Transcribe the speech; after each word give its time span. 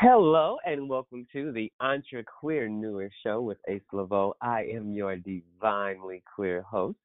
Hello 0.00 0.58
and 0.64 0.88
welcome 0.88 1.26
to 1.32 1.50
the 1.50 1.72
EntreQueerNeur 1.82 3.08
Show 3.24 3.40
with 3.40 3.58
Asa 3.68 3.80
Leveaux. 3.90 4.32
I 4.40 4.62
am 4.72 4.92
your 4.92 5.16
divinely 5.16 6.22
queer 6.36 6.62
host, 6.62 6.98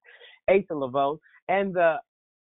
Asa 0.48 0.76
Leveaux, 0.76 1.20
and 1.50 1.74
the 1.74 1.96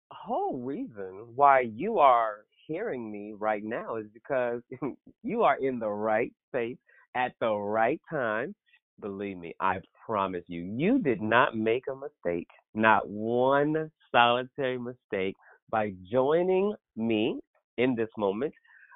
whole 0.09 0.57
reason 0.57 1.27
why 1.35 1.59
you 1.59 1.99
are 1.99 2.45
hearing 2.65 3.11
me 3.11 3.33
right 3.37 3.63
now 3.63 3.97
is 3.97 4.07
because 4.15 4.63
you 5.23 5.43
are 5.43 5.57
in 5.57 5.77
the 5.77 5.87
right 5.87 6.33
space 6.49 6.77
at 7.13 7.33
the 7.39 7.53
right 7.53 8.01
time. 8.09 8.55
Believe 8.99 9.37
me, 9.37 9.53
I 9.59 9.77
promise 10.03 10.43
you, 10.47 10.63
you 10.63 10.97
did 10.97 11.21
not 11.21 11.55
make 11.55 11.83
a 11.87 11.95
mistake, 11.95 12.47
not 12.73 13.07
one 13.07 13.91
solitary 14.11 14.79
mistake 14.79 15.35
by 15.69 15.93
joining 16.11 16.73
me 16.95 17.41
in 17.77 17.93
this 17.93 18.09
moment 18.17 18.53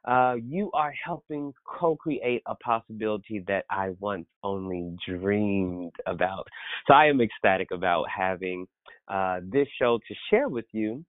uh, 0.07 0.35
you 0.43 0.69
are 0.73 0.93
helping 1.03 1.53
co 1.65 1.95
create 1.95 2.41
a 2.45 2.55
possibility 2.55 3.43
that 3.47 3.65
I 3.69 3.91
once 3.99 4.27
only 4.43 4.95
dreamed 5.07 5.93
about. 6.05 6.47
So 6.87 6.93
I 6.93 7.05
am 7.05 7.21
ecstatic 7.21 7.71
about 7.71 8.05
having 8.15 8.67
uh, 9.07 9.39
this 9.43 9.67
show 9.79 9.99
to 10.07 10.15
share 10.29 10.47
with 10.49 10.65
you 10.71 11.03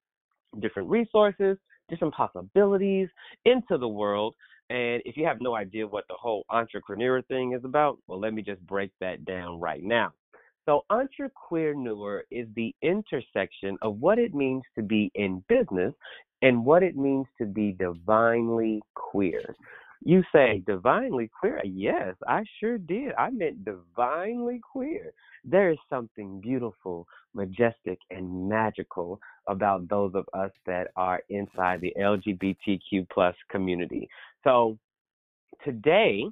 different 0.61 0.89
resources, 0.89 1.59
different 1.89 2.15
possibilities 2.15 3.09
into 3.45 3.79
the 3.79 3.89
world. 3.89 4.35
And 4.69 5.01
if 5.05 5.17
you 5.17 5.25
have 5.27 5.41
no 5.41 5.55
idea 5.55 5.87
what 5.87 6.05
the 6.09 6.15
whole 6.19 6.45
EntreQueerNeur 6.51 7.27
thing 7.27 7.53
is 7.53 7.65
about, 7.65 7.99
well, 8.07 8.19
let 8.19 8.35
me 8.35 8.43
just 8.43 8.61
break 8.67 8.91
that 9.01 9.25
down 9.25 9.61
right 9.61 9.83
now. 9.83 10.13
So, 10.67 10.85
EntreQueerNeur 10.91 12.23
is 12.31 12.49
the 12.57 12.75
intersection 12.83 13.79
of 13.83 14.01
what 14.01 14.19
it 14.19 14.35
means 14.35 14.65
to 14.75 14.83
be 14.83 15.13
in 15.15 15.43
business 15.49 15.95
and 16.43 16.65
what 16.65 16.83
it 16.83 16.97
means 16.97 17.27
to 17.39 17.47
be 17.47 17.73
divinely 17.73 18.83
queer. 18.95 19.55
You 20.05 20.23
say 20.33 20.63
divinely 20.67 21.31
queer? 21.39 21.61
Yes, 21.65 22.15
I 22.29 22.45
sure 22.61 22.79
did. 22.79 23.13
I 23.17 23.31
meant 23.31 23.65
divinely 23.65 24.61
queer. 24.61 25.13
There 25.45 25.71
is 25.71 25.79
something 25.89 26.41
beautiful, 26.41 27.07
majestic, 27.33 27.99
and 28.11 28.49
magical 28.49 29.21
about 29.47 29.89
those 29.89 30.13
of 30.15 30.27
us 30.35 30.51
that 30.67 30.89
are 30.97 31.23
inside 31.29 31.81
the 31.81 31.95
LGBTQ 31.99 33.09
plus 33.09 33.35
community. 33.51 34.09
So 34.43 34.77
today, 35.65 36.25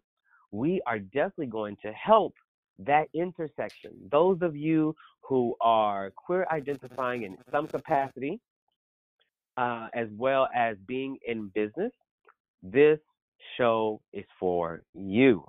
we 0.50 0.82
are 0.86 0.98
definitely 0.98 1.46
going 1.46 1.76
to 1.82 1.92
help 1.92 2.34
that 2.78 3.08
intersection. 3.14 3.92
Those 4.10 4.38
of 4.42 4.56
you 4.56 4.94
who 5.22 5.54
are 5.60 6.10
queer 6.10 6.46
identifying 6.50 7.22
in 7.22 7.36
some 7.50 7.66
capacity, 7.66 8.40
uh, 9.56 9.88
as 9.94 10.08
well 10.16 10.48
as 10.54 10.76
being 10.86 11.18
in 11.26 11.48
business, 11.54 11.92
this 12.62 12.98
show 13.56 14.00
is 14.12 14.24
for 14.38 14.82
you. 14.94 15.44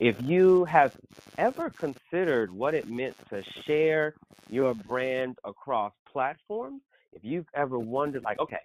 If 0.00 0.20
you 0.22 0.64
have 0.64 0.96
ever 1.38 1.70
considered 1.70 2.52
what 2.52 2.74
it 2.74 2.88
meant 2.88 3.16
to 3.30 3.42
share 3.64 4.14
your 4.50 4.74
brand 4.74 5.38
across 5.44 5.92
platforms, 6.10 6.82
if 7.12 7.24
you've 7.24 7.46
ever 7.54 7.78
wondered, 7.78 8.22
like, 8.24 8.38
okay, 8.38 8.58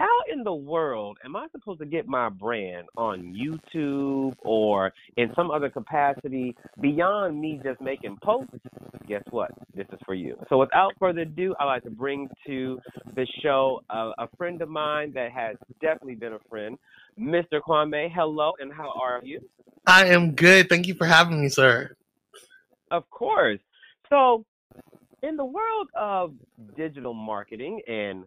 how 0.00 0.32
in 0.32 0.42
the 0.44 0.54
world 0.54 1.18
am 1.26 1.36
I 1.36 1.46
supposed 1.52 1.78
to 1.80 1.84
get 1.84 2.08
my 2.08 2.30
brand 2.30 2.86
on 2.96 3.34
YouTube 3.34 4.34
or 4.38 4.92
in 5.18 5.30
some 5.36 5.50
other 5.50 5.68
capacity 5.68 6.56
beyond 6.80 7.38
me 7.38 7.60
just 7.62 7.82
making 7.82 8.16
posts? 8.22 8.56
Guess 9.06 9.24
what? 9.28 9.50
This 9.74 9.86
is 9.92 9.98
for 10.06 10.14
you. 10.14 10.36
So, 10.48 10.56
without 10.56 10.94
further 10.98 11.20
ado, 11.20 11.54
I'd 11.60 11.66
like 11.66 11.82
to 11.82 11.90
bring 11.90 12.30
to 12.46 12.78
the 13.14 13.26
show 13.42 13.82
a, 13.90 14.12
a 14.18 14.28
friend 14.38 14.62
of 14.62 14.70
mine 14.70 15.12
that 15.14 15.32
has 15.32 15.56
definitely 15.82 16.14
been 16.14 16.32
a 16.32 16.38
friend, 16.48 16.78
Mr. 17.18 17.60
Kwame. 17.60 18.10
Hello, 18.10 18.52
and 18.58 18.72
how 18.72 18.94
are 18.98 19.20
you? 19.22 19.40
I 19.86 20.06
am 20.06 20.32
good. 20.32 20.70
Thank 20.70 20.86
you 20.86 20.94
for 20.94 21.06
having 21.06 21.42
me, 21.42 21.50
sir. 21.50 21.94
Of 22.90 23.08
course. 23.10 23.60
So, 24.08 24.46
in 25.22 25.36
the 25.36 25.44
world 25.44 25.88
of 25.94 26.32
digital 26.74 27.12
marketing 27.12 27.82
and 27.86 28.24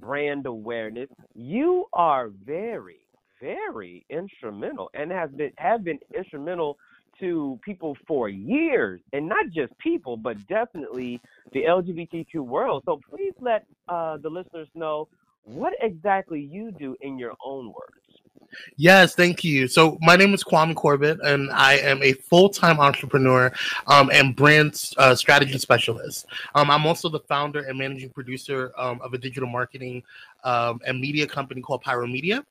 brand 0.00 0.46
awareness, 0.46 1.08
you 1.34 1.86
are 1.92 2.28
very, 2.44 3.00
very 3.40 4.04
instrumental 4.10 4.90
and 4.94 5.10
have 5.10 5.36
been 5.36 5.52
have 5.58 5.84
been 5.84 5.98
instrumental 6.16 6.78
to 7.20 7.58
people 7.62 7.96
for 8.06 8.28
years, 8.28 9.00
and 9.12 9.28
not 9.28 9.46
just 9.50 9.76
people, 9.78 10.16
but 10.16 10.36
definitely 10.48 11.20
the 11.52 11.62
LGBTQ 11.64 12.36
world. 12.36 12.82
So 12.86 13.00
please 13.08 13.34
let 13.40 13.64
uh, 13.88 14.16
the 14.16 14.30
listeners 14.30 14.68
know 14.74 15.08
what 15.44 15.74
exactly 15.80 16.40
you 16.40 16.72
do 16.72 16.96
in 17.00 17.18
your 17.18 17.34
own 17.44 17.66
words. 17.66 18.11
Yes, 18.76 19.14
thank 19.14 19.44
you. 19.44 19.68
So 19.68 19.98
my 20.00 20.16
name 20.16 20.34
is 20.34 20.44
Kwame 20.44 20.74
Corbett, 20.74 21.18
and 21.22 21.50
I 21.52 21.74
am 21.74 22.02
a 22.02 22.12
full-time 22.12 22.80
entrepreneur 22.80 23.52
um, 23.86 24.10
and 24.12 24.34
brand 24.34 24.90
uh, 24.98 25.14
strategy 25.14 25.58
specialist. 25.58 26.26
Um, 26.54 26.70
I'm 26.70 26.86
also 26.86 27.08
the 27.08 27.20
founder 27.20 27.60
and 27.60 27.78
managing 27.78 28.10
producer 28.10 28.72
um, 28.76 29.00
of 29.02 29.14
a 29.14 29.18
digital 29.18 29.48
marketing 29.48 30.02
um, 30.44 30.80
and 30.86 31.00
media 31.00 31.26
company 31.26 31.60
called 31.60 31.82
Pyro 31.82 32.06
Media, 32.06 32.44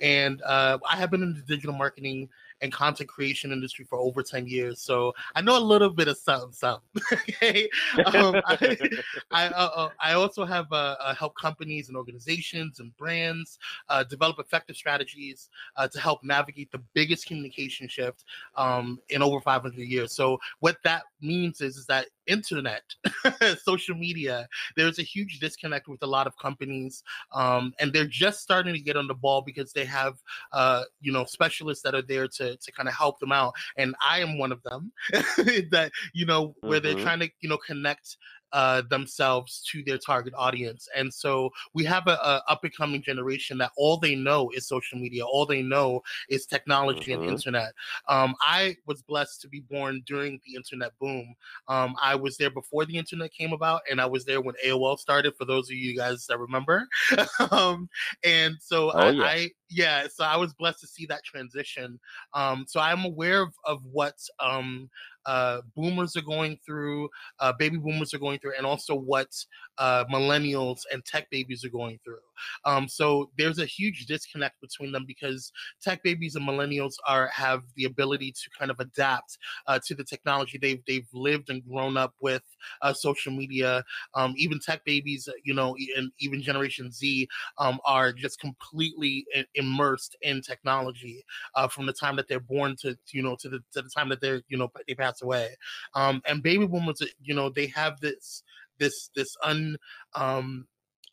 and 0.00 0.42
uh, 0.42 0.78
I 0.88 0.96
have 0.96 1.10
been 1.10 1.22
in 1.22 1.34
the 1.34 1.42
digital 1.42 1.74
marketing 1.74 2.28
and 2.60 2.72
content 2.72 3.08
creation 3.08 3.52
industry 3.52 3.84
for 3.84 3.98
over 3.98 4.22
10 4.22 4.46
years. 4.46 4.80
So 4.80 5.14
I 5.34 5.40
know 5.40 5.56
a 5.56 5.60
little 5.60 5.90
bit 5.90 6.08
of 6.08 6.16
something, 6.16 6.52
something. 6.52 7.02
okay. 7.12 7.68
Um, 8.06 8.40
I, 8.46 8.76
I, 9.30 9.46
uh, 9.46 9.70
uh, 9.74 9.88
I, 10.00 10.12
also 10.14 10.44
have 10.44 10.66
uh, 10.72 10.96
uh, 11.00 11.14
help 11.14 11.36
companies 11.36 11.88
and 11.88 11.96
organizations 11.96 12.80
and 12.80 12.96
brands 12.96 13.58
uh, 13.88 14.04
develop 14.04 14.38
effective 14.38 14.76
strategies 14.76 15.48
uh, 15.76 15.88
to 15.88 16.00
help 16.00 16.22
navigate 16.24 16.70
the 16.72 16.82
biggest 16.94 17.26
communication 17.26 17.88
shift 17.88 18.24
um, 18.56 18.98
in 19.10 19.22
over 19.22 19.40
500 19.40 19.76
years. 19.78 20.14
So 20.14 20.38
what 20.60 20.78
that 20.84 21.02
means 21.20 21.60
is, 21.60 21.76
is 21.76 21.86
that 21.86 22.06
internet, 22.26 22.82
social 23.62 23.96
media, 23.96 24.46
there's 24.76 24.98
a 24.98 25.02
huge 25.02 25.40
disconnect 25.40 25.88
with 25.88 26.02
a 26.02 26.06
lot 26.06 26.26
of 26.26 26.36
companies, 26.36 27.02
um, 27.32 27.72
and 27.80 27.92
they're 27.92 28.06
just 28.06 28.40
starting 28.40 28.74
to 28.74 28.80
get 28.80 28.96
on 28.96 29.08
the 29.08 29.14
ball 29.14 29.42
because 29.42 29.72
they 29.72 29.84
have, 29.84 30.14
uh, 30.52 30.84
you 31.00 31.10
know, 31.10 31.24
specialists 31.24 31.82
that 31.82 31.94
are 31.94 32.02
there 32.02 32.28
to 32.28 32.47
to 32.56 32.72
kind 32.72 32.88
of 32.88 32.94
help 32.94 33.18
them 33.20 33.32
out. 33.32 33.54
And 33.76 33.94
I 34.06 34.20
am 34.20 34.38
one 34.38 34.52
of 34.52 34.62
them 34.62 34.92
that 35.12 35.90
you 36.12 36.26
know 36.26 36.54
where 36.60 36.80
mm-hmm. 36.80 36.96
they're 36.96 37.04
trying 37.04 37.20
to 37.20 37.30
you 37.40 37.48
know 37.48 37.58
connect 37.58 38.16
uh, 38.52 38.82
themselves 38.88 39.62
to 39.70 39.82
their 39.84 39.98
target 39.98 40.34
audience. 40.36 40.88
And 40.96 41.12
so 41.12 41.50
we 41.74 41.84
have 41.84 42.06
a, 42.06 42.12
a 42.12 42.42
up 42.48 42.64
and 42.64 42.74
coming 42.74 43.02
generation 43.02 43.58
that 43.58 43.72
all 43.76 43.98
they 43.98 44.14
know 44.14 44.50
is 44.54 44.66
social 44.66 44.98
media, 44.98 45.24
all 45.24 45.46
they 45.46 45.62
know 45.62 46.02
is 46.28 46.46
technology 46.46 47.12
mm-hmm. 47.12 47.22
and 47.22 47.30
internet. 47.30 47.72
Um, 48.08 48.34
I 48.40 48.76
was 48.86 49.02
blessed 49.02 49.40
to 49.42 49.48
be 49.48 49.60
born 49.60 50.02
during 50.06 50.40
the 50.46 50.54
internet 50.54 50.92
boom. 50.98 51.34
Um, 51.68 51.94
I 52.02 52.14
was 52.14 52.36
there 52.36 52.50
before 52.50 52.84
the 52.84 52.96
internet 52.96 53.32
came 53.32 53.52
about, 53.52 53.82
and 53.90 54.00
I 54.00 54.06
was 54.06 54.24
there 54.24 54.40
when 54.40 54.54
AOL 54.64 54.98
started. 54.98 55.34
For 55.36 55.44
those 55.44 55.68
of 55.70 55.76
you 55.76 55.96
guys 55.96 56.26
that 56.26 56.38
remember, 56.38 56.86
um, 57.50 57.88
and 58.24 58.56
so 58.60 58.90
oh, 58.92 58.98
I, 58.98 59.10
yeah. 59.10 59.22
I, 59.22 59.50
yeah, 59.70 60.06
so 60.12 60.24
I 60.24 60.36
was 60.36 60.54
blessed 60.54 60.80
to 60.80 60.86
see 60.86 61.06
that 61.06 61.24
transition. 61.24 62.00
Um, 62.34 62.64
so 62.66 62.80
I'm 62.80 63.04
aware 63.04 63.42
of, 63.42 63.52
of 63.64 63.84
what 63.84 64.14
um, 64.40 64.88
uh, 65.28 65.60
boomers 65.76 66.16
are 66.16 66.22
going 66.22 66.58
through, 66.64 67.08
uh, 67.38 67.52
baby 67.52 67.76
boomers 67.76 68.14
are 68.14 68.18
going 68.18 68.38
through, 68.38 68.54
and 68.56 68.66
also 68.66 68.94
what 68.94 69.28
uh, 69.76 70.04
millennials 70.06 70.80
and 70.90 71.04
tech 71.04 71.28
babies 71.30 71.64
are 71.64 71.68
going 71.70 71.98
through. 72.02 72.16
Um, 72.64 72.88
so 72.88 73.30
there's 73.36 73.58
a 73.58 73.66
huge 73.66 74.06
disconnect 74.06 74.60
between 74.60 74.90
them 74.90 75.04
because 75.06 75.52
tech 75.82 76.02
babies 76.02 76.34
and 76.34 76.48
millennials 76.48 76.94
are 77.06 77.28
have 77.28 77.62
the 77.76 77.84
ability 77.84 78.32
to 78.32 78.50
kind 78.58 78.70
of 78.70 78.80
adapt 78.80 79.36
uh, 79.66 79.78
to 79.86 79.94
the 79.94 80.04
technology. 80.04 80.56
They've 80.56 80.82
they've 80.86 81.08
lived 81.12 81.50
and 81.50 81.62
grown 81.68 81.98
up 81.98 82.14
with 82.20 82.42
uh, 82.80 82.94
social 82.94 83.32
media. 83.32 83.84
Um, 84.14 84.32
even 84.38 84.60
tech 84.60 84.82
babies, 84.86 85.28
you 85.44 85.52
know, 85.52 85.76
and 85.96 86.10
even 86.20 86.40
Generation 86.40 86.90
Z 86.90 87.28
um, 87.58 87.80
are 87.84 88.12
just 88.12 88.40
completely 88.40 89.26
immersed 89.54 90.16
in 90.22 90.40
technology 90.40 91.22
uh, 91.54 91.68
from 91.68 91.84
the 91.84 91.92
time 91.92 92.16
that 92.16 92.28
they're 92.28 92.40
born 92.40 92.76
to 92.76 92.96
you 93.10 93.22
know 93.22 93.36
to 93.40 93.48
the 93.48 93.58
to 93.72 93.82
the 93.82 93.90
time 93.90 94.08
that 94.08 94.20
they're 94.20 94.42
you 94.48 94.56
know 94.56 94.70
they 94.86 94.94
pass 94.94 95.17
away. 95.22 95.56
Um, 95.94 96.22
and 96.26 96.42
baby 96.42 96.66
boomers, 96.66 97.02
you 97.20 97.34
know, 97.34 97.50
they 97.50 97.66
have 97.68 98.00
this 98.00 98.42
this 98.78 99.10
this 99.14 99.36
un 99.42 99.76
um 100.14 100.66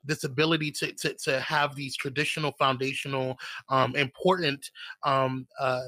this 0.06 0.24
ability 0.24 0.72
to, 0.72 0.92
to, 0.94 1.13
to 1.16 1.40
have 1.40 1.75
these 1.75 1.96
traditional 1.96 2.52
foundational 2.60 3.36
um, 3.69 3.96
important 3.96 4.69
um, 5.04 5.48
uh, 5.60 5.81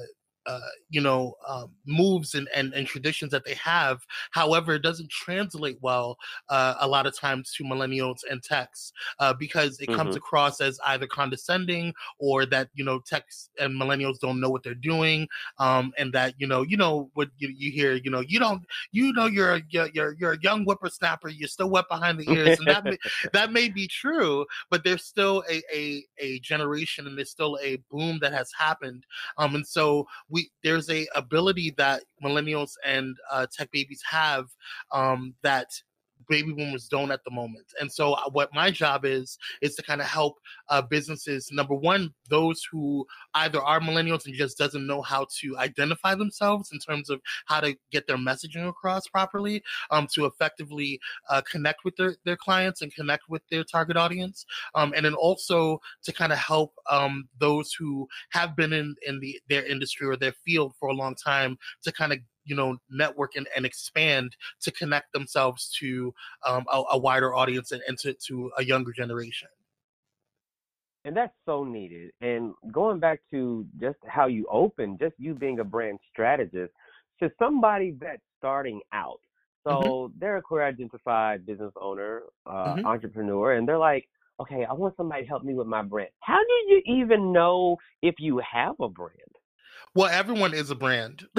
uh, 0.48 0.60
you 0.88 1.00
know 1.00 1.34
um, 1.46 1.70
moves 1.86 2.34
and, 2.34 2.48
and, 2.54 2.72
and 2.72 2.86
traditions 2.86 3.30
that 3.30 3.44
they 3.44 3.54
have. 3.54 4.00
However, 4.30 4.74
it 4.74 4.82
doesn't 4.82 5.10
translate 5.10 5.78
well 5.82 6.16
uh, 6.48 6.74
a 6.80 6.88
lot 6.88 7.06
of 7.06 7.16
times 7.16 7.52
to 7.54 7.64
millennials 7.64 8.20
and 8.28 8.42
techs 8.42 8.92
uh, 9.20 9.34
because 9.34 9.78
it 9.78 9.88
mm-hmm. 9.88 9.96
comes 9.96 10.16
across 10.16 10.60
as 10.60 10.80
either 10.86 11.06
condescending 11.06 11.92
or 12.18 12.46
that 12.46 12.68
you 12.74 12.84
know 12.84 12.98
techs 13.00 13.50
and 13.60 13.80
millennials 13.80 14.18
don't 14.18 14.40
know 14.40 14.50
what 14.50 14.62
they're 14.62 14.74
doing, 14.74 15.28
um, 15.58 15.92
and 15.98 16.12
that 16.12 16.34
you 16.38 16.46
know 16.46 16.62
you 16.62 16.76
know 16.76 17.10
what 17.14 17.28
you, 17.36 17.52
you 17.56 17.70
hear 17.70 17.94
you 17.94 18.10
know 18.10 18.20
you 18.26 18.38
don't 18.38 18.62
you 18.92 19.12
know 19.12 19.26
you're 19.26 19.56
a, 19.56 19.62
you're 19.68 20.14
you're 20.18 20.32
a 20.32 20.40
young 20.40 20.64
whippersnapper 20.64 21.28
you're 21.28 21.48
still 21.48 21.70
wet 21.70 21.84
behind 21.88 22.18
the 22.18 22.30
ears 22.32 22.58
and 22.58 22.68
that 22.68 22.84
may, 22.84 22.96
that 23.32 23.52
may 23.52 23.68
be 23.68 23.86
true 23.86 24.44
but 24.70 24.84
there's 24.84 25.04
still 25.04 25.44
a, 25.50 25.62
a 25.74 26.04
a 26.18 26.38
generation 26.40 27.06
and 27.06 27.16
there's 27.16 27.30
still 27.30 27.58
a 27.62 27.76
boom 27.90 28.18
that 28.20 28.32
has 28.32 28.50
happened 28.58 29.04
um 29.36 29.54
and 29.54 29.66
so 29.66 30.06
we 30.28 30.37
there's 30.62 30.88
a 30.90 31.06
ability 31.14 31.74
that 31.76 32.02
millennials 32.22 32.72
and 32.84 33.16
uh, 33.30 33.46
tech 33.52 33.70
babies 33.70 34.02
have 34.08 34.46
um 34.92 35.34
that 35.42 35.68
baby 36.28 36.52
boomers 36.52 36.88
don't 36.88 37.10
at 37.10 37.24
the 37.24 37.30
moment. 37.30 37.66
And 37.80 37.90
so 37.90 38.14
uh, 38.14 38.28
what 38.30 38.54
my 38.54 38.70
job 38.70 39.04
is 39.04 39.38
is 39.62 39.74
to 39.76 39.82
kind 39.82 40.00
of 40.00 40.06
help 40.06 40.38
uh, 40.68 40.82
businesses. 40.82 41.50
Number 41.52 41.74
one, 41.74 42.12
those 42.28 42.62
who 42.70 43.06
either 43.34 43.60
are 43.60 43.80
millennials 43.80 44.26
and 44.26 44.34
just 44.34 44.58
doesn't 44.58 44.86
know 44.86 45.02
how 45.02 45.26
to 45.40 45.56
identify 45.58 46.14
themselves 46.14 46.70
in 46.72 46.78
terms 46.78 47.10
of 47.10 47.20
how 47.46 47.60
to 47.60 47.76
get 47.90 48.06
their 48.06 48.16
messaging 48.16 48.68
across 48.68 49.06
properly, 49.06 49.62
um, 49.90 50.06
to 50.14 50.26
effectively 50.26 51.00
uh, 51.30 51.42
connect 51.50 51.84
with 51.84 51.96
their, 51.96 52.16
their 52.24 52.36
clients 52.36 52.82
and 52.82 52.94
connect 52.94 53.24
with 53.28 53.42
their 53.50 53.64
target 53.64 53.96
audience, 53.96 54.44
um, 54.74 54.92
and 54.96 55.04
then 55.04 55.14
also 55.14 55.80
to 56.02 56.12
kind 56.12 56.32
of 56.32 56.38
help 56.38 56.74
um, 56.90 57.28
those 57.38 57.72
who 57.72 58.06
have 58.30 58.56
been 58.56 58.72
in 58.72 58.94
in 59.06 59.20
the 59.20 59.40
their 59.48 59.64
industry 59.66 60.06
or 60.06 60.16
their 60.16 60.34
field 60.44 60.74
for 60.78 60.88
a 60.88 60.94
long 60.94 61.14
time 61.14 61.56
to 61.82 61.92
kind 61.92 62.12
of 62.12 62.18
you 62.48 62.56
know 62.56 62.76
network 62.90 63.36
and, 63.36 63.46
and 63.54 63.66
expand 63.66 64.36
to 64.60 64.70
connect 64.70 65.12
themselves 65.12 65.74
to 65.78 66.12
um, 66.46 66.64
a, 66.72 66.82
a, 66.92 66.98
wider 66.98 67.34
audience 67.34 67.72
and, 67.72 67.82
and 67.86 67.98
to, 67.98 68.14
to 68.14 68.50
a 68.58 68.64
younger 68.64 68.92
generation 68.92 69.48
and 71.04 71.16
that's 71.16 71.34
so 71.46 71.64
needed 71.64 72.10
and 72.20 72.52
going 72.72 72.98
back 72.98 73.20
to 73.30 73.66
just 73.80 73.98
how 74.06 74.26
you 74.26 74.46
open 74.50 74.96
just 74.98 75.14
you 75.18 75.34
being 75.34 75.60
a 75.60 75.64
brand 75.64 75.98
strategist 76.10 76.72
to 77.20 77.30
somebody 77.38 77.94
that's 78.00 78.22
starting 78.38 78.80
out 78.92 79.20
mm-hmm. 79.66 79.82
so 79.82 79.88
mm-hmm. 79.88 80.18
they're 80.18 80.38
a 80.38 80.42
queer 80.42 80.64
identified 80.64 81.44
business 81.46 81.72
owner 81.80 82.22
uh, 82.46 82.74
mm-hmm. 82.74 82.86
entrepreneur 82.86 83.52
and 83.54 83.68
they're 83.68 83.78
like 83.78 84.08
okay 84.40 84.64
i 84.68 84.72
want 84.72 84.94
somebody 84.96 85.22
to 85.22 85.28
help 85.28 85.44
me 85.44 85.54
with 85.54 85.66
my 85.66 85.82
brand 85.82 86.10
how 86.20 86.38
do 86.38 86.74
you 86.74 86.82
even 86.86 87.32
know 87.32 87.76
if 88.02 88.14
you 88.18 88.40
have 88.50 88.74
a 88.80 88.88
brand 88.88 89.37
well 89.94 90.08
everyone 90.12 90.54
is 90.54 90.70
a 90.70 90.74
brand 90.74 91.26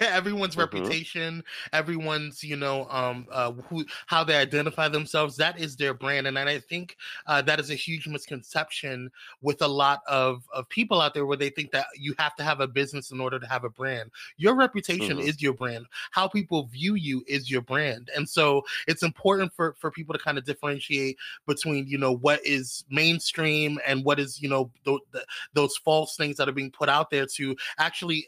everyone's 0.00 0.56
mm-hmm. 0.56 0.60
reputation 0.60 1.42
everyone's 1.72 2.42
you 2.42 2.56
know 2.56 2.86
um 2.90 3.26
uh 3.30 3.52
who 3.68 3.84
how 4.06 4.22
they 4.22 4.36
identify 4.36 4.88
themselves 4.88 5.36
that 5.36 5.58
is 5.58 5.76
their 5.76 5.94
brand 5.94 6.26
and, 6.26 6.38
and 6.38 6.48
i 6.48 6.58
think 6.58 6.96
uh, 7.26 7.42
that 7.42 7.60
is 7.60 7.70
a 7.70 7.74
huge 7.74 8.06
misconception 8.06 9.10
with 9.42 9.62
a 9.62 9.68
lot 9.68 10.00
of 10.06 10.44
of 10.52 10.68
people 10.68 11.00
out 11.00 11.14
there 11.14 11.26
where 11.26 11.36
they 11.36 11.50
think 11.50 11.70
that 11.70 11.86
you 11.96 12.14
have 12.18 12.34
to 12.34 12.44
have 12.44 12.60
a 12.60 12.66
business 12.66 13.10
in 13.10 13.20
order 13.20 13.38
to 13.38 13.46
have 13.46 13.64
a 13.64 13.70
brand 13.70 14.10
your 14.36 14.54
reputation 14.54 15.18
mm-hmm. 15.18 15.28
is 15.28 15.42
your 15.42 15.54
brand 15.54 15.86
how 16.10 16.28
people 16.28 16.66
view 16.66 16.94
you 16.94 17.24
is 17.26 17.50
your 17.50 17.62
brand 17.62 18.10
and 18.16 18.28
so 18.28 18.62
it's 18.86 19.02
important 19.02 19.52
for 19.52 19.74
for 19.78 19.90
people 19.90 20.12
to 20.12 20.18
kind 20.18 20.38
of 20.38 20.44
differentiate 20.44 21.16
between 21.46 21.86
you 21.86 21.98
know 21.98 22.12
what 22.12 22.44
is 22.46 22.84
mainstream 22.90 23.78
and 23.86 24.04
what 24.04 24.18
is 24.18 24.40
you 24.40 24.48
know 24.48 24.70
th- 24.84 25.00
th- 25.12 25.24
those 25.54 25.76
false 25.78 26.16
things 26.16 26.36
that 26.36 26.48
are 26.48 26.52
being 26.52 26.70
put 26.70 26.88
out 26.88 27.10
there 27.10 27.26
to 27.26 27.56
actually 27.78 28.26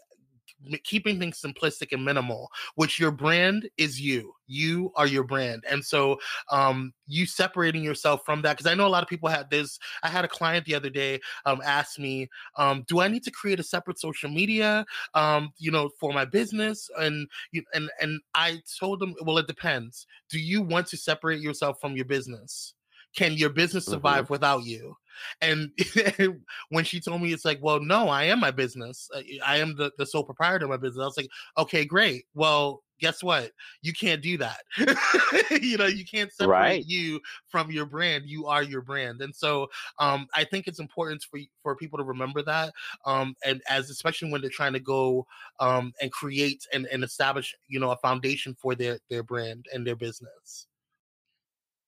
keeping 0.85 1.19
things 1.19 1.41
simplistic 1.41 1.93
and 1.93 2.05
minimal 2.05 2.51
which 2.75 2.99
your 2.99 3.11
brand 3.11 3.69
is 3.79 4.01
you. 4.01 4.35
You 4.47 4.93
are 4.97 5.07
your 5.07 5.25
brand. 5.25 5.65
And 5.69 5.85
so 5.85 6.19
um 6.51 6.93
you 7.07 7.27
separating 7.27 7.83
yourself 7.83 8.23
from 8.25 8.43
that 8.43 8.57
because 8.57 8.71
i 8.71 8.75
know 8.75 8.87
a 8.87 8.89
lot 8.89 9.03
of 9.03 9.09
people 9.09 9.29
had 9.29 9.51
this 9.51 9.79
i 10.03 10.09
had 10.09 10.25
a 10.25 10.29
client 10.29 10.65
the 10.65 10.75
other 10.75 10.91
day 10.91 11.19
um 11.45 11.61
ask 11.65 11.99
me 11.99 12.29
um 12.57 12.85
do 12.87 13.01
i 13.01 13.09
need 13.09 13.25
to 13.25 13.31
create 13.31 13.59
a 13.59 13.65
separate 13.65 13.99
social 13.99 14.31
media 14.31 14.85
um 15.15 15.53
you 15.59 15.71
know 15.71 15.91
for 15.99 16.13
my 16.13 16.25
business? 16.25 16.89
And 16.99 17.29
you 17.53 17.63
and 17.75 17.91
and 18.01 18.21
i 18.35 18.61
told 18.79 19.01
them 19.01 19.15
well 19.23 19.39
it 19.39 19.47
depends. 19.47 20.07
Do 20.29 20.39
you 20.39 20.63
want 20.63 20.87
to 20.89 20.97
separate 20.97 21.41
yourself 21.41 21.81
from 21.81 21.97
your 21.97 22.05
business? 22.05 22.75
Can 23.15 23.33
your 23.33 23.51
business 23.51 23.87
survive 23.87 24.25
mm-hmm. 24.25 24.35
without 24.35 24.65
you 24.65 24.97
and 25.41 25.71
when 26.71 26.85
she 26.85 27.01
told 27.01 27.23
me, 27.23 27.33
it's 27.33 27.45
like, 27.45 27.59
well, 27.63 27.81
no, 27.81 28.09
I 28.09 28.25
am 28.25 28.41
my 28.41 28.51
business. 28.51 29.09
Uh, 29.15 29.23
I 29.45 29.59
am 29.59 29.77
the, 29.77 29.93
the 29.99 30.07
sole 30.07 30.25
proprietor 30.25 30.65
of 30.65 30.71
my 30.71 30.77
business. 30.77 31.03
I 31.03 31.07
was 31.07 31.17
like, 31.17 31.31
okay, 31.59 31.85
great. 31.85 32.25
Well, 32.35 32.83
guess 33.01 33.23
what? 33.23 33.51
You 33.83 33.93
can't 33.93 34.23
do 34.23 34.39
that. 34.39 34.61
you 35.63 35.77
know, 35.77 35.87
you 35.87 36.05
can't 36.05 36.33
separate 36.33 36.53
right. 36.53 36.87
you 36.87 37.21
from 37.49 37.71
your 37.71 37.87
brand. 37.87 38.25
You 38.27 38.47
are 38.47 38.63
your 38.63 38.83
brand. 38.83 39.23
And 39.23 39.35
so 39.35 39.69
um, 39.99 40.27
I 40.35 40.45
think 40.45 40.69
it's 40.69 40.79
important 40.79 41.25
for 41.29 41.41
for 41.63 41.75
people 41.75 41.99
to 41.99 42.05
remember 42.05 42.43
that. 42.43 42.73
Um, 43.07 43.35
and 43.45 43.61
as 43.69 43.91
especially 43.91 44.31
when 44.31 44.41
they're 44.41 44.51
trying 44.51 44.75
to 44.75 44.81
go 44.81 45.27
um, 45.59 45.93
and 46.01 46.13
create 46.13 46.67
and, 46.73 46.87
and 46.87 47.03
establish, 47.03 47.55
you 47.69 47.81
know, 47.81 47.91
a 47.91 47.97
foundation 47.97 48.55
for 48.61 48.75
their 48.75 48.99
their 49.09 49.23
brand 49.23 49.67
and 49.73 49.87
their 49.87 49.97
business. 49.97 50.67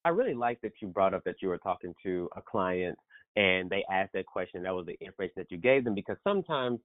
I 0.04 0.08
really 0.08 0.34
like 0.34 0.60
that 0.62 0.72
you 0.80 0.88
brought 0.88 1.14
up 1.14 1.22
that 1.24 1.42
you 1.42 1.48
were 1.48 1.58
talking 1.58 1.94
to 2.02 2.28
a 2.36 2.42
client 2.42 2.98
and 3.36 3.70
they 3.70 3.84
asked 3.90 4.12
that 4.14 4.26
question. 4.26 4.62
That 4.62 4.74
was 4.74 4.86
the 4.86 4.96
information 5.04 5.34
that 5.36 5.50
you 5.50 5.58
gave 5.58 5.84
them 5.84 5.94
because 5.94 6.16
sometimes 6.24 6.80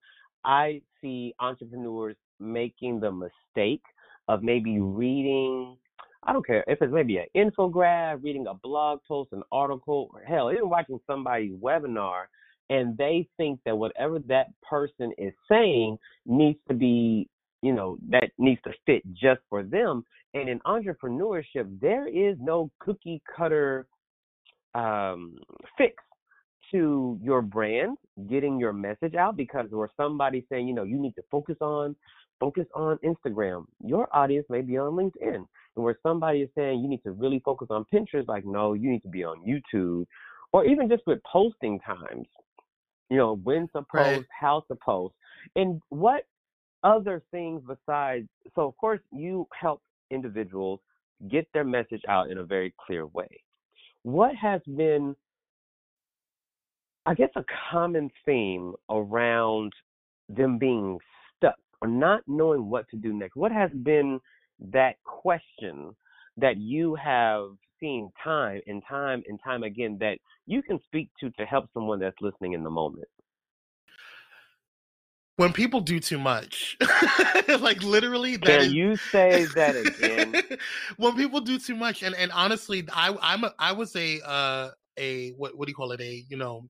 I 0.46 0.82
see 1.02 1.34
entrepreneurs 1.40 2.16
making 2.40 3.00
the 3.00 3.12
mistake 3.12 3.84
of 4.28 4.44
maybe 4.44 4.80
reading. 4.80 5.78
I 6.24 6.34
don't 6.34 6.46
care 6.46 6.64
if 6.68 6.82
it's 6.82 6.94
maybe 6.94 7.18
an 7.18 7.26
infographic, 7.36 8.24
reading 8.24 8.48
a 8.48 8.54
blog 8.54 9.00
post, 9.08 9.32
an 9.34 9.44
article, 9.52 10.10
or 10.14 10.22
hell, 10.22 10.52
even 10.52 10.70
watching 10.70 11.00
somebody's 11.08 11.54
webinar, 11.54 12.26
and 12.70 12.98
they 12.98 13.28
think 13.38 13.60
that 13.66 13.78
whatever 13.78 14.20
that 14.20 14.48
person 14.70 15.12
is 15.18 15.34
saying 15.50 15.98
needs 16.26 16.60
to 16.68 16.74
be, 16.74 17.30
you 17.62 17.74
know, 17.74 17.98
that 18.10 18.32
needs 18.38 18.62
to 18.64 18.72
fit 18.86 19.02
just 19.14 19.40
for 19.50 19.64
them. 19.64 20.04
And 20.34 20.50
in 20.50 20.60
entrepreneurship, 20.60 21.80
there 21.80 22.08
is 22.08 22.38
no 22.40 22.70
cookie 22.80 23.22
cutter 23.36 23.88
um, 24.76 25.38
fix 25.78 25.96
to 26.72 27.20
your 27.22 27.42
brand, 27.42 27.98
getting 28.30 28.60
your 28.60 28.74
message 28.74 29.16
out 29.16 29.38
because 29.38 29.68
or 29.72 29.90
somebody 29.98 30.46
saying, 30.50 30.68
you 30.68 30.74
know, 30.74 30.84
you 30.84 31.00
need 31.00 31.16
to 31.16 31.24
focus 31.32 31.58
on 31.62 31.96
focus 32.40 32.66
on 32.76 33.00
Instagram. 33.04 33.66
Your 33.84 34.08
audience 34.16 34.46
may 34.50 34.62
be 34.62 34.78
on 34.78 34.94
LinkedIn. 34.94 35.36
And 35.76 35.86
where 35.86 35.98
somebody 36.04 36.42
is 36.42 36.50
saying 36.56 36.80
you 36.82 36.88
need 36.88 37.04
to 37.04 37.12
really 37.12 37.42
focus 37.44 37.68
on 37.72 37.86
Pinterest, 37.92 38.28
like, 38.28 38.46
no, 38.46 38.74
you 38.74 38.92
need 38.92 39.02
to 39.02 39.10
be 39.10 39.24
on 39.24 39.44
YouTube. 39.44 40.06
Or 40.54 40.66
even 40.66 40.88
just 40.88 41.04
with 41.08 41.20
posting 41.24 41.80
times. 41.80 42.28
You 43.10 43.18
know, 43.18 43.40
when 43.44 43.68
to 43.70 43.82
post, 43.82 43.86
right. 43.94 44.24
how 44.40 44.64
to 44.70 44.76
post. 44.76 45.16
And 45.56 45.82
what 45.90 46.24
other 46.84 47.24
things 47.32 47.62
besides 47.68 48.28
so 48.56 48.62
of 48.68 48.78
course 48.78 49.00
you 49.12 49.48
help 49.60 49.82
individuals 50.12 50.80
get 51.30 51.48
their 51.54 51.64
message 51.64 52.02
out 52.08 52.30
in 52.30 52.38
a 52.38 52.44
very 52.44 52.74
clear 52.86 53.08
way. 53.08 53.28
What 54.04 54.36
has 54.36 54.62
been 54.76 55.16
I 57.08 57.14
guess 57.14 57.30
a 57.38 57.46
common 57.72 58.12
theme 58.26 58.74
around 58.90 59.72
them 60.28 60.58
being 60.58 61.00
stuck 61.38 61.56
or 61.82 61.88
not 61.88 62.22
knowing 62.28 62.70
what 62.70 62.86
to 62.90 62.98
do 62.98 63.14
next. 63.14 63.38
What 63.38 63.54
has 63.54 63.72
been 63.72 64.20
that 64.74 64.96
question 65.06 65.96
that 66.36 66.58
you 66.58 66.96
have 66.96 67.52
seen 67.80 68.12
time 68.22 68.60
and 68.68 68.84
time 68.90 69.24
and 69.26 69.40
time 69.42 69.64
again 69.64 69.98
that 70.02 70.18
you 70.48 70.62
can 70.62 70.80
speak 70.84 71.10
to 71.22 71.30
to 71.32 71.46
help 71.46 71.70
someone 71.74 72.00
that's 72.00 72.18
listening 72.20 72.54
in 72.54 72.64
the 72.64 72.70
moment? 72.70 73.08
when 75.38 75.54
people 75.54 75.80
do 75.80 76.00
too 76.00 76.18
much 76.18 76.76
like 77.60 77.84
literally 77.84 78.38
that 78.38 78.48
can 78.48 78.62
is... 78.62 78.74
you 78.74 78.96
say 78.96 79.46
that 79.54 79.76
again 79.76 80.34
when 80.98 81.16
people 81.16 81.40
do 81.40 81.60
too 81.60 81.76
much 81.76 82.02
and 82.02 82.16
and 82.16 82.32
honestly 82.32 82.84
i 82.92 83.16
i'm 83.22 83.44
a, 83.44 83.54
i 83.60 83.72
was 83.72 83.96
a 83.96 84.20
uh 84.28 84.72
a 84.98 85.30
what 85.34 85.56
what 85.56 85.68
do 85.68 85.70
you 85.70 85.76
call 85.76 85.92
it 85.92 86.02
a 86.02 86.26
you 86.28 86.38
know 86.38 86.68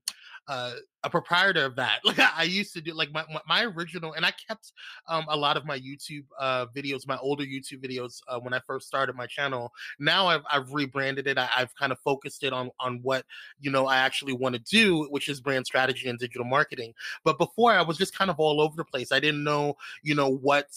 uh, 0.47 0.73
a 1.03 1.09
proprietor 1.09 1.65
of 1.65 1.75
that. 1.75 1.99
Like 2.05 2.19
I 2.19 2.43
used 2.43 2.73
to 2.73 2.81
do, 2.81 2.93
like 2.93 3.11
my 3.11 3.25
my 3.47 3.65
original, 3.65 4.13
and 4.13 4.25
I 4.25 4.31
kept 4.31 4.71
um, 5.07 5.25
a 5.29 5.35
lot 5.35 5.57
of 5.57 5.65
my 5.65 5.77
YouTube 5.77 6.25
uh, 6.39 6.67
videos, 6.75 7.07
my 7.07 7.17
older 7.17 7.43
YouTube 7.43 7.83
videos 7.83 8.21
uh, 8.27 8.39
when 8.39 8.53
I 8.53 8.61
first 8.65 8.87
started 8.87 9.15
my 9.15 9.25
channel. 9.25 9.73
Now 9.99 10.27
I've 10.27 10.43
I've 10.49 10.71
rebranded 10.71 11.27
it. 11.27 11.37
I, 11.37 11.45
have 11.45 11.75
kind 11.75 11.91
of 11.91 11.99
focused 11.99 12.43
it 12.43 12.53
on 12.53 12.71
on 12.79 12.99
what 13.03 13.25
you 13.59 13.71
know 13.71 13.87
I 13.87 13.97
actually 13.97 14.33
want 14.33 14.55
to 14.55 14.59
do, 14.59 15.05
which 15.09 15.27
is 15.27 15.41
brand 15.41 15.65
strategy 15.65 16.09
and 16.09 16.17
digital 16.17 16.45
marketing. 16.45 16.93
But 17.23 17.37
before 17.37 17.73
I 17.73 17.81
was 17.81 17.97
just 17.97 18.17
kind 18.17 18.31
of 18.31 18.39
all 18.39 18.61
over 18.61 18.75
the 18.75 18.85
place. 18.85 19.11
I 19.11 19.19
didn't 19.19 19.43
know 19.43 19.75
you 20.01 20.15
know 20.15 20.29
what 20.29 20.69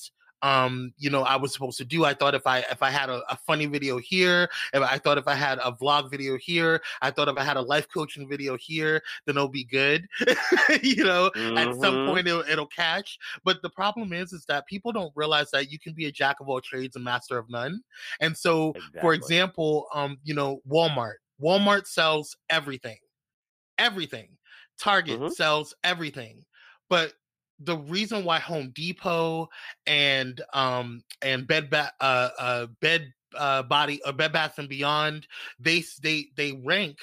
um, 0.42 0.92
you 0.96 1.10
know, 1.10 1.22
I 1.22 1.36
was 1.36 1.52
supposed 1.52 1.78
to 1.78 1.84
do. 1.84 2.04
I 2.04 2.14
thought 2.14 2.34
if 2.34 2.46
I 2.46 2.60
if 2.70 2.82
I 2.82 2.90
had 2.90 3.10
a, 3.10 3.22
a, 3.30 3.36
funny 3.36 3.66
video 3.66 3.98
here, 3.98 4.48
if 4.72 4.82
I 4.82 4.96
thought 4.98 5.18
if 5.18 5.28
I 5.28 5.34
had 5.34 5.58
a 5.58 5.72
vlog 5.72 6.10
video 6.10 6.38
here, 6.38 6.80
I 7.02 7.10
thought 7.10 7.28
if 7.28 7.36
I 7.36 7.44
had 7.44 7.56
a 7.56 7.60
life 7.62 7.86
coaching 7.92 8.28
video 8.28 8.56
here, 8.56 9.02
then 9.26 9.36
it'll 9.36 9.48
be 9.48 9.64
good. 9.64 10.06
you 10.82 11.04
know, 11.04 11.30
mm-hmm. 11.36 11.58
at 11.58 11.74
some 11.76 11.94
mm-hmm. 11.94 12.12
point 12.12 12.26
it'll, 12.26 12.44
it'll 12.48 12.66
catch. 12.66 13.18
But 13.44 13.60
the 13.62 13.70
problem 13.70 14.12
is, 14.12 14.32
is 14.32 14.44
that 14.46 14.66
people 14.66 14.92
don't 14.92 15.12
realize 15.14 15.50
that 15.50 15.70
you 15.70 15.78
can 15.78 15.92
be 15.92 16.06
a 16.06 16.12
jack 16.12 16.40
of 16.40 16.48
all 16.48 16.60
trades 16.60 16.96
and 16.96 17.04
master 17.04 17.36
of 17.36 17.50
none. 17.50 17.82
And 18.20 18.36
so, 18.36 18.70
exactly. 18.70 19.00
for 19.00 19.14
example, 19.14 19.86
um, 19.94 20.18
you 20.24 20.34
know, 20.34 20.62
Walmart. 20.68 21.14
Walmart 21.42 21.86
sells 21.86 22.36
everything, 22.48 22.98
everything. 23.78 24.28
Target 24.78 25.20
mm-hmm. 25.20 25.32
sells 25.32 25.74
everything, 25.84 26.44
but 26.88 27.12
the 27.60 27.76
reason 27.76 28.24
why 28.24 28.38
Home 28.38 28.72
Depot 28.74 29.48
and 29.86 30.40
um 30.52 31.02
and 31.22 31.46
Bed 31.46 31.70
ba- 31.70 31.92
uh, 32.00 32.28
uh 32.38 32.66
Bed 32.80 33.12
uh 33.36 33.62
Body 33.62 34.00
or 34.04 34.10
uh, 34.10 34.12
Bed 34.12 34.32
Bath 34.32 34.58
and 34.58 34.68
Beyond 34.68 35.26
they 35.58 35.84
they 36.02 36.26
they 36.36 36.52
rank 36.64 36.98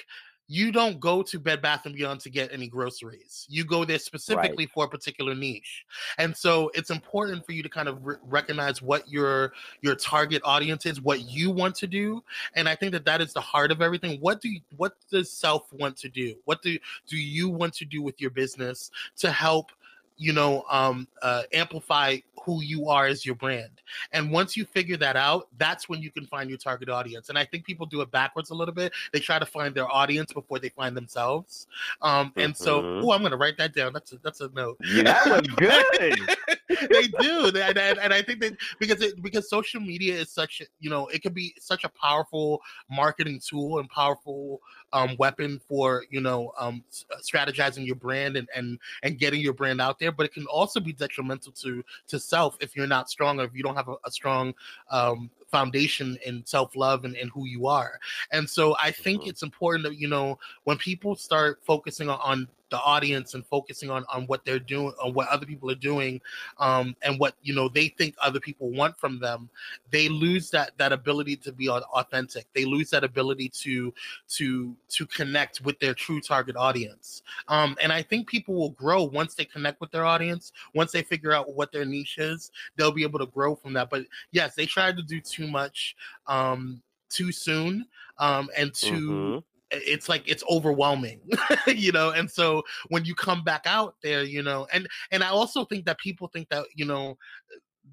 you 0.49 0.71
don't 0.71 0.99
go 0.99 1.21
to 1.23 1.39
Bed 1.39 1.61
Bath 1.61 1.85
and 1.85 1.93
Beyond 1.93 2.21
to 2.21 2.29
get 2.29 2.53
any 2.53 2.67
groceries. 2.67 3.45
You 3.49 3.65
go 3.65 3.83
there 3.83 3.99
specifically 3.99 4.65
right. 4.65 4.71
for 4.73 4.85
a 4.85 4.87
particular 4.87 5.35
niche, 5.35 5.85
and 6.17 6.35
so 6.35 6.71
it's 6.73 6.89
important 6.89 7.45
for 7.45 7.51
you 7.51 7.61
to 7.63 7.69
kind 7.69 7.89
of 7.89 8.05
re- 8.05 8.15
recognize 8.23 8.81
what 8.81 9.09
your 9.09 9.53
your 9.81 9.95
target 9.95 10.41
audience 10.45 10.85
is, 10.85 11.01
what 11.01 11.21
you 11.21 11.51
want 11.51 11.75
to 11.75 11.87
do, 11.87 12.23
and 12.55 12.69
I 12.69 12.75
think 12.75 12.93
that 12.93 13.05
that 13.05 13.19
is 13.19 13.33
the 13.33 13.41
heart 13.41 13.71
of 13.71 13.81
everything. 13.81 14.19
What 14.21 14.39
do 14.39 14.49
you, 14.49 14.61
what 14.77 14.93
does 15.11 15.31
self 15.31 15.71
want 15.73 15.97
to 15.97 16.09
do? 16.09 16.35
What 16.45 16.61
do 16.61 16.77
do 17.07 17.17
you 17.17 17.49
want 17.49 17.73
to 17.75 17.85
do 17.85 18.01
with 18.01 18.21
your 18.21 18.31
business 18.31 18.89
to 19.17 19.31
help 19.31 19.71
you 20.17 20.33
know 20.33 20.63
um, 20.69 21.07
uh, 21.21 21.43
amplify 21.53 22.17
who 22.43 22.61
you 22.61 22.87
are 22.87 23.07
as 23.07 23.25
your 23.25 23.35
brand. 23.35 23.81
And 24.13 24.31
once 24.31 24.55
you 24.55 24.63
figure 24.63 24.95
that 24.97 25.17
out 25.17 25.49
that's 25.57 25.89
when 25.89 26.01
you 26.01 26.11
can 26.11 26.25
find 26.25 26.49
your 26.49 26.57
target 26.57 26.87
audience. 26.89 27.29
And 27.29 27.37
i 27.37 27.43
think 27.43 27.65
people 27.65 27.85
do 27.85 28.01
it 28.01 28.09
backwards 28.11 28.51
a 28.51 28.55
little 28.55 28.73
bit. 28.73 28.93
They 29.11 29.19
try 29.19 29.37
to 29.37 29.45
find 29.45 29.75
their 29.75 29.91
audience 29.91 30.31
before 30.33 30.59
they 30.59 30.69
find 30.69 30.95
themselves. 30.95 31.67
Um, 32.01 32.31
and 32.37 32.53
mm-hmm. 32.53 32.63
so 32.63 33.01
oh 33.03 33.11
i'm 33.11 33.21
gonna 33.21 33.37
write 33.37 33.57
that 33.57 33.73
down. 33.73 33.93
That's 33.93 34.13
a, 34.13 34.17
that's 34.23 34.41
a 34.41 34.49
note. 34.49 34.77
Yeah, 34.83 35.03
that 35.03 35.25
was 35.27 35.47
good. 35.47 36.37
They 36.89 37.07
do. 37.07 37.47
And, 37.47 37.77
and, 37.77 37.97
and, 37.97 38.13
i 38.13 38.21
think 38.21 38.39
that 38.41 38.55
because 38.79 39.01
it 39.01 39.21
because 39.21 39.49
social 39.49 39.79
media 39.79 40.13
is 40.13 40.29
such 40.29 40.61
you 40.79 40.89
know 40.89 41.07
it 41.07 41.21
can 41.21 41.33
be 41.33 41.53
such 41.59 41.83
a 41.83 41.89
powerful 41.89 42.61
marketing 42.89 43.39
tool 43.45 43.79
and 43.79 43.89
powerful 43.89 44.61
um, 44.93 45.15
weapon 45.17 45.59
for 45.67 46.05
you 46.09 46.21
know 46.21 46.51
um, 46.59 46.83
strategizing 47.21 47.85
your 47.85 47.95
brand 47.95 48.37
and, 48.37 48.47
and 48.55 48.79
and 49.03 49.17
getting 49.17 49.41
your 49.41 49.53
brand 49.53 49.81
out 49.81 49.99
there 49.99 50.06
there, 50.07 50.11
but 50.13 50.25
it 50.25 50.33
can 50.33 50.45
also 50.47 50.79
be 50.79 50.93
detrimental 50.93 51.51
to 51.51 51.83
to 52.07 52.19
self 52.19 52.57
if 52.61 52.75
you're 52.75 52.87
not 52.87 53.09
strong 53.09 53.39
or 53.39 53.43
if 53.43 53.53
you 53.53 53.63
don't 53.63 53.75
have 53.75 53.89
a, 53.89 53.95
a 54.05 54.11
strong 54.11 54.53
um, 54.89 55.29
foundation 55.51 56.17
in 56.25 56.45
self 56.45 56.75
love 56.75 57.05
and, 57.05 57.15
and 57.15 57.29
who 57.31 57.45
you 57.45 57.67
are. 57.67 57.99
And 58.31 58.49
so 58.49 58.75
I 58.81 58.91
think 58.91 59.21
mm-hmm. 59.21 59.29
it's 59.29 59.43
important 59.43 59.83
that 59.83 59.97
you 59.97 60.07
know 60.07 60.39
when 60.63 60.77
people 60.77 61.15
start 61.15 61.59
focusing 61.63 62.09
on, 62.09 62.19
on 62.21 62.47
the 62.69 62.79
audience 62.79 63.33
and 63.33 63.45
focusing 63.45 63.89
on 63.89 64.05
on 64.13 64.25
what 64.25 64.43
they're 64.45 64.59
doing 64.59 64.93
on 65.01 65.13
what 65.13 65.27
other 65.29 65.45
people 65.45 65.69
are 65.69 65.75
doing 65.75 66.19
um, 66.59 66.95
and 67.01 67.19
what 67.19 67.35
you 67.41 67.53
know 67.53 67.69
they 67.69 67.87
think 67.89 68.15
other 68.21 68.39
people 68.39 68.69
want 68.69 68.97
from 68.97 69.19
them 69.19 69.49
they 69.91 70.09
lose 70.09 70.49
that 70.51 70.71
that 70.77 70.91
ability 70.91 71.35
to 71.35 71.51
be 71.51 71.69
authentic. 71.69 72.47
They 72.53 72.65
lose 72.65 72.89
that 72.91 73.03
ability 73.03 73.49
to 73.49 73.93
to 74.29 74.75
to 74.89 75.05
connect 75.07 75.61
with 75.61 75.79
their 75.79 75.93
true 75.93 76.21
target 76.21 76.55
audience. 76.55 77.23
Um, 77.47 77.75
and 77.81 77.91
i 77.91 78.01
think 78.01 78.27
people 78.27 78.55
will 78.55 78.71
grow 78.71 79.03
once 79.03 79.35
they 79.35 79.45
connect 79.45 79.81
with 79.81 79.91
their 79.91 80.05
audience 80.05 80.51
once 80.73 80.91
they 80.91 81.01
figure 81.01 81.31
out 81.31 81.53
what 81.53 81.71
their 81.71 81.85
niche 81.85 82.17
is 82.17 82.51
they'll 82.75 82.91
be 82.91 83.03
able 83.03 83.19
to 83.19 83.25
grow 83.27 83.55
from 83.55 83.73
that. 83.73 83.89
But 83.89 84.03
yes 84.31 84.55
they 84.55 84.65
tried 84.65 84.97
to 84.97 85.03
do 85.03 85.19
too 85.21 85.47
much 85.47 85.95
um, 86.27 86.81
too 87.09 87.31
soon 87.31 87.85
um, 88.17 88.49
and 88.55 88.73
too 88.73 89.09
mm-hmm 89.09 89.37
it's 89.71 90.07
like 90.07 90.23
it's 90.25 90.43
overwhelming 90.49 91.19
you 91.67 91.91
know 91.91 92.11
and 92.11 92.31
so 92.31 92.63
when 92.87 93.03
you 93.03 93.13
come 93.13 93.43
back 93.43 93.63
out 93.65 93.95
there 94.01 94.23
you 94.23 94.41
know 94.41 94.65
and 94.71 94.87
and 95.11 95.23
i 95.23 95.27
also 95.27 95.65
think 95.65 95.85
that 95.85 95.97
people 95.99 96.27
think 96.27 96.47
that 96.49 96.65
you 96.73 96.85
know 96.85 97.17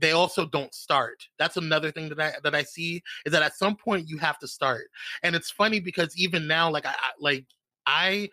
they 0.00 0.12
also 0.12 0.46
don't 0.46 0.74
start. 0.74 1.22
That's 1.38 1.56
another 1.56 1.90
thing 1.90 2.08
that 2.08 2.20
i 2.20 2.32
that 2.42 2.54
i 2.54 2.62
see 2.62 3.02
is 3.24 3.32
that 3.32 3.42
at 3.42 3.56
some 3.56 3.76
point 3.76 4.08
you 4.08 4.18
have 4.18 4.38
to 4.40 4.48
start. 4.48 4.88
And 5.22 5.34
it's 5.36 5.50
funny 5.50 5.80
because 5.80 6.16
even 6.16 6.46
now 6.46 6.70
like 6.70 6.86
i, 6.86 6.90
I 6.90 7.10
like 7.20 7.46
i 7.86 8.28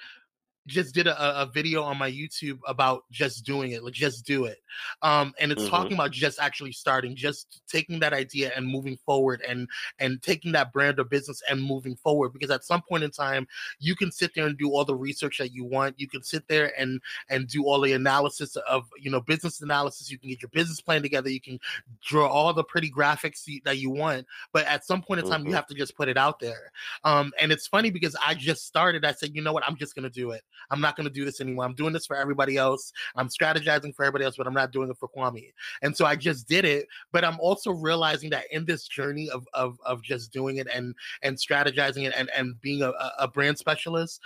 just 0.67 0.93
did 0.93 1.07
a, 1.07 1.41
a, 1.41 1.45
video 1.45 1.81
on 1.83 1.97
my 1.97 2.09
YouTube 2.09 2.59
about 2.67 3.03
just 3.11 3.43
doing 3.45 3.71
it, 3.71 3.83
like 3.83 3.93
just 3.93 4.25
do 4.25 4.45
it. 4.45 4.57
Um, 5.01 5.33
and 5.39 5.51
it's 5.51 5.63
mm-hmm. 5.63 5.71
talking 5.71 5.93
about 5.93 6.11
just 6.11 6.39
actually 6.39 6.71
starting, 6.71 7.15
just 7.15 7.61
taking 7.67 7.99
that 7.99 8.13
idea 8.13 8.51
and 8.55 8.67
moving 8.67 8.97
forward 9.05 9.41
and 9.47 9.67
and 9.99 10.21
taking 10.21 10.51
that 10.51 10.71
brand 10.71 10.99
or 10.99 11.03
business 11.03 11.41
and 11.49 11.63
moving 11.63 11.95
forward. 11.95 12.33
Because 12.33 12.51
at 12.51 12.63
some 12.63 12.81
point 12.87 13.03
in 13.03 13.11
time, 13.11 13.47
you 13.79 13.95
can 13.95 14.11
sit 14.11 14.33
there 14.35 14.45
and 14.45 14.57
do 14.57 14.69
all 14.69 14.85
the 14.85 14.95
research 14.95 15.39
that 15.39 15.51
you 15.51 15.65
want. 15.65 15.99
You 15.99 16.07
can 16.07 16.21
sit 16.21 16.47
there 16.47 16.71
and 16.79 17.01
and 17.29 17.47
do 17.47 17.65
all 17.65 17.81
the 17.81 17.93
analysis 17.93 18.55
of 18.55 18.87
you 18.99 19.09
know 19.09 19.21
business 19.21 19.61
analysis. 19.61 20.11
You 20.11 20.19
can 20.19 20.29
get 20.29 20.41
your 20.41 20.49
business 20.49 20.79
plan 20.79 21.01
together. 21.01 21.29
You 21.29 21.41
can 21.41 21.59
draw 22.01 22.27
all 22.27 22.53
the 22.53 22.63
pretty 22.63 22.91
graphics 22.91 23.49
that 23.65 23.77
you 23.79 23.89
want. 23.89 24.27
But 24.53 24.65
at 24.65 24.85
some 24.85 25.01
point 25.01 25.21
in 25.21 25.29
time, 25.29 25.41
mm-hmm. 25.41 25.49
you 25.49 25.55
have 25.55 25.67
to 25.67 25.75
just 25.75 25.95
put 25.97 26.07
it 26.07 26.17
out 26.17 26.39
there. 26.39 26.71
Um, 27.03 27.33
and 27.39 27.51
it's 27.51 27.67
funny 27.67 27.89
because 27.89 28.15
I 28.25 28.35
just 28.35 28.67
started. 28.67 29.05
I 29.05 29.13
said, 29.13 29.31
you 29.33 29.41
know 29.41 29.53
what, 29.53 29.67
I'm 29.67 29.75
just 29.75 29.95
gonna 29.95 30.09
do 30.09 30.31
it. 30.31 30.43
I'm 30.69 30.81
not 30.81 30.95
going 30.95 31.07
to 31.07 31.13
do 31.13 31.25
this 31.25 31.41
anymore. 31.41 31.65
I'm 31.65 31.75
doing 31.75 31.93
this 31.93 32.05
for 32.05 32.15
everybody 32.15 32.57
else. 32.57 32.91
I'm 33.15 33.29
strategizing 33.29 33.95
for 33.95 34.03
everybody 34.03 34.25
else, 34.25 34.35
but 34.37 34.47
I'm 34.47 34.53
not 34.53 34.71
doing 34.71 34.89
it 34.89 34.97
for 34.97 35.09
Kwame. 35.09 35.53
And 35.81 35.95
so 35.95 36.05
I 36.05 36.15
just 36.15 36.47
did 36.47 36.65
it. 36.65 36.87
But 37.11 37.25
I'm 37.25 37.39
also 37.39 37.71
realizing 37.71 38.29
that 38.31 38.45
in 38.51 38.65
this 38.65 38.87
journey 38.87 39.29
of 39.29 39.47
of 39.53 39.77
of 39.85 40.01
just 40.01 40.31
doing 40.31 40.57
it 40.57 40.67
and 40.73 40.95
and 41.21 41.37
strategizing 41.37 42.07
it 42.07 42.13
and 42.15 42.29
and 42.35 42.59
being 42.61 42.81
a, 42.81 42.93
a 43.19 43.27
brand 43.27 43.57
specialist, 43.57 44.21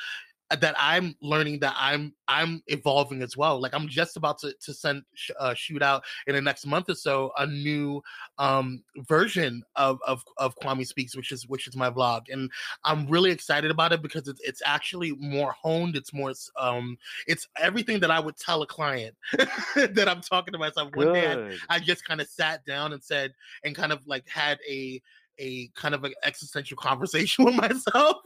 that 0.51 0.75
I'm 0.77 1.15
learning 1.21 1.59
that 1.59 1.75
I'm 1.77 2.13
I'm 2.27 2.61
evolving 2.67 3.23
as 3.23 3.35
well. 3.35 3.59
Like 3.59 3.73
I'm 3.73 3.87
just 3.87 4.15
about 4.15 4.37
to 4.39 4.53
to 4.61 4.73
send 4.73 5.03
uh, 5.39 5.53
shoot 5.55 5.81
out 5.81 6.03
in 6.27 6.35
the 6.35 6.41
next 6.41 6.65
month 6.67 6.89
or 6.89 6.95
so 6.95 7.31
a 7.37 7.47
new 7.47 8.01
um, 8.37 8.83
version 9.07 9.63
of, 9.75 9.99
of 10.05 10.23
of 10.37 10.55
Kwame 10.57 10.85
Speaks, 10.85 11.15
which 11.15 11.31
is 11.31 11.47
which 11.47 11.67
is 11.67 11.75
my 11.75 11.89
vlog, 11.89 12.23
and 12.31 12.51
I'm 12.83 13.07
really 13.07 13.31
excited 13.31 13.71
about 13.71 13.91
it 13.91 14.01
because 14.01 14.27
it's 14.27 14.41
it's 14.43 14.61
actually 14.65 15.13
more 15.13 15.55
honed. 15.61 15.95
It's 15.95 16.13
more 16.13 16.33
um 16.59 16.97
it's 17.27 17.47
everything 17.59 17.99
that 18.01 18.11
I 18.11 18.19
would 18.19 18.37
tell 18.37 18.61
a 18.61 18.67
client 18.67 19.15
that 19.75 20.05
I'm 20.07 20.21
talking 20.21 20.51
to 20.51 20.59
myself. 20.59 20.91
One 20.93 21.13
day 21.13 21.57
I, 21.69 21.75
I 21.75 21.79
just 21.79 22.05
kind 22.05 22.21
of 22.21 22.27
sat 22.27 22.63
down 22.65 22.93
and 22.93 23.03
said 23.03 23.33
and 23.63 23.75
kind 23.75 23.91
of 23.91 24.05
like 24.05 24.27
had 24.29 24.59
a 24.69 25.01
a 25.39 25.67
kind 25.75 25.95
of 25.95 26.03
an 26.03 26.13
existential 26.23 26.77
conversation 26.81 27.45
with 27.45 27.55
myself 27.55 28.17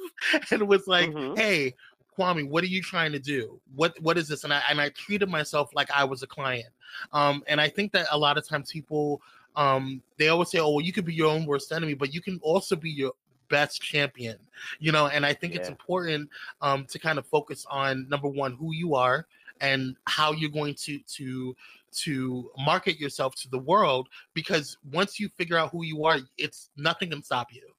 and 0.51 0.67
was 0.67 0.87
like, 0.87 1.09
mm-hmm. 1.09 1.35
hey, 1.35 1.73
Kwame, 2.19 2.49
what 2.49 2.63
are 2.63 2.67
you 2.67 2.81
trying 2.81 3.11
to 3.13 3.19
do? 3.19 3.59
What 3.75 3.99
what 4.01 4.17
is 4.17 4.27
this? 4.27 4.43
And 4.43 4.53
I 4.53 4.61
and 4.69 4.81
I 4.81 4.89
treated 4.89 5.29
myself 5.29 5.69
like 5.73 5.89
I 5.91 6.03
was 6.03 6.21
a 6.21 6.27
client. 6.27 6.69
Um, 7.13 7.43
and 7.47 7.61
I 7.61 7.69
think 7.69 7.93
that 7.93 8.07
a 8.11 8.17
lot 8.17 8.37
of 8.37 8.47
times 8.47 8.71
people 8.71 9.21
um, 9.55 10.01
they 10.17 10.27
always 10.27 10.51
say, 10.51 10.59
"Oh, 10.59 10.71
well, 10.71 10.85
you 10.85 10.93
could 10.93 11.05
be 11.05 11.13
your 11.13 11.31
own 11.31 11.45
worst 11.45 11.71
enemy, 11.71 11.93
but 11.93 12.13
you 12.13 12.21
can 12.21 12.39
also 12.41 12.75
be 12.75 12.89
your 12.89 13.13
best 13.49 13.81
champion." 13.81 14.37
You 14.79 14.91
know, 14.91 15.07
and 15.07 15.25
I 15.25 15.33
think 15.33 15.53
yeah. 15.53 15.61
it's 15.61 15.69
important 15.69 16.29
um, 16.61 16.85
to 16.85 16.99
kind 16.99 17.17
of 17.17 17.25
focus 17.25 17.65
on 17.69 18.07
number 18.09 18.27
one, 18.27 18.53
who 18.53 18.73
you 18.73 18.95
are, 18.95 19.25
and 19.61 19.95
how 20.05 20.33
you're 20.33 20.49
going 20.49 20.75
to 20.75 20.99
to 20.99 21.55
to 21.91 22.51
market 22.57 22.99
yourself 22.99 23.35
to 23.35 23.49
the 23.49 23.59
world. 23.59 24.09
Because 24.33 24.77
once 24.91 25.19
you 25.19 25.29
figure 25.29 25.57
out 25.57 25.71
who 25.71 25.83
you 25.83 26.05
are, 26.05 26.19
it's 26.37 26.69
nothing 26.77 27.09
can 27.09 27.23
stop 27.23 27.53
you 27.53 27.69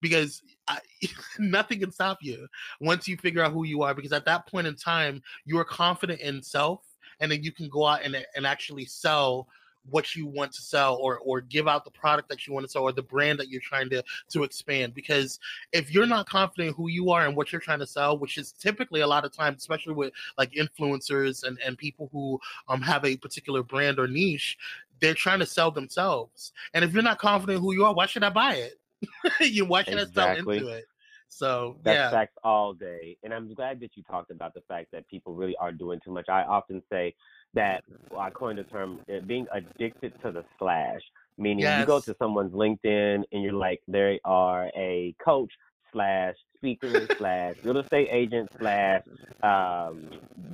because 0.00 0.42
I, 0.68 0.78
nothing 1.38 1.80
can 1.80 1.90
stop 1.90 2.18
you 2.20 2.46
once 2.80 3.08
you 3.08 3.16
figure 3.16 3.42
out 3.42 3.52
who 3.52 3.64
you 3.64 3.82
are. 3.82 3.94
Because 3.94 4.12
at 4.12 4.24
that 4.26 4.46
point 4.46 4.66
in 4.66 4.74
time, 4.74 5.22
you 5.44 5.58
are 5.58 5.64
confident 5.64 6.20
in 6.20 6.42
self, 6.42 6.82
and 7.20 7.30
then 7.30 7.42
you 7.42 7.52
can 7.52 7.68
go 7.68 7.86
out 7.86 8.02
and 8.02 8.16
and 8.36 8.46
actually 8.46 8.84
sell 8.84 9.48
what 9.90 10.14
you 10.14 10.26
want 10.26 10.52
to 10.52 10.62
sell 10.62 10.96
or 10.96 11.18
or 11.18 11.40
give 11.40 11.68
out 11.68 11.84
the 11.84 11.90
product 11.90 12.28
that 12.28 12.46
you 12.46 12.52
want 12.52 12.64
to 12.64 12.70
sell 12.70 12.82
or 12.82 12.92
the 12.92 13.02
brand 13.02 13.38
that 13.38 13.48
you're 13.48 13.60
trying 13.60 13.88
to 13.90 14.02
to 14.28 14.42
expand 14.42 14.94
because 14.94 15.38
if 15.72 15.92
you're 15.92 16.06
not 16.06 16.28
confident 16.28 16.76
who 16.76 16.88
you 16.88 17.10
are 17.10 17.26
and 17.26 17.36
what 17.36 17.52
you're 17.52 17.60
trying 17.60 17.78
to 17.78 17.86
sell 17.86 18.18
which 18.18 18.38
is 18.38 18.52
typically 18.52 19.00
a 19.00 19.06
lot 19.06 19.24
of 19.24 19.32
times 19.32 19.58
especially 19.58 19.94
with 19.94 20.12
like 20.36 20.52
influencers 20.52 21.44
and 21.44 21.58
and 21.64 21.78
people 21.78 22.08
who 22.12 22.38
um 22.68 22.80
have 22.80 23.04
a 23.04 23.16
particular 23.16 23.62
brand 23.62 23.98
or 23.98 24.06
niche 24.06 24.58
they're 25.00 25.14
trying 25.14 25.38
to 25.38 25.46
sell 25.46 25.70
themselves 25.70 26.52
and 26.74 26.84
if 26.84 26.92
you're 26.92 27.02
not 27.02 27.18
confident 27.18 27.60
who 27.60 27.72
you 27.72 27.84
are 27.84 27.94
why 27.94 28.06
should 28.06 28.24
i 28.24 28.30
buy 28.30 28.54
it 28.54 28.77
you 29.40 29.64
watching 29.64 29.98
exactly. 29.98 30.56
us 30.56 30.62
into 30.62 30.74
it. 30.74 30.84
So 31.28 31.76
that's 31.82 31.96
yeah. 31.96 32.10
facts 32.10 32.36
all 32.42 32.72
day, 32.72 33.18
and 33.22 33.34
I'm 33.34 33.52
glad 33.52 33.80
that 33.80 33.90
you 33.96 34.02
talked 34.04 34.30
about 34.30 34.54
the 34.54 34.62
fact 34.66 34.88
that 34.92 35.06
people 35.08 35.34
really 35.34 35.56
are 35.56 35.72
doing 35.72 36.00
too 36.02 36.10
much. 36.10 36.26
I 36.28 36.42
often 36.42 36.82
say 36.90 37.14
that 37.54 37.84
well, 38.10 38.20
I 38.20 38.30
coined 38.30 38.58
the 38.58 38.64
term 38.64 39.00
uh, 39.12 39.20
being 39.26 39.46
addicted 39.52 40.14
to 40.22 40.32
the 40.32 40.44
slash, 40.58 41.00
meaning 41.36 41.60
yes. 41.60 41.80
you 41.80 41.86
go 41.86 42.00
to 42.00 42.16
someone's 42.18 42.52
LinkedIn 42.52 43.22
and 43.30 43.42
you're 43.42 43.52
like, 43.52 43.80
they 43.88 44.20
are 44.24 44.70
a 44.76 45.14
coach 45.22 45.52
slash 45.92 46.34
speaker 46.56 47.06
slash 47.16 47.56
real 47.62 47.78
estate 47.78 48.08
agent 48.10 48.50
slash 48.58 49.02
um, 49.42 50.10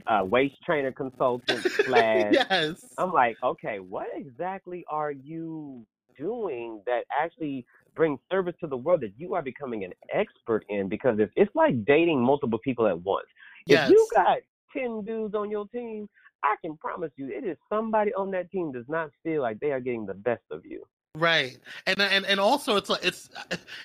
uh, 0.07 0.25
waist 0.25 0.57
trainer 0.65 0.93
consultant 0.93 1.61
slash. 1.85 2.33
yes. 2.33 2.85
I'm 2.99 3.13
like, 3.13 3.37
okay, 3.43 3.81
what 3.81 4.09
exactly 4.15 4.85
are 4.89 5.11
you 5.11 5.85
doing 6.17 6.81
that 6.87 7.05
actually 7.17 7.67
brings 7.95 8.19
service 8.31 8.55
to 8.61 8.67
the 8.67 8.77
world 8.77 9.01
that 9.03 9.13
you 9.17 9.35
are 9.35 9.43
becoming 9.43 9.85
an 9.85 9.93
expert 10.13 10.65
in? 10.69 10.89
Because 10.89 11.19
it's, 11.19 11.33
it's 11.37 11.55
like 11.55 11.85
dating 11.85 12.21
multiple 12.23 12.59
people 12.59 12.87
at 12.87 13.01
once. 13.03 13.27
Yes. 13.67 13.89
If 13.89 13.95
you 13.95 14.09
got 14.15 14.39
10 14.77 15.05
dudes 15.05 15.35
on 15.35 15.51
your 15.51 15.67
team, 15.69 16.09
I 16.43 16.57
can 16.61 16.77
promise 16.77 17.11
you 17.17 17.29
it 17.29 17.45
is 17.45 17.57
somebody 17.71 18.13
on 18.15 18.31
that 18.33 18.51
team 18.51 18.73
does 18.73 18.85
not 18.89 19.11
feel 19.23 19.43
like 19.43 19.59
they 19.61 19.73
are 19.73 19.81
getting 19.81 20.05
the 20.05 20.15
best 20.15 20.43
of 20.51 20.65
you. 20.67 20.85
Right, 21.17 21.59
and 21.87 22.01
and 22.01 22.27
and 22.27 22.41
also 22.41 22.75
it's 22.75 22.91
like 22.91 23.05
it's 23.05 23.31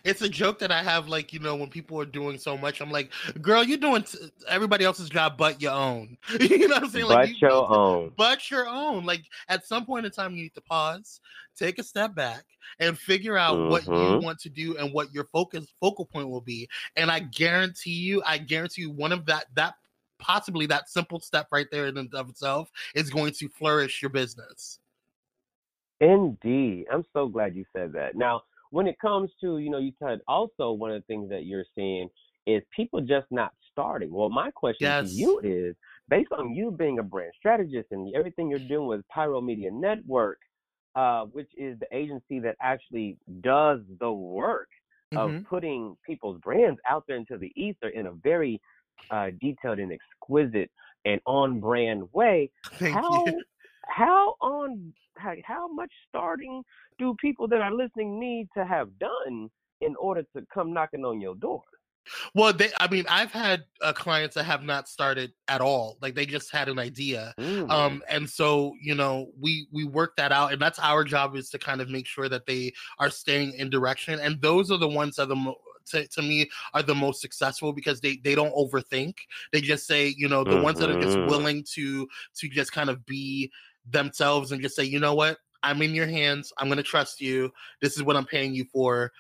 it's 0.04 0.24
a 0.24 0.30
joke 0.30 0.58
that 0.60 0.72
I 0.72 0.82
have 0.82 1.08
like 1.08 1.32
you 1.32 1.40
know 1.40 1.56
when 1.56 1.70
people 1.70 2.00
are 2.02 2.06
doing 2.06 2.40
so 2.40 2.58
much 2.58 2.82
I'm 2.82 2.90
like 2.90 3.12
girl 3.40 3.64
you're 3.64 3.78
doing 3.78 4.02
t- 4.02 4.18
everybody 4.48 4.84
else's 4.84 5.10
job 5.10 5.38
but 5.38 5.62
your 5.62 5.74
own. 5.74 6.18
You 6.40 6.68
know 6.68 6.76
what 6.76 6.84
I'm 6.86 6.90
saying? 6.90 7.06
Like 7.06 7.18
But 7.20 7.30
you- 7.30 7.48
your 7.50 7.72
own. 7.72 8.14
but 8.18 8.50
your 8.50 8.68
own. 8.68 9.06
Like 9.06 9.22
at 9.48 9.64
some 9.68 9.86
point 9.86 10.08
in 10.08 10.12
time 10.12 10.36
you 10.36 10.42
need 10.42 10.56
to 10.56 10.62
pause 10.62 11.22
take 11.56 11.78
a 11.78 11.84
step 11.84 12.16
back 12.16 12.46
and 12.80 12.98
figure 12.98 13.38
out 13.38 13.60
what 13.70 13.86
you 13.86 13.92
Mhm. 13.92 14.24
want 14.24 14.40
to 14.40 14.50
do 14.50 14.76
and 14.78 14.92
what 14.92 15.14
your 15.14 15.26
focus 15.26 15.68
focal 15.80 16.06
point 16.06 16.30
will 16.30 16.42
be. 16.42 16.68
And 16.96 17.12
I 17.12 17.20
guarantee 17.20 17.92
you 17.92 18.24
I 18.26 18.40
guarantee 18.40 18.82
you 18.84 18.90
one 18.90 19.12
of 19.12 19.28
that 19.28 19.46
that 19.54 19.76
possibly 20.18 20.66
that 20.66 20.90
simple 20.90 21.20
step 21.20 21.48
right 21.52 21.68
there 21.72 21.86
in 21.86 21.98
and 21.98 22.12
of 22.16 22.28
itself 22.30 22.72
is 22.96 23.12
going 23.12 23.34
to 23.34 23.48
flourish 23.50 24.02
your 24.02 24.10
business 24.10 24.80
Indeed. 26.02 26.86
I'm 26.92 27.04
so 27.14 27.28
glad 27.28 27.56
you 27.56 27.66
said 27.76 27.92
that. 27.94 28.16
Now, 28.16 28.44
when 28.72 28.88
it 28.88 29.00
comes 29.00 29.32
to, 29.42 29.58
you 29.58 29.70
know, 29.70 29.80
you 29.80 29.92
said 30.00 30.20
also 30.28 30.72
one 30.72 30.92
of 30.92 31.02
the 31.02 31.06
things 31.08 31.30
that 31.30 31.46
you're 31.46 31.66
seeing 31.76 32.10
is 32.46 32.64
people 32.76 33.02
just 33.02 33.28
not 33.32 33.54
starting. 33.72 34.12
Well, 34.12 34.30
my 34.30 34.52
question 34.52 34.88
Yes. 34.88 35.06
to 35.06 35.06
you 35.08 35.40
is 35.44 35.76
based 36.10 36.32
on 36.32 36.54
you 36.54 36.72
being 36.72 37.00
a 37.00 37.04
brand 37.04 37.34
strategist 37.38 37.88
and 37.92 38.14
everything 38.16 38.50
you're 38.50 38.60
doing 38.60 38.88
with 38.88 39.08
Pyro 39.10 39.42
Media 39.42 39.70
Network, 39.72 40.40
uh, 40.96 41.26
which 41.26 41.52
is 41.58 41.78
the 41.80 41.88
agency 41.96 42.40
that 42.40 42.56
actually 42.62 43.18
does 43.42 43.82
the 44.00 44.12
work 44.12 44.70
of 45.16 45.32
Mhm. 45.32 45.46
putting 45.46 45.98
people's 46.06 46.40
brands 46.42 46.80
out 46.90 47.04
there 47.08 47.18
into 47.18 47.38
the 47.38 47.52
ether 47.56 47.90
in 47.90 48.08
a 48.08 48.12
very 48.14 48.62
uh, 49.12 49.32
detailed 49.42 49.80
and 49.80 49.92
exquisite 49.92 50.70
and 51.06 51.20
on 51.26 51.60
brand 51.60 52.04
way 52.14 52.50
thank 52.80 52.94
how 52.94 53.10
you 53.10 53.44
how 53.90 54.36
on 54.42 54.94
how, 55.18 55.34
how 55.46 55.68
much 55.68 55.92
starting 56.08 56.64
do 56.98 57.16
people 57.20 57.48
that 57.48 57.62
are 57.62 57.74
listening 57.74 58.20
need 58.20 58.48
to 58.56 58.66
have 58.66 58.98
done 59.00 59.50
in 59.82 59.96
order 59.98 60.24
to 60.36 60.46
come 60.54 60.74
knocking 60.74 61.06
on 61.06 61.20
your 61.22 61.36
door? 61.36 61.62
Well, 62.34 62.54
they, 62.54 62.70
I 62.80 62.90
mean, 62.90 63.06
I've 63.10 63.32
had 63.32 63.66
uh, 63.82 63.94
clients 63.94 64.36
that 64.36 64.46
have 64.46 64.64
not 64.64 64.88
started 64.88 65.34
at 65.48 65.62
all. 65.62 65.98
Like 66.02 66.16
they 66.16 66.26
just 66.26 66.52
had 66.52 66.68
an 66.68 66.80
idea. 66.80 67.36
Mm. 67.38 67.70
Um, 67.70 68.04
and 68.10 68.28
so, 68.28 68.74
you 68.82 68.96
know, 68.96 69.32
we, 69.40 69.68
we 69.72 69.84
work 69.84 70.16
that 70.16 70.32
out 70.32 70.52
and 70.52 70.62
that's 70.62 70.80
our 70.80 71.04
job 71.04 71.36
is 71.36 71.50
to 71.52 71.60
kind 71.60 71.82
of 71.82 71.90
make 71.90 72.08
sure 72.08 72.28
that 72.28 72.46
they 72.48 72.74
are 72.98 73.10
staying 73.10 73.54
in 73.54 73.70
direction. 73.70 74.20
And 74.20 74.42
those 74.42 74.72
are 74.72 74.78
the 74.78 74.88
ones 74.88 75.18
that 75.18 75.24
are 75.24 75.28
the 75.28 75.36
mo- 75.36 75.60
to, 75.88 76.08
to 76.08 76.22
me 76.22 76.50
are 76.74 76.84
the 76.84 76.96
most 76.96 77.22
successful 77.22 77.74
because 77.74 78.00
they, 78.00 78.18
they 78.18 78.36
don't 78.36 78.56
overthink. 78.56 79.16
They 79.52 79.62
just 79.62 79.86
say, 79.86 80.14
you 80.18 80.28
know, 80.28 80.44
the 80.44 80.62
ones 80.62 80.80
that 80.80 80.90
are 80.90 81.00
just 81.02 81.18
Mhm. 81.18 81.28
willing 81.28 81.64
to, 81.74 82.08
to 82.38 82.50
just 82.50 82.72
kind 82.72 82.90
of 82.90 83.06
be 83.06 83.52
themselves 83.92 84.52
and 84.52 84.62
just 84.62 84.76
say, 84.76 84.84
you 84.84 85.00
know 85.00 85.14
what, 85.14 85.38
I'm 85.64 85.82
in 85.82 85.94
your 85.94 86.08
hands. 86.08 86.52
I'm 86.58 86.68
going 86.68 86.78
to 86.78 86.84
trust 86.84 87.22
you. 87.22 87.52
This 87.82 87.98
is 87.98 88.04
what 88.04 88.16
I'm 88.16 88.26
paying 88.26 88.54
you 88.54 88.66
for. 88.72 89.12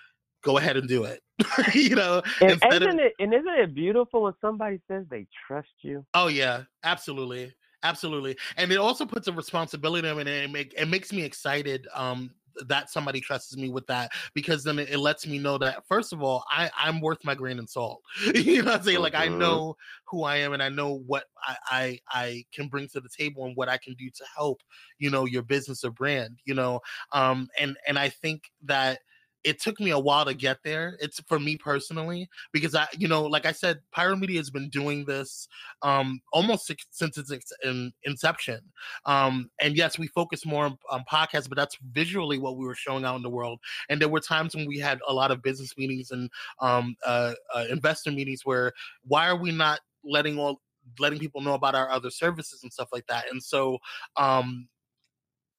Go 0.43 0.57
ahead 0.57 0.77
and 0.77 0.87
do 0.87 1.03
it. 1.03 1.21
you 1.73 1.95
know, 1.95 2.21
and 2.41 2.51
isn't 2.51 2.99
it 2.99 3.13
and 3.19 3.33
isn't 3.33 3.59
it 3.59 3.73
beautiful 3.73 4.23
when 4.23 4.33
somebody 4.41 4.79
says 4.89 5.05
they 5.09 5.25
trust 5.47 5.69
you? 5.81 6.05
Oh 6.13 6.27
yeah, 6.27 6.63
absolutely, 6.83 7.53
absolutely, 7.83 8.37
and 8.57 8.71
it 8.71 8.77
also 8.77 9.05
puts 9.05 9.27
a 9.27 9.33
responsibility 9.33 10.07
on 10.07 10.15
me, 10.17 10.21
and 10.21 10.29
it, 10.29 10.51
make, 10.51 10.73
it 10.77 10.87
makes 10.87 11.13
me 11.13 11.23
excited. 11.23 11.87
Um, 11.93 12.31
that 12.67 12.89
somebody 12.89 13.19
trusts 13.21 13.55
me 13.57 13.69
with 13.69 13.85
that 13.87 14.11
because 14.33 14.63
then 14.63 14.79
it, 14.79 14.89
it 14.89 14.99
lets 14.99 15.25
me 15.27 15.37
know 15.39 15.57
that 15.57 15.85
first 15.87 16.13
of 16.13 16.21
all, 16.21 16.43
I 16.49 16.69
I'm 16.77 17.01
worth 17.01 17.23
my 17.23 17.35
grain 17.35 17.59
and 17.59 17.69
salt. 17.69 18.01
you 18.35 18.61
know 18.61 18.71
what 18.71 18.79
I'm 18.79 18.83
saying? 18.85 18.99
Like 18.99 19.15
I 19.15 19.27
Mhm. 19.27 19.29
know 19.29 19.75
who 20.07 20.23
I 20.23 20.37
am, 20.37 20.53
and 20.53 20.61
I 20.63 20.69
know 20.69 20.93
what 20.93 21.25
I, 21.45 21.57
I 21.69 21.99
I 22.09 22.45
can 22.51 22.67
bring 22.67 22.87
to 22.89 22.99
the 23.01 23.09
table 23.09 23.45
and 23.45 23.55
what 23.55 23.69
I 23.69 23.77
can 23.77 23.93
do 23.95 24.09
to 24.09 24.25
help 24.35 24.61
you 24.97 25.09
know 25.09 25.25
your 25.25 25.43
business 25.43 25.83
or 25.83 25.91
brand. 25.91 26.39
You 26.45 26.53
know, 26.55 26.81
um, 27.11 27.49
and 27.59 27.77
and 27.87 27.97
I 27.99 28.09
think 28.09 28.51
that 28.63 28.99
it 29.43 29.61
took 29.61 29.79
me 29.79 29.91
a 29.91 29.99
while 29.99 30.25
to 30.25 30.33
get 30.33 30.57
there. 30.63 30.97
It's 30.99 31.19
for 31.21 31.39
me 31.39 31.57
personally 31.57 32.29
because 32.51 32.75
I, 32.75 32.87
you 32.97 33.07
know, 33.07 33.23
like 33.23 33.45
I 33.45 33.51
said, 33.51 33.79
Pyro 33.91 34.15
Media 34.15 34.37
has 34.37 34.49
been 34.49 34.69
doing 34.69 35.05
this 35.05 35.47
um, 35.81 36.21
almost 36.33 36.71
since 36.91 37.17
its 37.17 37.31
in, 37.63 37.91
inception. 38.03 38.59
Um, 39.05 39.49
and 39.61 39.77
yes, 39.77 39.97
we 39.97 40.07
focus 40.07 40.45
more 40.45 40.65
on, 40.65 40.77
on 40.89 41.03
podcasts, 41.09 41.47
but 41.47 41.55
that's 41.55 41.77
visually 41.91 42.37
what 42.37 42.57
we 42.57 42.65
were 42.65 42.75
showing 42.75 43.05
out 43.05 43.15
in 43.15 43.21
the 43.21 43.29
world. 43.29 43.59
And 43.87 44.01
there 44.01 44.09
were 44.09 44.19
times 44.19 44.55
when 44.55 44.67
we 44.67 44.77
had 44.77 44.99
a 45.07 45.13
lot 45.13 45.31
of 45.31 45.41
business 45.41 45.77
meetings 45.77 46.11
and 46.11 46.29
um, 46.59 46.95
uh, 47.05 47.33
uh, 47.53 47.65
investor 47.69 48.11
meetings 48.11 48.45
where 48.45 48.73
why 49.03 49.27
are 49.27 49.37
we 49.37 49.51
not 49.51 49.79
letting 50.03 50.37
all 50.37 50.61
letting 50.97 51.19
people 51.19 51.39
know 51.41 51.53
about 51.53 51.75
our 51.75 51.89
other 51.89 52.09
services 52.09 52.63
and 52.63 52.73
stuff 52.73 52.89
like 52.91 53.07
that? 53.07 53.25
And 53.31 53.41
so 53.41 53.77
um, 54.17 54.67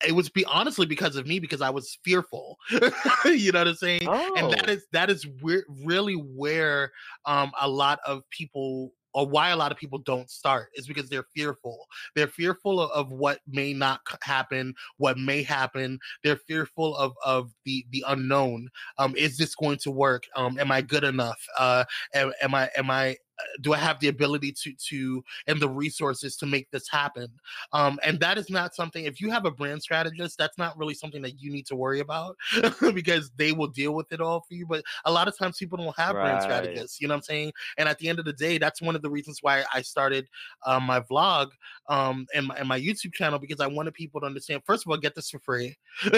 it 0.07 0.13
was 0.13 0.29
be 0.31 0.45
honestly 0.47 0.87
because 0.87 1.17
of 1.17 1.27
me 1.27 1.39
because 1.39 1.61
I 1.61 1.71
was 1.71 1.99
fearful. 2.05 2.59
you 3.25 3.53
know 3.53 3.61
what 3.61 3.69
I'm 3.69 3.75
saying? 3.75 4.11
and 4.37 4.51
that 4.51 4.69
Oh. 4.69 4.71
is 4.71 4.87
that 4.93 5.11
is 5.11 5.27
where, 5.41 5.65
really 5.85 6.15
where 6.15 6.93
um 7.27 7.53
a 7.61 7.69
lot 7.69 7.99
of 8.07 8.23
people 8.31 8.93
or 9.13 9.27
why 9.29 9.49
a 9.51 9.57
lot 9.57 9.73
of 9.73 9.79
people 9.79 9.99
don't 9.99 10.31
start 10.31 10.69
is 10.75 10.87
because 10.87 11.09
they're 11.09 11.27
fearful 11.35 11.87
they're 12.15 12.29
fearful 12.29 12.81
of, 12.81 12.91
of 12.93 13.11
what 13.13 13.41
may 13.49 13.73
not 13.73 14.01
happen 14.23 14.73
what 14.99 15.19
may 15.19 15.43
happen 15.43 15.99
they're 16.23 16.37
fearful 16.37 16.97
of 16.97 17.13
of 17.25 17.51
the 17.65 17.85
the 17.91 18.05
unknown 18.07 18.69
um 18.99 19.15
is 19.17 19.37
this 19.37 19.55
going 19.55 19.79
to 19.79 19.91
work 19.91 20.25
um 20.37 20.59
am 20.59 20.71
i 20.71 20.81
good 20.81 21.05
enough 21.05 21.45
uh 21.59 21.85
am, 22.15 22.33
am 22.43 22.55
i 22.55 22.71
am 22.77 22.91
i 22.91 23.17
do 23.61 23.73
i 23.73 23.77
have 23.77 23.99
the 24.01 24.09
ability 24.09 24.53
to 24.53 24.73
to 24.75 25.23
and 25.47 25.61
the 25.61 25.69
resources 25.69 26.37
to 26.37 26.47
make 26.47 26.71
this 26.71 26.89
happen? 26.89 27.29
Um 27.73 27.99
and 28.05 28.19
that 28.21 28.39
is 28.39 28.51
not 28.51 28.75
something 28.75 29.05
if 29.05 29.21
you 29.21 29.31
have 29.31 29.45
a 29.45 29.51
brand 29.51 29.83
strategist 29.83 30.39
that's 30.39 30.59
not 30.59 30.79
really 30.79 30.95
something 30.95 31.23
that 31.23 31.41
you 31.41 31.51
need 31.51 31.67
to 31.67 31.77
worry 31.77 32.01
about 32.01 32.37
because 32.95 33.31
they 33.37 33.53
will 33.53 33.67
deal 33.69 33.95
with 33.95 34.13
it 34.13 34.21
all 34.21 34.41
for 34.41 34.55
you 34.55 34.67
but 34.67 34.83
a 35.05 35.13
lot 35.13 35.29
of 35.29 35.37
times 35.37 35.59
people 35.59 35.79
don't 35.79 35.97
have 35.97 36.15
brand 36.21 36.43
strategists 36.43 37.01
you 37.01 37.09
know 37.09 37.15
what 37.15 37.19
i'm 37.19 37.23
saying? 37.23 37.53
And 37.79 37.89
at 37.89 37.99
the 37.99 38.09
end 38.09 38.19
of 38.19 38.25
the 38.25 38.33
day 38.33 38.59
that's 38.59 38.83
one 38.83 38.97
of 38.97 39.03
the 39.03 39.11
reasons 39.11 39.39
why 39.43 39.65
i 39.73 39.83
started 39.83 40.29
um, 40.67 40.85
my 40.85 41.01
vlog 41.01 41.49
um 41.89 42.27
and 42.35 42.47
my, 42.47 42.57
and 42.57 42.69
my 42.69 42.81
youtube 42.81 43.13
channel 43.13 43.39
because 43.39 43.61
i 43.61 43.67
wanted 43.67 43.95
people 43.95 44.21
to 44.21 44.27
understand 44.27 44.63
first 44.65 44.87
of 44.87 44.91
all 44.91 44.97
get 44.97 45.15
this 45.15 45.31
for 45.31 45.39
free 45.39 45.77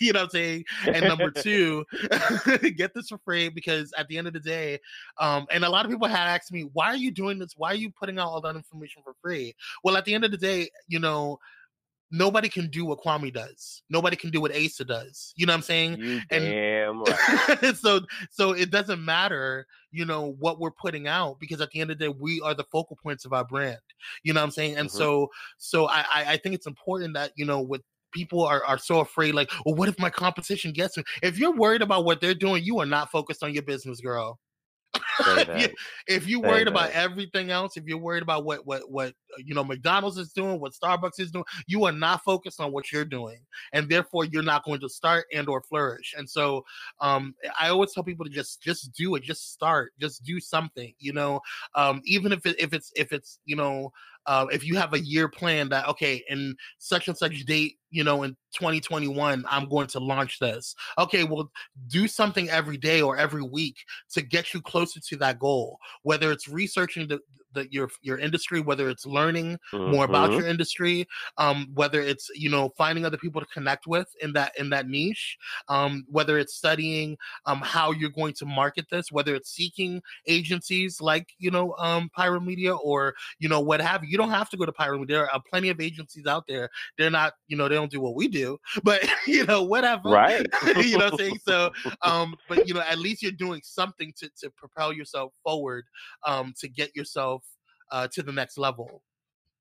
you 0.00 0.12
know 0.12 0.20
what 0.20 0.24
i'm 0.24 0.30
saying? 0.30 0.64
And 0.86 1.06
number 1.06 1.30
two 1.30 1.84
get 2.76 2.94
this 2.94 3.08
for 3.08 3.18
free 3.18 3.48
because 3.48 3.92
at 3.96 4.08
the 4.08 4.18
end 4.18 4.26
of 4.26 4.32
the 4.32 4.40
day 4.40 4.78
um 5.18 5.46
and 5.50 5.64
a 5.64 5.68
lot 5.68 5.84
of 5.84 5.90
people 5.90 6.08
had 6.08 6.28
asked 6.28 6.52
me 6.52 6.59
why 6.72 6.86
are 6.88 6.96
you 6.96 7.10
doing 7.10 7.38
this? 7.38 7.54
Why 7.56 7.70
are 7.72 7.74
you 7.76 7.90
putting 7.90 8.18
out 8.18 8.28
all 8.28 8.40
that 8.42 8.56
information 8.56 9.02
for 9.04 9.14
free? 9.22 9.54
Well 9.84 9.96
at 9.96 10.04
the 10.04 10.14
end 10.14 10.24
of 10.24 10.30
the 10.30 10.36
day 10.36 10.68
you 10.88 10.98
know 10.98 11.38
nobody 12.12 12.48
can 12.48 12.66
do 12.68 12.84
what 12.84 12.98
kwame 13.00 13.32
does. 13.32 13.82
Nobody 13.88 14.16
can 14.16 14.30
do 14.30 14.40
what 14.40 14.50
asa 14.54 14.84
does. 14.84 15.32
You 15.36 15.46
know 15.46 15.52
what 15.52 15.58
i'm 15.58 15.62
saying? 15.62 15.98
You 15.98 16.20
and- 16.30 16.44
damn 16.44 17.02
right. 17.04 17.76
so 17.76 18.00
so 18.30 18.52
it 18.52 18.70
doesn't 18.70 19.04
matter 19.04 19.66
you 19.92 20.04
know 20.04 20.34
what 20.38 20.58
we're 20.60 20.70
putting 20.72 21.06
out 21.08 21.38
because 21.40 21.60
at 21.60 21.70
the 21.70 21.80
end 21.80 21.90
of 21.90 21.98
the 21.98 22.06
day 22.06 22.14
we 22.18 22.40
are 22.42 22.54
the 22.54 22.64
focal 22.64 22.98
points 23.02 23.24
of 23.24 23.32
our 23.32 23.44
brand. 23.44 23.78
You 24.22 24.32
know 24.32 24.40
what 24.40 24.44
i'm 24.44 24.50
saying? 24.50 24.76
And 24.76 24.88
Mhm. 24.88 24.92
so 24.92 25.28
so 25.58 25.86
I, 25.86 26.00
I 26.12 26.24
i 26.32 26.36
think 26.36 26.54
it's 26.54 26.66
important 26.66 27.14
that 27.14 27.32
you 27.36 27.44
know 27.44 27.60
with 27.60 27.82
people 28.12 28.42
are, 28.44 28.64
are 28.64 28.76
so 28.78 28.98
afraid 29.00 29.34
like 29.36 29.50
well 29.64 29.76
what 29.76 29.88
if 29.88 29.96
my 30.00 30.10
competition 30.10 30.72
gets 30.72 30.96
me? 30.96 31.04
If 31.22 31.38
you're 31.38 31.54
worried 31.54 31.80
about 31.82 32.04
what 32.04 32.20
they're 32.20 32.34
doing 32.34 32.64
you 32.64 32.80
are 32.80 32.86
not 32.86 33.10
focused 33.12 33.42
on 33.44 33.54
your 33.54 33.62
business 33.62 34.00
girl 34.00 34.38
If 35.20 35.36
you- 35.38 35.44
that. 35.44 35.70
if 36.08 36.26
you're 36.26 36.40
worried 36.40 36.66
about 36.68 36.90
everything 36.92 37.50
else, 37.50 37.76
if 37.76 37.84
you're 37.84 37.98
worried 37.98 38.22
about 38.22 38.44
what 38.44 38.66
what 38.66 38.90
what 38.90 39.10
uh, 39.10 39.42
you 39.44 39.54
know 39.54 39.62
McDonald's 39.62 40.16
is 40.18 40.32
doing, 40.32 40.58
what 40.60 40.72
Starbucks 40.72 41.20
is 41.20 41.30
doing, 41.30 41.44
you 41.66 41.84
are 41.84 41.92
not 41.92 42.24
focused 42.24 42.60
on 42.60 42.72
what 42.72 42.90
you're 42.90 43.04
doing, 43.04 43.38
and 43.72 43.88
therefore 43.88 44.24
you're 44.24 44.42
not 44.42 44.64
going 44.64 44.80
to 44.80 44.88
start 44.88 45.26
and 45.32 45.48
or 45.48 45.60
flourish. 45.62 46.14
And 46.16 46.28
so, 46.28 46.64
um, 47.00 47.34
I 47.60 47.68
always 47.68 47.92
tell 47.92 48.02
people 48.02 48.24
to 48.24 48.30
just 48.30 48.62
just 48.62 48.92
do 48.92 49.14
it, 49.14 49.22
just 49.22 49.52
start, 49.52 49.92
just 50.00 50.24
do 50.24 50.40
something. 50.40 50.94
You 50.98 51.12
know, 51.12 51.40
um, 51.74 52.00
even 52.04 52.32
if 52.32 52.44
it, 52.46 52.58
if 52.58 52.72
it's 52.72 52.90
if 52.96 53.12
it's 53.12 53.38
you 53.44 53.56
know. 53.56 53.92
Uh, 54.26 54.46
if 54.52 54.64
you 54.64 54.76
have 54.76 54.92
a 54.92 55.00
year 55.00 55.28
plan 55.28 55.68
that 55.68 55.88
okay 55.88 56.22
in 56.28 56.54
such 56.78 57.08
and 57.08 57.16
such 57.16 57.44
date 57.44 57.76
you 57.90 58.04
know 58.04 58.22
in 58.22 58.30
2021 58.54 59.44
i'm 59.48 59.68
going 59.68 59.86
to 59.86 59.98
launch 59.98 60.38
this. 60.38 60.74
Okay 60.98 61.24
well 61.24 61.50
do 61.88 62.06
something 62.06 62.48
every 62.50 62.76
day 62.76 63.00
or 63.00 63.16
every 63.16 63.42
week 63.42 63.76
to 64.12 64.22
get 64.22 64.52
you 64.52 64.60
closer 64.60 65.00
to 65.00 65.16
that 65.16 65.38
goal 65.38 65.78
whether 66.02 66.30
it's 66.32 66.48
researching 66.48 67.08
the 67.08 67.18
the 67.52 67.66
your 67.70 67.88
your 68.02 68.18
industry, 68.18 68.60
whether 68.60 68.88
it's 68.88 69.06
learning 69.06 69.58
mm-hmm. 69.72 69.90
more 69.90 70.04
about 70.04 70.30
mm-hmm. 70.30 70.40
your 70.40 70.48
industry, 70.48 71.06
um, 71.38 71.68
whether 71.74 72.00
it's 72.00 72.28
you 72.34 72.50
know 72.50 72.70
finding 72.76 73.04
other 73.04 73.16
people 73.16 73.40
to 73.40 73.46
connect 73.48 73.86
with 73.86 74.08
in 74.20 74.32
that 74.32 74.52
in 74.58 74.70
that 74.70 74.88
niche, 74.88 75.36
um, 75.68 76.04
whether 76.08 76.38
it's 76.38 76.54
studying 76.54 77.16
um, 77.46 77.60
how 77.60 77.92
you're 77.92 78.10
going 78.10 78.34
to 78.34 78.46
market 78.46 78.86
this, 78.90 79.10
whether 79.10 79.34
it's 79.34 79.50
seeking 79.50 80.02
agencies 80.26 81.00
like 81.00 81.28
you 81.38 81.50
know 81.50 81.74
um, 81.78 82.10
Pyro 82.16 82.40
Media 82.40 82.74
or 82.74 83.14
you 83.38 83.48
know 83.48 83.60
what 83.60 83.80
have 83.80 84.04
you. 84.04 84.10
You 84.10 84.18
don't 84.18 84.30
have 84.30 84.50
to 84.50 84.56
go 84.56 84.66
to 84.66 84.72
Pyro 84.72 84.98
Media. 84.98 85.18
There 85.18 85.32
are 85.32 85.42
plenty 85.48 85.68
of 85.70 85.80
agencies 85.80 86.26
out 86.26 86.44
there. 86.46 86.68
They're 86.98 87.10
not 87.10 87.34
you 87.48 87.56
know 87.56 87.68
they 87.68 87.74
don't 87.74 87.90
do 87.90 88.00
what 88.00 88.14
we 88.14 88.28
do, 88.28 88.58
but 88.82 89.06
you 89.26 89.44
know 89.44 89.62
whatever. 89.62 90.10
Right. 90.10 90.46
you 90.76 90.98
know 90.98 91.06
what 91.06 91.12
I'm 91.14 91.18
saying? 91.18 91.38
So, 91.44 91.70
um, 92.02 92.34
but 92.48 92.68
you 92.68 92.74
know 92.74 92.80
at 92.80 92.98
least 92.98 93.22
you're 93.22 93.32
doing 93.32 93.60
something 93.64 94.12
to 94.18 94.30
to 94.40 94.50
propel 94.50 94.92
yourself 94.92 95.32
forward, 95.42 95.84
um, 96.26 96.54
to 96.58 96.68
get 96.68 96.94
yourself 96.94 97.39
uh, 97.90 98.08
to 98.08 98.22
the 98.22 98.32
next 98.32 98.58
level. 98.58 99.02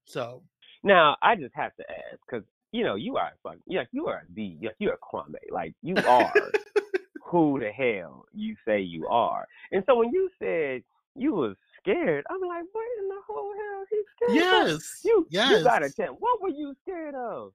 So 0.06 0.42
now 0.84 1.18
I 1.22 1.36
just 1.36 1.54
have 1.56 1.76
to 1.76 1.84
ask 1.90 2.20
because 2.30 2.46
you 2.72 2.84
know 2.84 2.96
you 2.96 3.18
are 3.18 3.32
fucking 3.44 3.62
yeah 3.68 3.84
you 3.92 4.08
are 4.08 4.24
the 4.34 4.58
you're 4.80 4.98
Kwame 4.98 5.36
like 5.52 5.74
you 5.82 5.96
are 5.98 6.34
who 7.24 7.60
the 7.60 7.72
hell 7.72 8.26
you 8.34 8.56
say 8.66 8.82
you 8.82 9.08
are. 9.08 9.48
And 9.72 9.84
so 9.86 9.96
when 9.96 10.10
you 10.12 10.30
said 10.40 10.84
you 11.16 11.34
was 11.34 11.56
scared, 11.82 12.26
I'm 12.30 12.42
like, 12.42 12.64
what 12.72 12.86
in 13.00 13.08
the 13.10 13.22
whole 13.28 13.52
hell 13.54 13.86
he's 13.90 14.06
scared? 14.16 14.36
Yes, 14.36 14.74
of? 14.74 14.82
you 15.04 15.28
yes. 15.30 15.52
you 15.52 15.64
got 15.64 15.84
a 15.84 15.90
tell. 15.92 16.18
What 16.20 16.42
were 16.42 16.50
you 16.50 16.76
scared 16.84 17.16
of? 17.16 17.54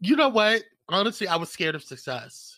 You 0.00 0.16
know 0.16 0.28
what? 0.28 0.62
Honestly, 0.88 1.28
I 1.28 1.36
was 1.36 1.50
scared 1.50 1.74
of 1.74 1.82
success. 1.82 2.57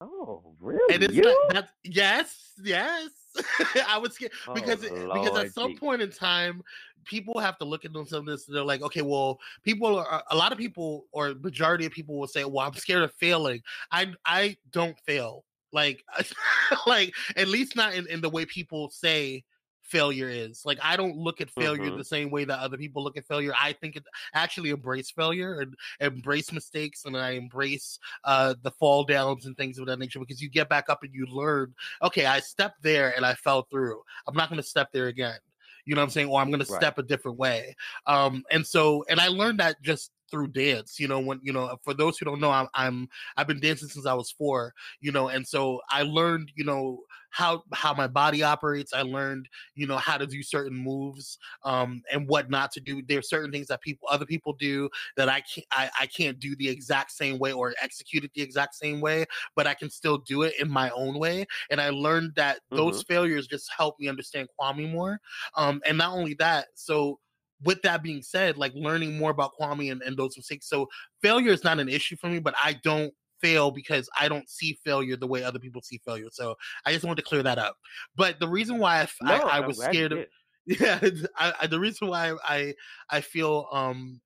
Oh, 0.00 0.54
really? 0.60 0.94
And 0.94 1.02
it's 1.02 1.14
you? 1.14 1.22
That, 1.22 1.54
that's 1.54 1.72
yes, 1.84 2.52
yes. 2.62 3.10
I 3.88 3.98
was 3.98 4.14
scared 4.14 4.32
oh, 4.48 4.54
because 4.54 4.80
because 4.80 5.38
at 5.38 5.52
some 5.52 5.74
point 5.76 6.02
in 6.02 6.10
time, 6.10 6.62
people 7.04 7.38
have 7.38 7.56
to 7.58 7.64
look 7.64 7.84
at 7.84 7.92
themselves. 7.92 8.46
And 8.46 8.56
they're 8.56 8.64
like, 8.64 8.82
okay, 8.82 9.02
well, 9.02 9.38
people 9.62 9.98
are 9.98 10.22
a 10.30 10.36
lot 10.36 10.52
of 10.52 10.58
people 10.58 11.06
or 11.12 11.34
majority 11.34 11.86
of 11.86 11.92
people 11.92 12.18
will 12.18 12.26
say, 12.26 12.44
well, 12.44 12.66
I'm 12.66 12.74
scared 12.74 13.02
of 13.02 13.12
failing. 13.14 13.62
I 13.90 14.12
I 14.26 14.56
don't 14.70 14.98
fail. 15.00 15.44
Like 15.72 16.04
like 16.86 17.14
at 17.36 17.48
least 17.48 17.76
not 17.76 17.94
in, 17.94 18.06
in 18.08 18.20
the 18.20 18.30
way 18.30 18.44
people 18.44 18.90
say 18.90 19.44
failure 19.86 20.28
is. 20.28 20.62
Like 20.64 20.78
I 20.82 20.96
don't 20.96 21.16
look 21.16 21.40
at 21.40 21.50
failure 21.50 21.84
mm-hmm. 21.84 21.98
the 21.98 22.04
same 22.04 22.30
way 22.30 22.44
that 22.44 22.58
other 22.58 22.76
people 22.76 23.02
look 23.02 23.16
at 23.16 23.26
failure. 23.26 23.52
I 23.58 23.72
think 23.72 23.96
it 23.96 24.04
actually 24.34 24.70
embrace 24.70 25.10
failure 25.10 25.60
and 25.60 25.74
embrace 26.00 26.52
mistakes 26.52 27.04
and 27.04 27.16
I 27.16 27.30
embrace 27.30 27.98
uh 28.24 28.54
the 28.62 28.70
fall 28.72 29.04
downs 29.04 29.46
and 29.46 29.56
things 29.56 29.78
of 29.78 29.86
that 29.86 29.98
nature 29.98 30.20
because 30.20 30.40
you 30.40 30.50
get 30.50 30.68
back 30.68 30.88
up 30.88 31.02
and 31.02 31.14
you 31.14 31.26
learn, 31.26 31.74
okay, 32.02 32.26
I 32.26 32.40
stepped 32.40 32.82
there 32.82 33.14
and 33.16 33.24
I 33.24 33.34
fell 33.34 33.66
through. 33.70 34.00
I'm 34.26 34.34
not 34.34 34.48
gonna 34.48 34.62
step 34.62 34.92
there 34.92 35.06
again. 35.06 35.38
You 35.84 35.94
know 35.94 36.00
what 36.00 36.06
I'm 36.06 36.10
saying? 36.10 36.28
Or 36.28 36.40
I'm 36.40 36.50
gonna 36.50 36.64
right. 36.68 36.80
step 36.80 36.98
a 36.98 37.02
different 37.02 37.38
way. 37.38 37.74
Um 38.06 38.44
and 38.50 38.66
so 38.66 39.04
and 39.08 39.20
I 39.20 39.28
learned 39.28 39.60
that 39.60 39.80
just 39.82 40.10
through 40.30 40.48
dance 40.48 40.98
you 40.98 41.08
know 41.08 41.20
when 41.20 41.40
you 41.42 41.52
know 41.52 41.76
for 41.82 41.94
those 41.94 42.18
who 42.18 42.24
don't 42.24 42.40
know 42.40 42.50
I'm, 42.50 42.68
I'm 42.74 43.08
i've 43.36 43.46
been 43.46 43.60
dancing 43.60 43.88
since 43.88 44.06
i 44.06 44.14
was 44.14 44.30
four 44.30 44.72
you 45.00 45.12
know 45.12 45.28
and 45.28 45.46
so 45.46 45.80
i 45.90 46.02
learned 46.02 46.52
you 46.54 46.64
know 46.64 47.00
how 47.30 47.62
how 47.74 47.92
my 47.92 48.06
body 48.06 48.42
operates 48.42 48.92
i 48.94 49.02
learned 49.02 49.48
you 49.74 49.86
know 49.86 49.98
how 49.98 50.16
to 50.16 50.26
do 50.26 50.42
certain 50.42 50.76
moves 50.76 51.38
um 51.64 52.02
and 52.10 52.26
what 52.28 52.50
not 52.50 52.72
to 52.72 52.80
do 52.80 53.02
there 53.08 53.18
are 53.18 53.22
certain 53.22 53.52
things 53.52 53.66
that 53.66 53.80
people 53.82 54.08
other 54.10 54.24
people 54.24 54.54
do 54.54 54.88
that 55.16 55.28
i 55.28 55.42
can't 55.42 55.66
I, 55.70 55.90
I 56.00 56.06
can't 56.06 56.38
do 56.38 56.56
the 56.56 56.68
exact 56.68 57.12
same 57.12 57.38
way 57.38 57.52
or 57.52 57.74
execute 57.82 58.24
it 58.24 58.30
the 58.34 58.42
exact 58.42 58.74
same 58.74 59.00
way 59.00 59.26
but 59.54 59.66
i 59.66 59.74
can 59.74 59.90
still 59.90 60.18
do 60.18 60.42
it 60.42 60.54
in 60.58 60.70
my 60.70 60.90
own 60.90 61.18
way 61.18 61.46
and 61.70 61.80
i 61.80 61.90
learned 61.90 62.32
that 62.36 62.56
mm-hmm. 62.56 62.76
those 62.76 63.02
failures 63.02 63.46
just 63.46 63.70
help 63.76 64.00
me 64.00 64.08
understand 64.08 64.48
kwame 64.58 64.90
more 64.90 65.20
um 65.56 65.80
and 65.86 65.98
not 65.98 66.14
only 66.14 66.34
that 66.34 66.68
so 66.74 67.18
with 67.62 67.82
that 67.82 68.02
being 68.02 68.22
said, 68.22 68.56
like 68.56 68.72
learning 68.74 69.18
more 69.18 69.30
about 69.30 69.52
Kwame 69.58 69.90
and, 69.90 70.02
and 70.02 70.16
those 70.16 70.36
mistakes. 70.36 70.68
So 70.68 70.88
failure 71.22 71.52
is 71.52 71.64
not 71.64 71.78
an 71.78 71.88
issue 71.88 72.16
for 72.16 72.28
me, 72.28 72.38
but 72.38 72.54
I 72.62 72.78
don't 72.84 73.12
fail 73.40 73.70
because 73.70 74.08
I 74.18 74.28
don't 74.28 74.48
see 74.48 74.78
failure 74.84 75.16
the 75.16 75.26
way 75.26 75.42
other 75.42 75.58
people 75.58 75.82
see 75.82 76.00
failure. 76.04 76.28
So 76.32 76.54
I 76.84 76.92
just 76.92 77.04
wanted 77.04 77.22
to 77.22 77.28
clear 77.28 77.42
that 77.42 77.58
up. 77.58 77.76
But 78.16 78.40
the 78.40 78.48
reason 78.48 78.78
why 78.78 79.00
I, 79.00 79.08
no, 79.22 79.34
I, 79.46 79.58
I 79.58 79.60
was 79.60 79.82
scared 79.82 80.12
of 80.12 80.26
yeah, 80.66 80.98
I, 81.36 81.52
I, 81.62 81.66
the 81.68 81.78
reason 81.78 82.08
why 82.08 82.34
I 82.42 82.74
I 83.08 83.20
feel 83.20 83.68
um 83.70 84.20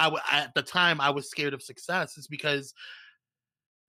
I 0.00 0.12
at 0.32 0.52
the 0.54 0.62
time 0.62 1.00
I 1.00 1.10
was 1.10 1.30
scared 1.30 1.54
of 1.54 1.62
success 1.62 2.18
is 2.18 2.26
because 2.26 2.74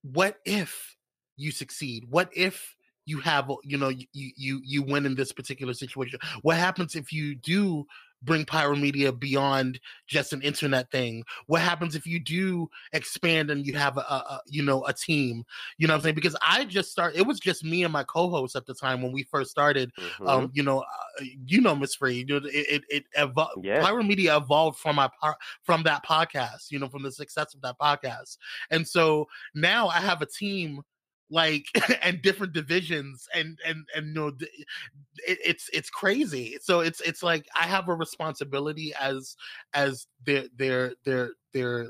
what 0.03 0.37
if 0.45 0.95
you 1.35 1.51
succeed? 1.51 2.05
What 2.07 2.29
if 2.35 2.75
you 3.07 3.19
have 3.21 3.51
you 3.63 3.77
know 3.77 3.89
you 3.89 4.05
you 4.13 4.61
you 4.63 4.83
win 4.83 5.07
in 5.07 5.15
this 5.15 5.31
particular 5.31 5.73
situation? 5.73 6.19
What 6.43 6.57
happens 6.57 6.95
if 6.95 7.11
you 7.11 7.33
do 7.33 7.87
bring 8.25 8.45
Pyro 8.45 8.75
Media 8.75 9.11
beyond 9.11 9.79
just 10.07 10.33
an 10.33 10.41
internet 10.41 10.91
thing? 10.91 11.23
What 11.47 11.61
happens 11.61 11.95
if 11.95 12.05
you 12.05 12.19
do 12.19 12.69
expand 12.93 13.51
and 13.51 13.65
you 13.65 13.73
have 13.73 13.97
a, 13.97 14.01
a, 14.01 14.41
you 14.47 14.63
know 14.63 14.85
a 14.85 14.93
team? 14.93 15.43
You 15.77 15.87
know 15.87 15.93
what 15.93 15.97
I'm 15.97 16.03
saying? 16.03 16.15
Because 16.15 16.35
I 16.41 16.65
just 16.65 16.91
start 16.91 17.15
It 17.15 17.25
was 17.25 17.39
just 17.39 17.63
me 17.63 17.83
and 17.83 17.93
my 17.93 18.03
co-host 18.03 18.55
at 18.55 18.65
the 18.65 18.73
time 18.73 19.01
when 19.01 19.11
we 19.11 19.23
first 19.23 19.51
started. 19.51 19.91
Mm-hmm. 19.99 20.27
Um, 20.27 20.51
you 20.53 20.63
know, 20.63 20.79
uh, 20.79 21.23
you 21.45 21.61
know, 21.61 21.75
Miss 21.75 21.95
Free. 21.95 22.25
You 22.27 22.39
know, 22.39 22.47
it 22.47 22.51
it, 22.51 22.83
it 22.89 23.03
evolved. 23.15 23.63
Yeah. 23.63 23.81
Pyro 23.81 24.03
Media 24.03 24.37
evolved 24.37 24.79
from 24.79 24.97
my 24.97 25.09
from 25.63 25.83
that 25.83 26.05
podcast. 26.05 26.71
You 26.71 26.79
know, 26.79 26.89
from 26.89 27.03
the 27.03 27.11
success 27.11 27.53
of 27.53 27.61
that 27.61 27.77
podcast, 27.79 28.37
and 28.71 28.87
so 28.87 29.27
now 29.53 29.87
I 29.87 29.99
have 29.99 30.21
a 30.21 30.25
team 30.25 30.81
like 31.29 31.65
and 32.03 32.21
different 32.21 32.53
divisions 32.53 33.27
and 33.33 33.57
and 33.65 33.85
and 33.95 34.07
you 34.07 34.13
know 34.13 34.27
it, 35.27 35.39
it's 35.43 35.69
it's 35.73 35.89
crazy. 35.89 36.57
So 36.61 36.81
it's 36.81 37.01
it's 37.01 37.23
like 37.23 37.45
i 37.59 37.63
have 37.65 37.89
a 37.89 37.93
responsibility 37.93 38.93
as 38.99 39.35
as 39.73 40.07
their 40.25 40.45
their 40.57 40.93
their 41.05 41.31
their 41.53 41.87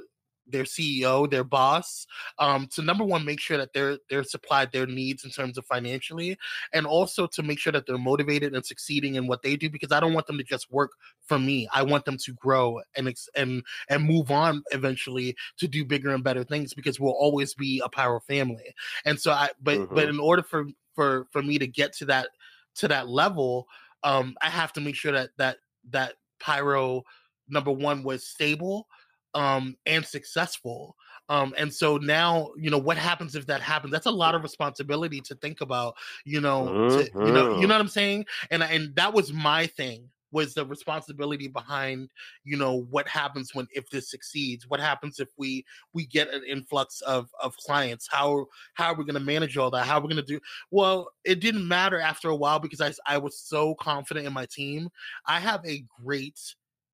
their 0.48 0.64
CEO, 0.64 1.30
their 1.30 1.44
boss, 1.44 2.06
um, 2.40 2.68
to 2.68 2.82
number 2.82 3.04
one 3.04 3.26
make 3.26 3.40
sure 3.40 3.58
that 3.58 3.74
they're 3.74 3.98
they're 4.10 4.24
supplied 4.24 4.72
their 4.72 4.86
needs 4.86 5.24
in 5.24 5.32
terms 5.32 5.58
of 5.58 5.66
financially, 5.66 6.38
and 6.74 6.86
also 6.86 7.28
to 7.28 7.44
make 7.44 7.60
sure 7.60 7.74
that 7.74 7.86
they're 7.86 7.98
motivated 7.98 8.54
and 8.54 8.66
succeeding 8.66 9.16
in 9.16 9.28
what 9.28 9.42
they 9.42 9.56
do. 9.56 9.70
Because 9.70 9.92
I 9.92 10.00
don't 10.00 10.14
want 10.14 10.28
them 10.28 10.38
to 10.38 10.44
just 10.44 10.72
work 10.72 10.92
for 11.26 11.40
me. 11.40 11.68
I 11.74 11.84
want 11.84 12.06
them 12.06 12.18
to 12.18 12.34
grow 12.34 12.82
and 12.96 13.14
and 13.36 13.64
and 13.90 14.04
move 14.04 14.32
on 14.32 14.64
eventually 14.72 15.36
to 15.58 15.68
do 15.68 15.86
bigger 15.86 16.14
and 16.14 16.24
better 16.24 16.44
things. 16.44 16.74
Because 16.74 17.00
we'll 17.00 17.12
always 17.12 17.54
be 17.54 17.82
a 17.84 17.90
Pyro 17.90 18.20
family. 18.22 18.74
And 19.06 19.20
so 19.20 19.32
I, 19.32 19.50
but 19.62 19.80
mm-hmm. 19.80 19.96
but 19.96 20.10
in 20.10 20.20
order 20.20 20.44
for 20.44 20.66
for 20.94 21.28
for 21.32 21.42
me 21.42 21.60
to 21.60 21.68
get 21.68 21.94
to 21.98 22.06
that 22.06 22.30
to 22.76 22.88
that 22.88 23.08
level, 23.08 23.68
um, 24.04 24.36
I 24.42 24.50
have 24.50 24.74
to 24.74 24.82
make 24.82 24.96
sure 24.96 25.12
that 25.12 25.32
that 25.38 25.58
that 25.90 26.14
pyro 26.40 27.04
number 27.48 27.72
one 27.72 28.04
was 28.04 28.28
stable 28.28 28.88
um, 29.36 29.76
and 29.86 30.06
successful. 30.06 30.96
Um, 31.30 31.54
and 31.58 31.74
so 31.74 31.98
now, 31.98 32.52
you 32.58 32.70
know, 32.70 32.78
what 32.78 32.98
happens 32.98 33.36
if 33.36 33.48
that 33.48 33.62
happens? 33.62 33.92
That's 33.92 34.06
a 34.06 34.12
lot 34.12 34.36
of 34.36 34.44
responsibility 34.44 35.22
to 35.22 35.36
think 35.36 35.62
about, 35.62 35.96
you 36.24 36.42
know, 36.42 36.66
mm-hmm. 36.66 37.20
to, 37.20 37.26
you 37.26 37.32
know, 37.32 37.46
you 37.46 37.52
mm-hmm. 37.54 37.62
know 37.62 37.68
what 37.68 37.82
I'm 37.82 37.88
saying? 37.88 38.26
And 38.52 38.64
and 38.64 38.96
that 38.96 39.14
was 39.14 39.34
my 39.34 39.68
thing 39.68 40.10
was 40.36 40.54
the 40.54 40.66
responsibility 40.66 41.48
behind 41.48 42.10
you 42.44 42.58
know 42.58 42.86
what 42.90 43.08
happens 43.08 43.56
when 43.56 43.66
if 43.72 43.90
this 43.90 44.12
succeeds 44.12 44.68
what 44.68 44.82
happens 44.82 45.20
if 45.20 45.30
we 45.38 45.64
we 45.94 46.06
get 46.06 46.32
an 46.34 46.44
influx 46.44 47.00
of 47.02 47.30
of 47.42 47.56
clients 47.58 48.08
how 48.12 48.46
how 48.74 48.92
are 48.92 48.96
we 48.96 49.06
going 49.06 49.14
to 49.14 49.20
manage 49.20 49.58
all 49.58 49.72
that 49.72 49.86
how 49.86 49.98
are 49.98 50.02
we 50.02 50.14
going 50.14 50.24
to 50.24 50.34
do 50.34 50.40
well 50.72 51.10
it 51.24 51.40
didn't 51.40 51.66
matter 51.66 52.02
after 52.02 52.30
a 52.30 52.36
while 52.36 52.60
because 52.60 52.82
i 52.82 52.92
i 53.08 53.18
was 53.18 53.40
so 53.40 53.74
confident 53.76 54.28
in 54.28 54.34
my 54.34 54.46
team 54.48 54.90
i 55.26 55.40
have 55.40 55.66
a 55.66 55.86
great 56.04 56.40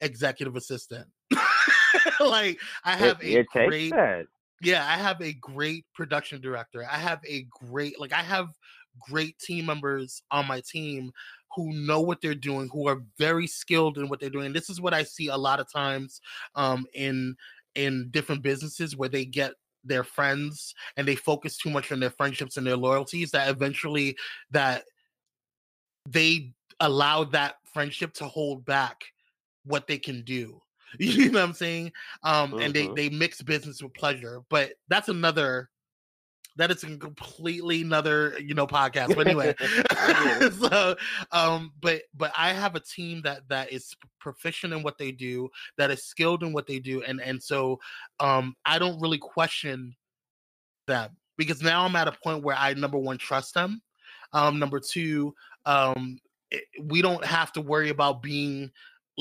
executive 0.01 0.56
assistant 0.56 1.08
like 2.20 2.60
I 2.84 2.96
have 2.96 3.22
it, 3.22 3.48
a 3.54 3.68
great 3.68 3.94
yeah, 4.62 4.86
I 4.88 4.98
have 4.98 5.22
a 5.22 5.34
great 5.34 5.86
production 5.94 6.40
director. 6.40 6.86
I 6.90 6.98
have 6.98 7.20
a 7.28 7.48
great 7.50 8.00
like 8.00 8.14
I 8.14 8.22
have 8.22 8.50
great 9.00 9.38
team 9.40 9.66
members 9.66 10.22
on 10.32 10.48
my 10.48 10.62
team 10.62 11.12
who 11.56 11.74
know 11.74 12.00
what 12.00 12.22
they're 12.22 12.36
doing, 12.36 12.70
who 12.70 12.88
are 12.88 13.02
very 13.18 13.48
skilled 13.48 13.98
in 13.98 14.08
what 14.08 14.20
they're 14.20 14.30
doing. 14.30 14.54
this 14.54 14.70
is 14.70 14.80
what 14.80 14.94
I 14.94 15.04
see 15.04 15.28
a 15.28 15.36
lot 15.36 15.60
of 15.60 15.72
times 15.72 16.22
um, 16.56 16.86
in 16.94 17.36
in 17.76 18.10
different 18.12 18.44
businesses 18.44 18.96
where 18.96 19.10
they 19.10 19.26
get 19.26 19.54
their 19.84 20.04
friends 20.04 20.76
and 20.96 21.08
they 21.08 21.16
focus 21.16 21.58
too 21.58 21.70
much 21.70 21.92
on 21.92 22.00
their 22.00 22.12
friendships 22.12 22.58
and 22.58 22.68
their 22.68 22.78
loyalties 22.78 23.32
that 23.32 23.50
eventually 23.50 24.16
that 24.52 24.84
they 26.08 26.54
allow 26.80 27.24
that 27.24 27.56
friendship 27.74 28.14
to 28.14 28.26
hold 28.26 28.64
back 28.66 29.04
what 29.64 29.88
they 29.88 29.98
can 29.98 30.22
do 30.24 30.62
You 30.99 31.32
know 31.32 31.39
what 31.39 31.47
I'm 31.49 31.54
saying? 31.54 31.91
Um, 32.23 32.51
mm-hmm. 32.51 32.60
and 32.60 32.73
they 32.73 32.86
mm-hmm. 32.86 32.95
they 32.95 33.10
mix 33.10 33.41
business 33.41 33.82
with 33.82 33.93
pleasure, 33.93 34.41
but 34.49 34.73
that's 34.88 35.10
another. 35.10 35.69
That 36.58 36.69
is 36.69 36.84
a 36.84 36.97
completely 36.97 37.82
another, 37.82 38.36
you 38.38 38.54
know, 38.54 38.67
podcast. 38.67 39.15
But 39.15 39.25
anyway, 39.25 39.56
so, 40.69 40.97
um, 41.32 41.71
but 41.82 42.01
but 42.13 42.34
I 42.38 42.51
have 42.51 42.75
a 42.75 42.82
team 42.82 43.21
that 43.23 43.47
that 43.47 43.71
is 43.71 43.95
proficient 44.19 44.73
in 44.73 44.84
what 44.84 44.97
they 44.97 45.13
do, 45.13 45.49
that 45.77 45.91
is 45.91 46.04
skilled 46.04 46.43
in 46.43 46.51
what 46.51 46.67
they 46.67 46.80
do, 46.80 47.04
and 47.04 47.21
and 47.21 47.41
so, 47.41 47.80
um, 48.19 48.54
I 48.65 48.80
don't 48.80 48.99
really 48.99 49.17
question 49.17 49.95
them 50.88 51.15
because 51.38 51.62
now 51.62 51.86
I'm 51.86 51.95
at 51.95 52.10
a 52.10 52.17
point 52.23 52.43
where 52.43 52.56
I 52.58 52.73
number 52.73 52.97
one 52.97 53.17
trust 53.17 53.54
them, 53.54 53.82
um, 54.34 54.60
number 54.60 54.80
two, 54.80 55.34
um, 55.65 56.17
we 56.82 57.01
don't 57.01 57.23
have 57.25 57.51
to 57.54 57.62
worry 57.62 57.89
about 57.89 58.21
being 58.21 58.71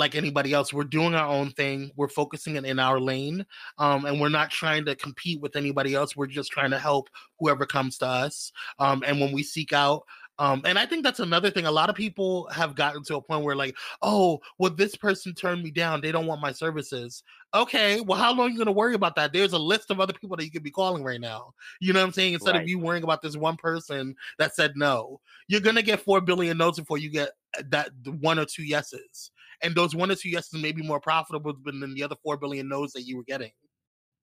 like 0.01 0.17
anybody 0.17 0.53
else. 0.53 0.73
We're 0.73 0.83
doing 0.85 1.15
our 1.15 1.29
own 1.29 1.51
thing. 1.53 1.93
We're 1.95 2.09
focusing 2.09 2.57
in, 2.57 2.65
in 2.65 2.81
our 2.81 2.99
lane, 2.99 3.47
um, 3.79 4.05
and 4.05 4.21
we're 4.21 4.29
not 4.29 4.51
trying 4.51 4.85
to 4.87 4.97
compete 4.97 5.41
with 5.41 5.55
anybody 5.55 5.95
else. 5.95 6.17
We're 6.17 6.27
just 6.27 6.51
trying 6.51 6.71
to 6.71 6.79
help 6.79 7.09
whoever 7.39 7.67
comes 7.67 7.99
to 7.99 8.07
us. 8.07 8.51
Um, 8.81 9.05
and 9.07 9.21
when 9.21 9.33
we 9.33 9.45
seek 9.45 9.73
out 9.73 10.05
um, 10.41 10.63
and 10.65 10.79
I 10.79 10.87
think 10.87 11.05
that's 11.05 11.21
another 11.21 11.51
thing. 11.51 11.67
A 11.67 11.71
lot 11.71 11.91
of 11.91 11.95
people 11.95 12.49
have 12.51 12.75
gotten 12.75 13.05
to 13.05 13.17
a 13.17 13.21
point 13.21 13.45
where, 13.45 13.55
like, 13.55 13.77
oh, 14.01 14.41
well, 14.57 14.71
this 14.71 14.97
person 14.97 15.35
turned 15.35 15.63
me 15.63 15.71
down. 15.71 16.01
They 16.01 16.13
don't 16.13 16.27
want 16.27 16.41
my 16.41 16.51
services. 16.51 17.23
Okay, 17.53 18.01
well, 18.01 18.19
how 18.19 18.33
long 18.33 18.47
are 18.47 18.49
you 18.49 18.57
going 18.57 18.65
to 18.65 18.73
worry 18.73 18.95
about 18.95 19.17
that? 19.17 19.35
There's 19.35 19.53
a 19.53 19.59
list 19.59 19.91
of 19.91 20.01
other 20.01 20.15
people 20.15 20.39
that 20.39 20.45
you 20.47 20.51
could 20.51 20.63
be 20.63 20.71
calling 20.71 21.05
right 21.05 21.21
now. 21.21 21.53
You 21.79 21.93
know 21.93 22.01
what 22.01 22.07
I'm 22.07 22.13
saying? 22.15 22.33
Instead 22.33 22.55
right. 22.55 22.63
of 22.63 22.69
you 22.69 22.79
worrying 22.79 23.05
about 23.05 23.21
this 23.21 23.37
one 23.37 23.59
person 23.59 24.17
that 24.39 24.55
said 24.55 24.73
no, 24.77 25.21
you're 25.47 25.61
going 25.61 25.77
to 25.77 25.83
get 25.83 26.01
4 26.01 26.23
billion 26.23 26.57
notes 26.57 26.79
before 26.79 26.97
you 26.97 27.11
get 27.11 27.33
uh, 27.59 27.63
that 27.69 27.91
one 28.07 28.39
or 28.39 28.47
two 28.47 28.65
yeses. 28.65 29.33
And 29.63 29.75
those 29.75 29.95
one 29.95 30.11
or 30.11 30.15
two 30.15 30.31
yeses 30.31 30.61
may 30.61 30.73
be 30.73 30.83
more 30.83 31.01
profitable 31.01 31.55
than 31.65 31.95
the 31.95 32.03
other 32.03 32.17
4 32.23 32.37
billion 32.37 32.69
no's 32.69 32.93
that 32.93 33.03
you 33.03 33.17
were 33.17 33.25
getting. 33.25 33.51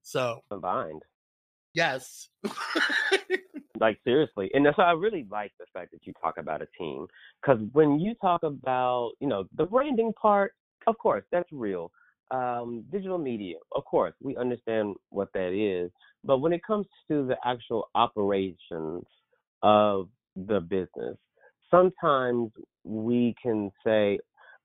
So, 0.02 0.40
combined. 0.50 1.02
Yes. 1.74 2.28
like 3.80 3.98
seriously, 4.04 4.50
and 4.54 4.66
so 4.74 4.82
I 4.82 4.92
really 4.92 5.26
like 5.30 5.52
the 5.58 5.66
fact 5.72 5.92
that 5.92 6.00
you 6.04 6.12
talk 6.20 6.38
about 6.38 6.62
a 6.62 6.66
team 6.78 7.06
because 7.40 7.60
when 7.72 8.00
you 8.00 8.14
talk 8.20 8.42
about 8.42 9.12
you 9.20 9.28
know 9.28 9.44
the 9.56 9.64
branding 9.64 10.12
part, 10.20 10.52
of 10.86 10.98
course 10.98 11.24
that's 11.30 11.50
real. 11.52 11.90
Um, 12.30 12.84
digital 12.92 13.16
media, 13.16 13.56
of 13.74 13.84
course, 13.86 14.12
we 14.20 14.36
understand 14.36 14.96
what 15.08 15.28
that 15.32 15.52
is, 15.52 15.90
but 16.24 16.38
when 16.38 16.52
it 16.52 16.60
comes 16.66 16.86
to 17.10 17.26
the 17.26 17.36
actual 17.44 17.88
operations 17.94 19.04
of 19.62 20.08
the 20.36 20.60
business, 20.60 21.16
sometimes 21.70 22.50
we 22.84 23.34
can 23.42 23.70
say, 23.84 24.18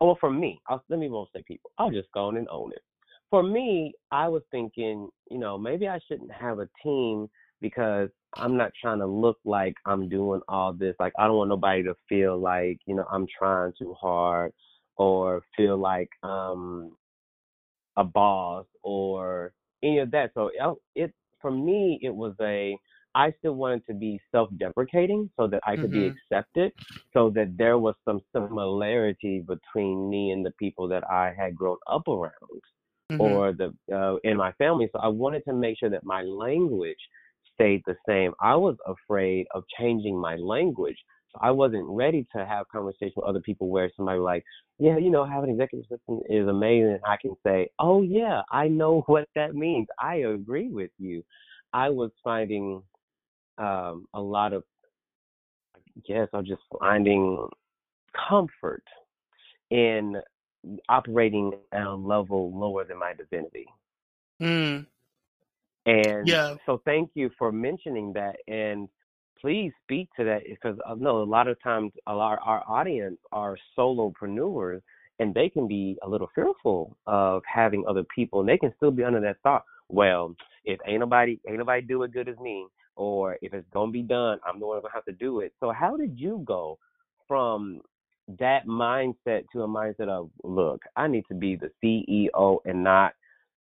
well, 0.06 0.18
for 0.20 0.32
me, 0.32 0.60
I'll, 0.68 0.84
let 0.90 1.00
me 1.00 1.10
won't 1.10 1.30
say 1.36 1.44
people. 1.48 1.72
I'll 1.78 1.92
just 1.92 2.12
go 2.14 2.28
on 2.28 2.38
and 2.38 2.48
own 2.50 2.72
it 2.72 2.82
for 3.34 3.42
me, 3.42 3.96
I 4.12 4.28
was 4.28 4.44
thinking, 4.52 5.10
you 5.32 5.40
know, 5.40 5.58
maybe 5.58 5.88
I 5.88 5.98
shouldn't 6.08 6.32
have 6.32 6.60
a 6.60 6.70
team 6.84 7.28
because 7.62 8.10
I'm 8.36 8.56
not 8.56 8.74
trying 8.80 9.00
to 9.00 9.08
look 9.08 9.40
like 9.44 9.74
I'm 9.88 10.08
doing 10.08 10.40
all 10.48 10.72
this. 10.72 10.96
Like 11.00 11.14
I 11.18 11.26
don't 11.26 11.38
want 11.38 11.50
nobody 11.50 11.82
to 11.82 11.96
feel 12.08 12.38
like, 12.38 12.78
you 12.86 12.94
know, 12.94 13.08
I'm 13.12 13.26
trying 13.36 13.74
too 13.76 13.96
hard 14.00 14.54
or 14.98 15.42
feel 15.58 15.78
like 15.80 16.10
um 16.22 16.96
a 17.98 18.04
boss 18.04 18.68
or 18.84 19.52
any 19.82 19.98
of 19.98 20.12
that. 20.12 20.30
So 20.36 20.52
it 20.94 21.12
for 21.42 21.50
me 21.50 21.98
it 22.04 22.14
was 22.14 22.36
a 22.40 22.78
I 23.16 23.34
still 23.40 23.54
wanted 23.54 23.86
to 23.88 23.94
be 23.94 24.20
self-deprecating 24.32 25.30
so 25.38 25.48
that 25.48 25.62
I 25.66 25.76
could 25.76 25.92
mm-hmm. 25.92 26.10
be 26.10 26.16
accepted, 26.32 26.72
so 27.14 27.30
that 27.32 27.56
there 27.58 27.78
was 27.78 27.96
some 28.06 28.22
similarity 28.36 29.44
between 29.48 30.10
me 30.10 30.32
and 30.32 30.46
the 30.46 30.52
people 30.52 30.88
that 30.90 31.04
I 31.10 31.34
had 31.38 31.56
grown 31.56 31.78
up 31.88 32.08
around 32.08 32.62
mm-hmm. 33.12 33.22
or 33.22 33.54
the 33.54 33.74
uh, 33.94 34.18
in 34.24 34.38
my 34.38 34.52
family. 34.54 34.90
So 34.92 35.00
I 35.00 35.08
wanted 35.08 35.44
to 35.46 35.54
make 35.54 35.78
sure 35.80 35.90
that 35.90 36.04
my 36.04 36.24
language 36.24 36.98
stayed 37.54 37.84
the 37.86 37.96
same. 38.08 38.34
I 38.42 38.56
was 38.56 38.76
afraid 38.88 39.48
of 39.54 39.64
changing 39.80 40.18
my 40.20 40.36
language. 40.36 40.98
So 41.32 41.40
I 41.42 41.52
wasn't 41.52 41.86
ready 41.88 42.28
to 42.36 42.46
have 42.46 42.68
conversation 42.70 43.14
with 43.16 43.26
other 43.26 43.42
people 43.42 43.70
where 43.70 43.92
somebody 43.96 44.20
like, 44.20 44.44
yeah, 44.80 44.98
you 44.98 45.10
know, 45.10 45.26
having 45.26 45.50
an 45.50 45.56
executive 45.56 45.86
assistant 45.90 46.24
is 46.30 46.48
amazing. 46.48 47.00
I 47.06 47.18
can 47.22 47.36
say, 47.46 47.70
oh 47.80 48.02
yeah, 48.02 48.42
I 48.52 48.68
know 48.68 49.02
what 49.08 49.28
that 49.36 49.56
means. 49.56 49.88
I 50.00 50.16
agree 50.18 50.70
with 50.70 50.92
you. 50.98 51.24
I 51.74 51.90
was 51.90 52.12
finding 52.24 52.84
um, 53.58 54.08
a 54.14 54.22
lot 54.22 54.54
of, 54.54 54.64
I 55.76 56.02
guess, 56.08 56.28
I'm 56.34 56.46
just 56.46 56.62
finding 56.80 57.48
comfort 58.30 58.84
in 59.70 60.22
operating 60.90 61.52
at 61.72 61.84
a 61.84 61.94
level 61.94 62.58
lower 62.58 62.86
than 62.86 63.00
my 63.00 63.14
divinity. 63.14 63.66
Mm. 64.42 64.86
And 65.86 66.28
yeah. 66.28 66.56
so 66.66 66.82
thank 66.86 67.12
you 67.14 67.30
for 67.38 67.52
mentioning 67.52 68.14
that 68.14 68.38
and 68.48 68.88
please 69.40 69.72
speak 69.84 70.08
to 70.18 70.24
that 70.24 70.44
because 70.50 70.78
I 70.88 70.94
know 70.96 71.22
a 71.22 71.24
lot 71.24 71.50
of 71.50 71.62
times 71.62 71.92
a 72.08 72.14
lot 72.14 72.40
our 72.44 72.64
audience 72.68 73.18
are 73.34 73.58
solopreneurs 73.78 74.82
and 75.20 75.34
they 75.34 75.50
can 75.50 75.68
be 75.68 75.98
a 76.04 76.10
little 76.10 76.30
fearful 76.34 76.96
of 77.06 77.44
having 77.46 77.84
other 77.88 78.06
people 78.16 78.40
and 78.40 78.48
they 78.48 78.58
can 78.58 78.74
still 78.78 78.92
be 78.92 79.04
under 79.04 79.20
that 79.20 79.38
thought, 79.44 79.64
well, 79.90 80.34
if 80.64 80.80
ain't 80.88 81.02
nobody 81.02 81.38
ain't 81.48 81.58
nobody 81.58 81.82
do 81.82 82.04
it 82.04 82.14
good 82.14 82.30
as 82.30 82.38
me 82.40 82.66
or 82.96 83.38
if 83.42 83.54
it's 83.54 83.68
gonna 83.74 83.92
be 83.92 84.02
done, 84.02 84.40
I'm 84.46 84.60
the 84.60 84.68
one 84.68 84.82
gonna 84.82 84.94
have 84.94 85.06
to 85.06 85.14
do 85.14 85.40
it. 85.40 85.54
So 85.60 85.72
how 85.72 85.98
did 85.98 86.20
you 86.20 86.42
go 86.46 86.78
from 87.28 87.82
that 88.40 88.66
mindset 88.66 89.44
to 89.52 89.64
a 89.64 89.68
mindset 89.68 90.08
of 90.08 90.30
look, 90.44 90.82
I 90.96 91.08
need 91.08 91.26
to 91.28 91.36
be 91.36 91.56
the 91.56 91.72
CEO 91.84 92.60
and 92.66 92.84
not 92.84 93.14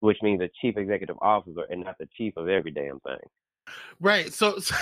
which 0.01 0.19
means 0.23 0.39
the 0.39 0.51
chief 0.61 0.77
executive 0.77 1.17
officer 1.21 1.63
and 1.71 1.85
not 1.85 1.97
the 1.99 2.09
chief 2.17 2.37
of 2.37 2.49
every 2.49 2.71
damn 2.71 3.01
thing. 3.01 3.19
Right. 4.01 4.33
So, 4.33 4.59
so 4.59 4.75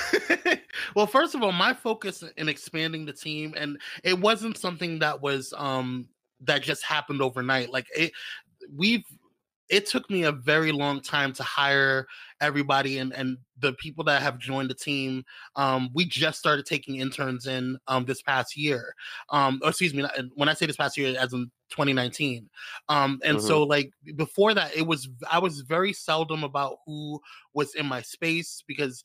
well, 0.95 1.07
first 1.07 1.35
of 1.35 1.43
all, 1.43 1.53
my 1.53 1.73
focus 1.73 2.23
in 2.37 2.49
expanding 2.49 3.07
the 3.07 3.13
team, 3.13 3.55
and 3.57 3.81
it 4.03 4.19
wasn't 4.19 4.59
something 4.59 4.99
that 4.99 5.23
was 5.23 5.55
um 5.57 6.09
that 6.41 6.63
just 6.63 6.85
happened 6.85 7.23
overnight. 7.23 7.73
Like 7.73 7.87
it, 7.97 8.13
we've 8.75 9.05
it 9.69 9.87
took 9.87 10.09
me 10.11 10.25
a 10.25 10.33
very 10.33 10.73
long 10.73 11.01
time 11.01 11.33
to 11.33 11.43
hire 11.43 12.07
everybody 12.41 12.99
and 12.99 13.13
and 13.13 13.39
the 13.61 13.73
people 13.75 14.05
that 14.05 14.21
have 14.21 14.39
joined 14.39 14.69
the 14.69 14.75
team 14.75 15.25
um, 15.57 15.89
we 15.95 16.05
just 16.05 16.39
started 16.39 16.67
taking 16.67 16.97
interns 16.97 17.47
in 17.47 17.79
um, 17.89 18.05
this 18.05 18.21
past 18.23 18.57
year 18.57 18.95
um, 19.31 19.61
or 19.63 19.71
excuse 19.71 19.95
me 19.95 20.05
when 20.35 20.49
i 20.49 20.55
say 20.55 20.67
this 20.67 20.77
past 20.77 20.97
year 20.97 21.17
as 21.19 21.33
in 21.33 21.51
2019 21.71 22.49
um, 22.89 23.19
and 23.25 23.39
mm-hmm. 23.39 23.47
so 23.47 23.63
like 23.63 23.91
before 24.17 24.55
that 24.55 24.75
it 24.77 24.87
was 24.87 25.09
i 25.31 25.39
was 25.39 25.61
very 25.61 25.93
seldom 25.93 26.45
about 26.45 26.79
who 26.87 27.21
was 27.55 27.75
in 27.75 27.87
my 27.87 28.03
space 28.03 28.63
because 28.67 29.03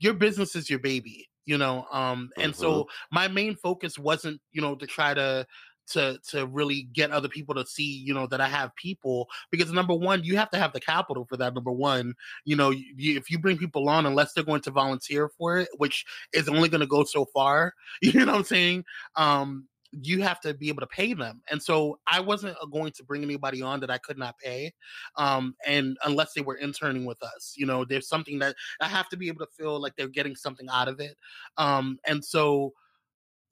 your 0.00 0.14
business 0.14 0.56
is 0.56 0.68
your 0.68 0.80
baby 0.80 1.28
you 1.46 1.58
know 1.58 1.86
um 1.92 2.30
and 2.38 2.52
mm-hmm. 2.52 2.60
so 2.60 2.88
my 3.12 3.28
main 3.28 3.54
focus 3.54 3.98
wasn't 3.98 4.40
you 4.52 4.60
know 4.60 4.74
to 4.74 4.86
try 4.86 5.14
to 5.14 5.46
to 5.86 6.18
to 6.28 6.46
really 6.46 6.88
get 6.92 7.10
other 7.10 7.28
people 7.28 7.54
to 7.54 7.66
see 7.66 7.84
you 7.84 8.14
know 8.14 8.26
that 8.26 8.40
i 8.40 8.48
have 8.48 8.74
people 8.76 9.28
because 9.50 9.72
number 9.72 9.94
one 9.94 10.22
you 10.24 10.36
have 10.36 10.50
to 10.50 10.58
have 10.58 10.72
the 10.72 10.80
capital 10.80 11.24
for 11.24 11.36
that 11.36 11.54
number 11.54 11.72
one. 11.72 12.14
You 12.44 12.56
know 12.56 12.70
you, 12.70 13.16
if 13.16 13.30
you 13.30 13.38
bring 13.38 13.58
people 13.58 13.88
on 13.88 14.06
unless 14.06 14.32
they're 14.32 14.44
going 14.44 14.62
to 14.62 14.70
volunteer 14.70 15.28
for 15.28 15.58
it 15.58 15.68
which 15.76 16.04
is 16.32 16.48
only 16.48 16.68
going 16.68 16.80
to 16.80 16.86
go 16.86 17.04
so 17.04 17.24
far 17.26 17.74
you 18.02 18.12
know 18.24 18.32
what 18.32 18.38
i'm 18.38 18.44
saying? 18.44 18.84
Um 19.16 19.68
you 20.02 20.22
have 20.22 20.40
to 20.40 20.52
be 20.54 20.68
able 20.68 20.80
to 20.80 20.88
pay 20.88 21.14
them. 21.14 21.40
And 21.50 21.62
so 21.62 21.98
i 22.06 22.20
wasn't 22.20 22.56
uh, 22.60 22.66
going 22.66 22.92
to 22.92 23.04
bring 23.04 23.22
anybody 23.22 23.62
on 23.62 23.80
that 23.80 23.90
i 23.90 23.98
could 23.98 24.18
not 24.18 24.38
pay 24.38 24.72
um 25.16 25.54
and 25.66 25.96
unless 26.04 26.32
they 26.32 26.40
were 26.40 26.56
interning 26.56 27.04
with 27.04 27.22
us 27.22 27.54
you 27.56 27.66
know 27.66 27.84
there's 27.84 28.08
something 28.08 28.38
that 28.38 28.56
i 28.80 28.88
have 28.88 29.08
to 29.08 29.16
be 29.16 29.28
able 29.28 29.44
to 29.44 29.52
feel 29.56 29.80
like 29.80 29.94
they're 29.96 30.08
getting 30.08 30.34
something 30.34 30.68
out 30.72 30.88
of 30.88 31.00
it. 31.00 31.16
Um 31.58 31.98
and 32.06 32.24
so 32.24 32.72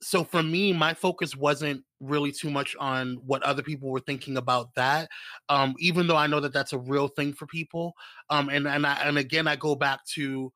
so 0.01 0.23
for 0.23 0.43
me 0.43 0.73
my 0.73 0.93
focus 0.93 1.35
wasn't 1.35 1.83
really 2.03 2.31
too 2.31 2.49
much 2.49 2.75
on 2.79 3.15
what 3.25 3.43
other 3.43 3.63
people 3.63 3.89
were 3.89 3.99
thinking 3.99 4.37
about 4.37 4.73
that 4.75 5.09
um 5.49 5.73
even 5.79 6.07
though 6.07 6.17
i 6.17 6.27
know 6.27 6.39
that 6.39 6.53
that's 6.53 6.73
a 6.73 6.77
real 6.77 7.07
thing 7.07 7.33
for 7.33 7.45
people 7.47 7.93
um 8.29 8.49
and 8.49 8.67
and 8.67 8.85
I, 8.85 8.93
and 9.03 9.17
again 9.17 9.47
i 9.47 9.55
go 9.55 9.75
back 9.75 10.05
to 10.15 10.51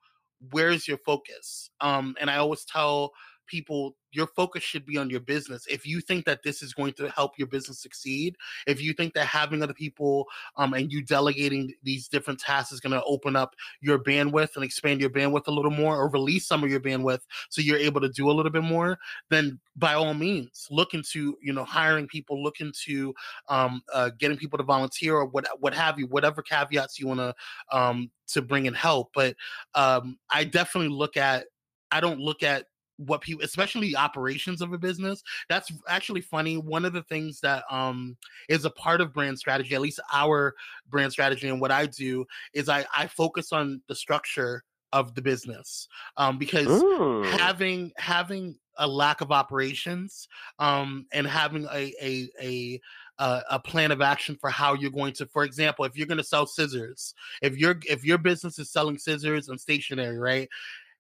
where's 0.52 0.88
your 0.88 1.00
focus? 1.00 1.72
Um 1.82 2.16
and 2.20 2.30
i 2.30 2.38
always 2.38 2.64
tell 2.66 3.12
people 3.48 3.96
your 4.18 4.28
focus 4.28 4.64
should 4.64 4.84
be 4.84 4.98
on 4.98 5.12
your 5.12 5.20
business. 5.20 5.68
If 5.70 5.86
you 5.86 6.02
think 6.02 6.26
that 6.26 6.42
this 6.42 6.64
is 6.64 6.74
going 6.74 6.94
to 6.94 7.08
help 7.12 7.38
your 7.38 7.48
business 7.48 7.80
succeed, 7.80 8.36
if 8.66 8.82
you 8.82 8.92
think 8.94 9.14
that 9.14 9.28
having 9.28 9.62
other 9.62 9.76
people 9.76 10.26
um, 10.56 10.74
and 10.74 10.92
you 10.92 11.04
delegating 11.04 11.72
these 11.84 12.08
different 12.08 12.40
tasks 12.40 12.72
is 12.72 12.80
going 12.80 12.94
to 12.94 13.04
open 13.04 13.36
up 13.36 13.56
your 13.80 14.00
bandwidth 14.00 14.56
and 14.56 14.64
expand 14.66 15.00
your 15.00 15.12
bandwidth 15.12 15.46
a 15.46 15.52
little 15.52 15.70
more, 15.70 15.96
or 15.96 16.10
release 16.10 16.48
some 16.48 16.64
of 16.64 16.72
your 16.72 16.80
bandwidth 16.80 17.22
so 17.50 17.62
you're 17.62 17.78
able 17.78 18.02
to 18.02 18.10
do 18.10 18.28
a 18.28 18.34
little 18.34 18.52
bit 18.52 18.64
more, 18.64 18.98
then 19.30 19.60
by 19.76 19.94
all 19.94 20.16
means, 20.16 20.68
look 20.72 20.96
into 20.96 21.38
you 21.42 21.54
know 21.54 21.64
hiring 21.64 22.08
people, 22.08 22.42
look 22.42 22.60
into 22.60 23.14
um, 23.50 23.84
uh, 23.94 24.10
getting 24.18 24.38
people 24.38 24.58
to 24.58 24.64
volunteer 24.64 25.16
or 25.16 25.28
what 25.28 25.48
what 25.60 25.76
have 25.76 26.00
you, 26.00 26.08
whatever 26.08 26.42
caveats 26.42 27.00
you 27.00 27.08
want 27.08 27.20
to 27.20 27.36
um, 27.72 28.10
to 28.30 28.42
bring 28.42 28.66
in 28.66 28.74
help. 28.74 29.12
But 29.14 29.36
um, 29.76 30.18
I 30.32 30.44
definitely 30.44 30.90
look 30.90 31.18
at 31.18 31.46
I 31.92 32.00
don't 32.02 32.20
look 32.20 32.42
at 32.42 32.66
what 32.98 33.22
people 33.22 33.44
especially 33.44 33.96
operations 33.96 34.62
of 34.62 34.74
a 34.74 34.78
business 34.78 35.22
that's 35.50 35.72
actually 35.88 36.22
funny 36.22 36.58
one 36.58 36.86
of 36.86 36.94
the 36.94 37.04
things 37.04 37.40
that 37.40 37.64
um 37.70 38.18
is 38.50 38.66
a 38.66 38.70
part 38.72 39.02
of 39.02 39.14
brand 39.14 39.38
strategy 39.38 39.76
at 39.76 39.82
least 39.82 40.00
our 40.12 40.54
brand 40.90 41.12
strategy 41.12 41.48
and 41.48 41.62
what 41.62 41.72
i 41.72 41.86
do 41.86 42.26
is 42.54 42.70
i 42.70 42.86
i 42.96 43.08
focus 43.08 43.52
on 43.52 43.82
the 43.88 43.96
structure 43.96 44.64
of 44.94 45.14
the 45.16 45.22
business 45.22 45.88
um 46.18 46.38
because 46.38 46.68
Ooh. 46.68 47.24
having 47.24 47.92
having 47.98 48.56
a 48.78 48.88
lack 48.88 49.22
of 49.22 49.32
operations 49.32 50.28
um 50.60 51.06
and 51.12 51.28
having 51.28 51.66
a 51.72 51.94
a 52.02 52.30
a 52.42 52.80
a 53.20 53.60
plan 53.60 53.92
of 53.92 54.02
action 54.02 54.38
for 54.40 54.50
how 54.50 54.74
you're 54.76 54.92
going 54.92 55.14
to 55.14 55.26
for 55.26 55.44
example 55.44 55.84
if 55.86 55.98
you're 55.98 56.08
going 56.08 56.18
to 56.18 56.24
sell 56.24 56.46
scissors 56.46 57.14
if 57.42 57.58
your 57.58 57.76
if 57.90 58.06
your 58.06 58.18
business 58.18 58.60
is 58.60 58.72
selling 58.72 58.98
scissors 58.98 59.50
and 59.50 59.60
stationery 59.60 60.18
right 60.18 60.48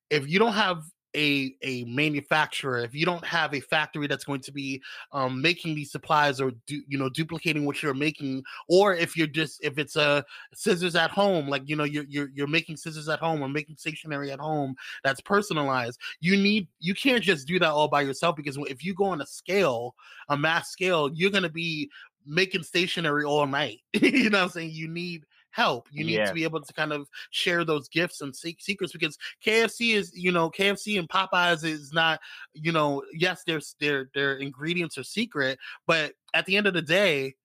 if 0.09 0.27
you 0.27 0.39
don't 0.39 0.53
have 0.53 0.83
a 1.17 1.55
a 1.63 1.83
manufacturer, 1.85 2.79
if 2.79 2.93
you 2.93 3.05
don't 3.05 3.25
have 3.25 3.53
a 3.53 3.59
factory 3.59 4.07
that's 4.07 4.23
going 4.23 4.41
to 4.41 4.51
be 4.51 4.81
um, 5.11 5.41
making 5.41 5.75
these 5.75 5.91
supplies 5.91 6.39
or 6.39 6.53
you 6.67 6.97
know 6.97 7.09
duplicating 7.09 7.65
what 7.65 7.81
you're 7.81 7.93
making, 7.93 8.43
or 8.69 8.93
if 8.93 9.17
you're 9.17 9.27
just 9.27 9.63
if 9.63 9.77
it's 9.77 9.95
a 9.95 10.23
scissors 10.53 10.95
at 10.95 11.09
home, 11.09 11.49
like 11.49 11.63
you 11.65 11.75
know 11.75 11.83
you're 11.83 12.05
you're 12.07 12.29
you're 12.33 12.47
making 12.47 12.77
scissors 12.77 13.09
at 13.09 13.19
home 13.19 13.41
or 13.41 13.49
making 13.49 13.75
stationery 13.75 14.31
at 14.31 14.39
home 14.39 14.75
that's 15.03 15.21
personalized, 15.21 15.99
you 16.21 16.37
need 16.37 16.67
you 16.79 16.93
can't 16.93 17.23
just 17.23 17.47
do 17.47 17.59
that 17.59 17.71
all 17.71 17.87
by 17.87 18.01
yourself 18.01 18.35
because 18.35 18.57
if 18.69 18.85
you 18.85 18.93
go 18.93 19.05
on 19.05 19.21
a 19.21 19.25
scale, 19.25 19.95
a 20.29 20.37
mass 20.37 20.69
scale, 20.69 21.09
you're 21.13 21.31
gonna 21.31 21.49
be 21.49 21.89
making 22.25 22.63
stationery 22.63 23.23
all 23.23 23.47
night. 23.47 23.79
you 23.93 24.29
know 24.29 24.39
what 24.39 24.43
I'm 24.45 24.49
saying? 24.49 24.71
You 24.71 24.87
need 24.87 25.25
help. 25.51 25.87
You 25.91 26.05
need 26.05 26.15
yeah. 26.15 26.25
to 26.25 26.33
be 26.33 26.43
able 26.43 26.61
to 26.61 26.73
kind 26.73 26.93
of 26.93 27.07
share 27.31 27.63
those 27.63 27.87
gifts 27.89 28.21
and 28.21 28.35
secrets 28.35 28.93
because 28.93 29.17
KFC 29.45 29.95
is, 29.95 30.11
you 30.15 30.31
know, 30.31 30.49
KFC 30.49 30.99
and 30.99 31.09
Popeyes 31.09 31.63
is 31.63 31.91
not, 31.93 32.19
you 32.53 32.71
know, 32.71 33.03
yes, 33.13 33.43
their 33.45 33.61
their 33.79 34.09
their 34.13 34.35
ingredients 34.37 34.97
are 34.97 35.03
secret, 35.03 35.57
but 35.85 36.13
at 36.33 36.45
the 36.45 36.57
end 36.57 36.67
of 36.67 36.73
the 36.73 36.81
day, 36.81 37.35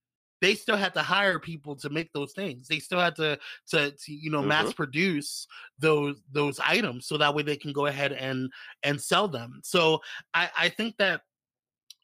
they 0.43 0.57
still 0.57 0.77
had 0.77 0.93
to 0.95 1.03
hire 1.03 1.39
people 1.39 1.77
to 1.77 1.89
make 1.89 2.13
those 2.13 2.33
things. 2.33 2.67
They 2.67 2.81
still 2.81 2.99
had 2.99 3.15
to 3.17 3.39
to, 3.69 3.93
to 3.93 4.13
you 4.13 4.31
know 4.31 4.41
mm-hmm. 4.41 4.49
mass 4.49 4.73
produce 4.73 5.47
those 5.79 6.21
those 6.31 6.61
items 6.61 7.07
so 7.07 7.17
that 7.17 7.35
way 7.35 7.45
they 7.45 7.57
can 7.57 7.73
go 7.73 7.87
ahead 7.87 8.13
and 8.13 8.51
and 8.83 9.01
sell 9.01 9.29
them. 9.29 9.61
So 9.63 10.01
I 10.35 10.51
I 10.59 10.69
think 10.69 10.97
that 10.99 11.23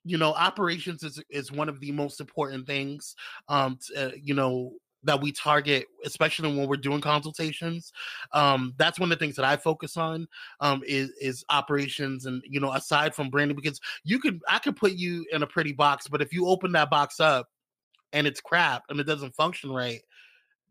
you 0.05 0.17
know 0.17 0.33
operations 0.33 1.03
is 1.03 1.21
is 1.29 1.51
one 1.51 1.69
of 1.69 1.81
the 1.81 1.91
most 1.91 2.21
important 2.21 2.67
things 2.67 3.17
um 3.49 3.79
to, 3.89 4.07
uh, 4.07 4.11
you 4.23 4.35
know 4.35 4.75
that 5.05 5.21
we 5.21 5.33
target, 5.33 5.87
especially 6.05 6.55
when 6.57 6.69
we're 6.69 6.77
doing 6.77 7.01
consultations. 7.01 7.93
Um, 8.33 8.75
that's 8.79 8.99
one 8.99 9.13
of 9.13 9.19
the 9.19 9.25
things 9.25 9.37
that 9.37 9.45
I 9.45 9.57
focus 9.57 9.97
on 9.97 10.27
um, 10.61 10.83
is 10.87 11.11
is 11.21 11.45
operations, 11.51 12.27
and 12.27 12.43
you 12.47 12.61
know, 12.61 12.73
aside 12.73 13.15
from 13.15 13.31
branding, 13.31 13.57
because 13.57 13.81
you 14.05 14.19
could 14.19 14.41
I 14.49 14.59
could 14.59 14.77
put 14.77 14.93
you 14.93 15.25
in 15.33 15.43
a 15.43 15.47
pretty 15.47 15.73
box, 15.73 16.09
but 16.09 16.23
if 16.23 16.33
you 16.33 16.47
open 16.47 16.73
that 16.73 16.91
box 16.91 17.21
up 17.21 17.49
and 18.13 18.27
it's 18.27 18.41
crap 18.41 18.85
and 18.89 18.99
it 18.99 19.05
doesn't 19.05 19.35
function 19.35 19.71
right, 19.71 20.01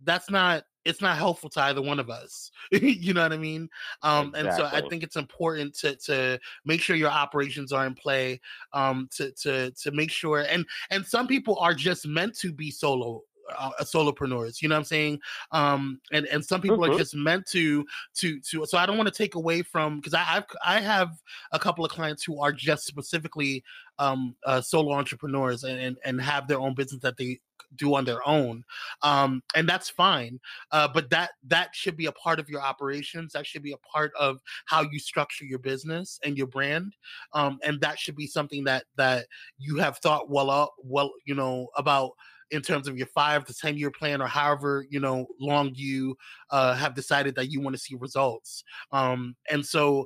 that's 0.04 0.30
not 0.30 0.64
it's 0.86 1.02
not 1.02 1.18
helpful 1.18 1.50
to 1.50 1.62
either 1.64 1.82
one 1.82 2.00
of 2.00 2.10
us. 2.10 2.50
you 2.72 3.14
know 3.14 3.22
what 3.22 3.34
I 3.34 3.38
mean? 3.38 3.68
Um, 4.04 4.30
exactly. 4.30 4.50
And 4.50 4.56
so 4.56 4.66
I 4.66 4.90
think 4.90 5.04
it's 5.04 5.18
important 5.18 5.74
to 5.80 5.96
to 5.98 6.40
make 6.66 6.82
sure 6.82 6.96
your 6.96 7.10
operations 7.10 7.72
are 7.72 7.86
in 7.86 7.94
play. 7.94 8.40
Um, 8.74 9.10
to 9.16 9.32
to 9.44 9.72
to 9.72 9.92
make 9.92 10.12
sure 10.12 10.46
and 10.50 10.66
and 10.90 11.06
some 11.06 11.28
people 11.28 11.58
are 11.60 11.74
just 11.74 12.08
meant 12.08 12.38
to 12.40 12.52
be 12.52 12.72
solo 12.72 13.22
uh, 13.58 13.72
solopreneurs 13.82 14.62
you 14.62 14.68
know 14.68 14.76
what 14.76 14.80
i'm 14.80 14.86
saying 14.86 15.20
um 15.52 16.00
and 16.12 16.26
and 16.28 16.44
some 16.44 16.62
people 16.62 16.78
mm-hmm. 16.78 16.94
are 16.94 16.98
just 16.98 17.16
meant 17.16 17.46
to 17.46 17.86
to 18.14 18.40
to 18.42 18.66
so 18.66 18.78
i 18.78 18.86
don't 18.86 18.98
want 18.98 19.08
to 19.08 19.14
take 19.14 19.36
away 19.36 19.62
from 19.62 19.98
because 19.98 20.14
i 20.14 20.24
I've, 20.28 20.44
i 20.66 20.80
have 20.80 21.10
a 21.52 21.60
couple 21.60 21.86
of 21.86 21.92
clients 21.92 22.24
who 22.24 22.42
are 22.42 22.52
just 22.52 22.86
specifically 22.86 23.64
um 24.00 24.36
uh, 24.46 24.62
solo 24.62 24.94
entrepreneurs 24.94 25.64
and, 25.64 25.80
and 25.80 25.98
and 26.04 26.22
have 26.22 26.48
their 26.48 26.60
own 26.60 26.74
business 26.74 27.02
that 27.02 27.18
they 27.18 27.40
do 27.76 27.96
on 27.96 28.06
their 28.06 28.26
own 28.28 28.64
um 29.04 29.44
and 29.56 29.68
that's 29.68 29.90
fine 29.90 30.40
uh 30.72 30.88
but 30.88 31.10
that 31.10 31.32
that 31.46 31.70
should 31.74 31.98
be 31.98 32.06
a 32.06 32.12
part 32.14 32.40
of 32.40 32.50
your 32.50 32.62
operations 32.62 33.34
that 33.34 33.46
should 33.46 33.64
be 33.64 33.74
a 33.74 33.78
part 33.78 34.12
of 34.18 34.40
how 34.66 34.82
you 34.82 35.00
structure 35.00 35.44
your 35.44 35.60
business 35.60 36.20
and 36.24 36.38
your 36.38 36.48
brand 36.48 36.96
um 37.34 37.60
and 37.64 37.82
that 37.82 38.00
should 38.00 38.16
be 38.16 38.28
something 38.28 38.64
that 38.64 38.86
that 38.96 39.26
you 39.58 39.78
have 39.78 39.98
thought 39.98 40.30
well 40.30 40.74
well 40.84 41.12
you 41.26 41.36
know 41.36 41.68
about 41.76 42.12
in 42.52 42.62
terms 42.62 42.88
of 42.88 42.98
your 42.98 43.08
five 43.08 43.46
to 43.46 43.54
ten 43.54 43.78
year 43.78 43.92
plan 43.92 44.22
or 44.22 44.28
however 44.28 44.86
you 44.90 45.00
know 45.00 45.28
long 45.40 45.72
you 45.74 46.16
uh, 46.52 46.74
have 46.74 46.96
decided 46.96 47.36
that 47.36 47.52
you 47.52 47.62
want 47.62 47.76
to 47.76 47.82
see 47.82 47.96
results 47.96 48.64
um, 48.92 49.36
and 49.52 49.66
so 49.66 50.06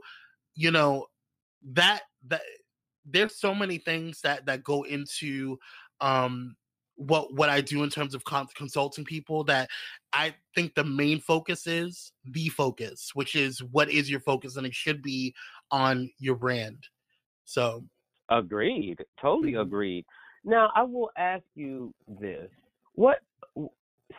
you 0.55 0.71
know 0.71 1.05
that 1.63 2.01
that 2.27 2.41
there's 3.05 3.39
so 3.39 3.53
many 3.53 3.77
things 3.77 4.21
that 4.21 4.45
that 4.45 4.63
go 4.63 4.83
into 4.83 5.57
um, 6.01 6.55
what 6.95 7.33
what 7.33 7.49
I 7.49 7.61
do 7.61 7.83
in 7.83 7.89
terms 7.89 8.13
of 8.13 8.23
con- 8.23 8.47
consulting 8.55 9.05
people 9.05 9.43
that 9.45 9.69
I 10.13 10.35
think 10.55 10.75
the 10.75 10.83
main 10.83 11.19
focus 11.19 11.65
is 11.67 12.11
the 12.25 12.49
focus, 12.49 13.11
which 13.13 13.35
is 13.35 13.63
what 13.63 13.89
is 13.89 14.09
your 14.09 14.19
focus, 14.19 14.57
and 14.57 14.67
it 14.67 14.75
should 14.75 15.01
be 15.01 15.33
on 15.71 16.09
your 16.19 16.35
brand. 16.35 16.87
So, 17.45 17.83
agreed, 18.29 19.03
totally 19.19 19.53
mm-hmm. 19.53 19.61
agreed. 19.61 20.05
Now, 20.43 20.71
I 20.75 20.83
will 20.83 21.11
ask 21.17 21.43
you 21.55 21.93
this. 22.19 22.49
What 22.95 23.19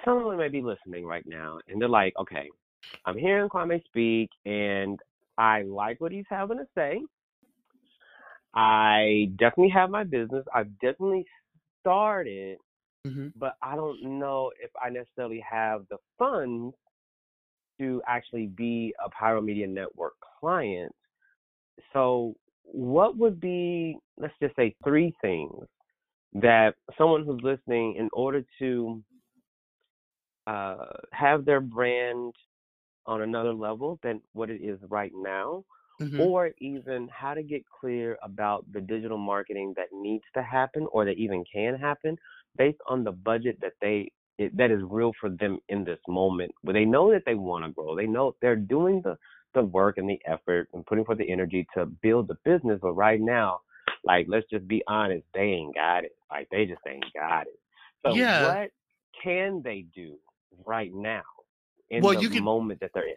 someone 0.05 0.39
may 0.39 0.49
be 0.49 0.63
listening 0.63 1.05
right 1.05 1.25
now 1.27 1.59
and 1.69 1.81
they're 1.81 1.89
like, 1.89 2.15
okay, 2.19 2.49
I'm 3.05 3.19
hearing 3.19 3.49
Kwame 3.49 3.83
speak 3.85 4.31
and 4.45 4.99
I 5.39 5.63
like 5.63 6.01
what 6.01 6.13
he's 6.13 6.25
having 6.29 6.59
to 6.59 6.67
say. 6.75 7.01
I 8.55 9.31
definitely 9.39 9.71
have 9.71 9.91
my 9.91 10.05
business. 10.05 10.45
I've 10.55 10.73
definitely 10.81 11.25
started, 11.81 12.59
mm-hmm. 13.07 13.29
but 13.37 13.57
I 13.63 13.77
don't 13.77 14.19
know 14.19 14.51
if 14.63 14.71
I 14.83 14.91
necessarily 14.91 15.43
have 15.49 15.83
the 15.91 15.97
funds 16.19 16.75
to 17.81 18.03
actually 18.07 18.47
be 18.47 18.95
a 19.05 19.09
Pyro 19.09 19.41
Media 19.41 19.67
Network 19.67 20.13
client. 20.39 20.93
So, 21.93 22.35
what 22.65 23.17
would 23.17 23.41
be, 23.41 23.97
let's 24.19 24.35
just 24.41 24.55
say, 24.55 24.75
three 24.85 25.15
things 25.21 25.67
that 26.35 26.75
someone 26.97 27.25
who's 27.25 27.41
listening, 27.43 27.97
in 27.99 28.09
order 28.13 28.43
to 28.59 29.03
uh, 30.47 30.87
have 31.13 31.45
their 31.45 31.61
brand 31.61 32.35
on 33.07 33.23
another 33.23 33.53
level 33.53 33.99
than 34.03 34.21
what 34.33 34.51
it 34.51 34.63
is 34.63 34.79
right 34.89 35.13
now, 35.15 35.65
mm-hmm. 36.01 36.21
or 36.21 36.51
even 36.59 37.09
how 37.13 37.35
to 37.35 37.43
get 37.43 37.63
clear 37.81 38.17
about 38.23 38.65
the 38.73 38.81
digital 38.81 39.19
marketing 39.19 39.75
that 39.77 39.87
needs 39.93 40.25
to 40.35 40.43
happen 40.43 40.87
or 40.93 41.05
that 41.05 41.19
even 41.19 41.45
can 41.53 41.75
happen 41.75 42.17
based 42.57 42.79
on 42.89 43.05
the 43.05 43.13
budget 43.13 43.59
that 43.61 43.73
they 43.81 44.11
it, 44.39 44.57
that 44.57 44.71
is 44.71 44.81
real 44.85 45.13
for 45.21 45.29
them 45.29 45.59
in 45.69 45.85
this 45.85 45.99
moment 46.09 46.51
where 46.63 46.73
they 46.73 46.87
know 46.87 47.13
that 47.13 47.23
they 47.27 47.35
want 47.35 47.65
to 47.65 47.71
grow 47.71 47.95
they 47.95 48.07
know 48.07 48.35
they're 48.41 48.57
doing 48.57 49.01
the 49.05 49.17
the 49.55 49.63
work 49.63 49.99
and 49.99 50.09
the 50.09 50.19
effort 50.27 50.69
and 50.73 50.87
putting 50.87 51.05
forth 51.05 51.19
the 51.19 51.31
energy 51.31 51.67
to 51.75 51.85
build 51.85 52.29
the 52.29 52.37
business 52.45 52.79
but 52.81 52.93
right 52.95 53.21
now 53.21 53.61
like, 54.05 54.27
let's 54.29 54.49
just 54.51 54.67
be 54.67 54.83
honest, 54.87 55.25
they 55.35 55.41
ain't 55.43 55.75
got 55.75 56.05
it. 56.05 56.13
Like, 56.33 56.49
they 56.51 56.65
just 56.65 56.81
ain't 56.89 57.05
got 57.15 57.43
it. 57.43 57.59
So, 58.05 58.15
yeah. 58.15 58.61
what 58.61 58.71
can 59.23 59.61
they 59.63 59.85
do 59.95 60.17
right 60.65 60.93
now 60.93 61.23
in 61.91 62.03
well, 62.03 62.15
the 62.15 62.23
you 62.23 62.31
can, 62.31 62.43
moment 62.43 62.81
that 62.81 62.91
they're 62.95 63.07
in? 63.07 63.15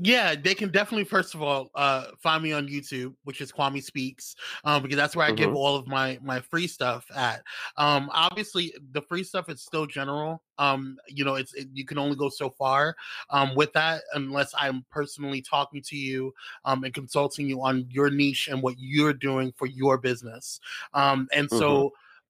Yeah, 0.00 0.34
they 0.34 0.54
can 0.54 0.70
definitely 0.70 1.04
first 1.04 1.34
of 1.34 1.42
all 1.42 1.70
uh, 1.76 2.06
find 2.20 2.42
me 2.42 2.52
on 2.52 2.66
YouTube, 2.66 3.14
which 3.22 3.40
is 3.40 3.52
Kwame 3.52 3.80
Speaks, 3.80 4.34
um, 4.64 4.82
because 4.82 4.96
that's 4.96 5.14
where 5.14 5.24
I 5.24 5.28
mm-hmm. 5.28 5.36
give 5.36 5.54
all 5.54 5.76
of 5.76 5.86
my 5.86 6.18
my 6.20 6.40
free 6.40 6.66
stuff 6.66 7.06
at. 7.14 7.42
Um, 7.76 8.10
obviously, 8.12 8.74
the 8.90 9.02
free 9.02 9.22
stuff 9.22 9.48
is 9.48 9.62
still 9.62 9.86
general. 9.86 10.42
Um, 10.58 10.98
you 11.06 11.24
know, 11.24 11.36
it's 11.36 11.54
it, 11.54 11.68
you 11.72 11.84
can 11.84 11.98
only 11.98 12.16
go 12.16 12.28
so 12.28 12.50
far 12.50 12.96
um, 13.30 13.54
with 13.54 13.72
that 13.74 14.02
unless 14.14 14.52
I'm 14.58 14.84
personally 14.90 15.40
talking 15.40 15.80
to 15.82 15.96
you 15.96 16.34
um, 16.64 16.82
and 16.82 16.92
consulting 16.92 17.48
you 17.48 17.62
on 17.62 17.86
your 17.88 18.10
niche 18.10 18.48
and 18.48 18.62
what 18.62 18.74
you're 18.76 19.14
doing 19.14 19.52
for 19.56 19.66
your 19.66 19.96
business. 19.98 20.58
Um, 20.92 21.28
and 21.32 21.48
mm-hmm. 21.48 21.58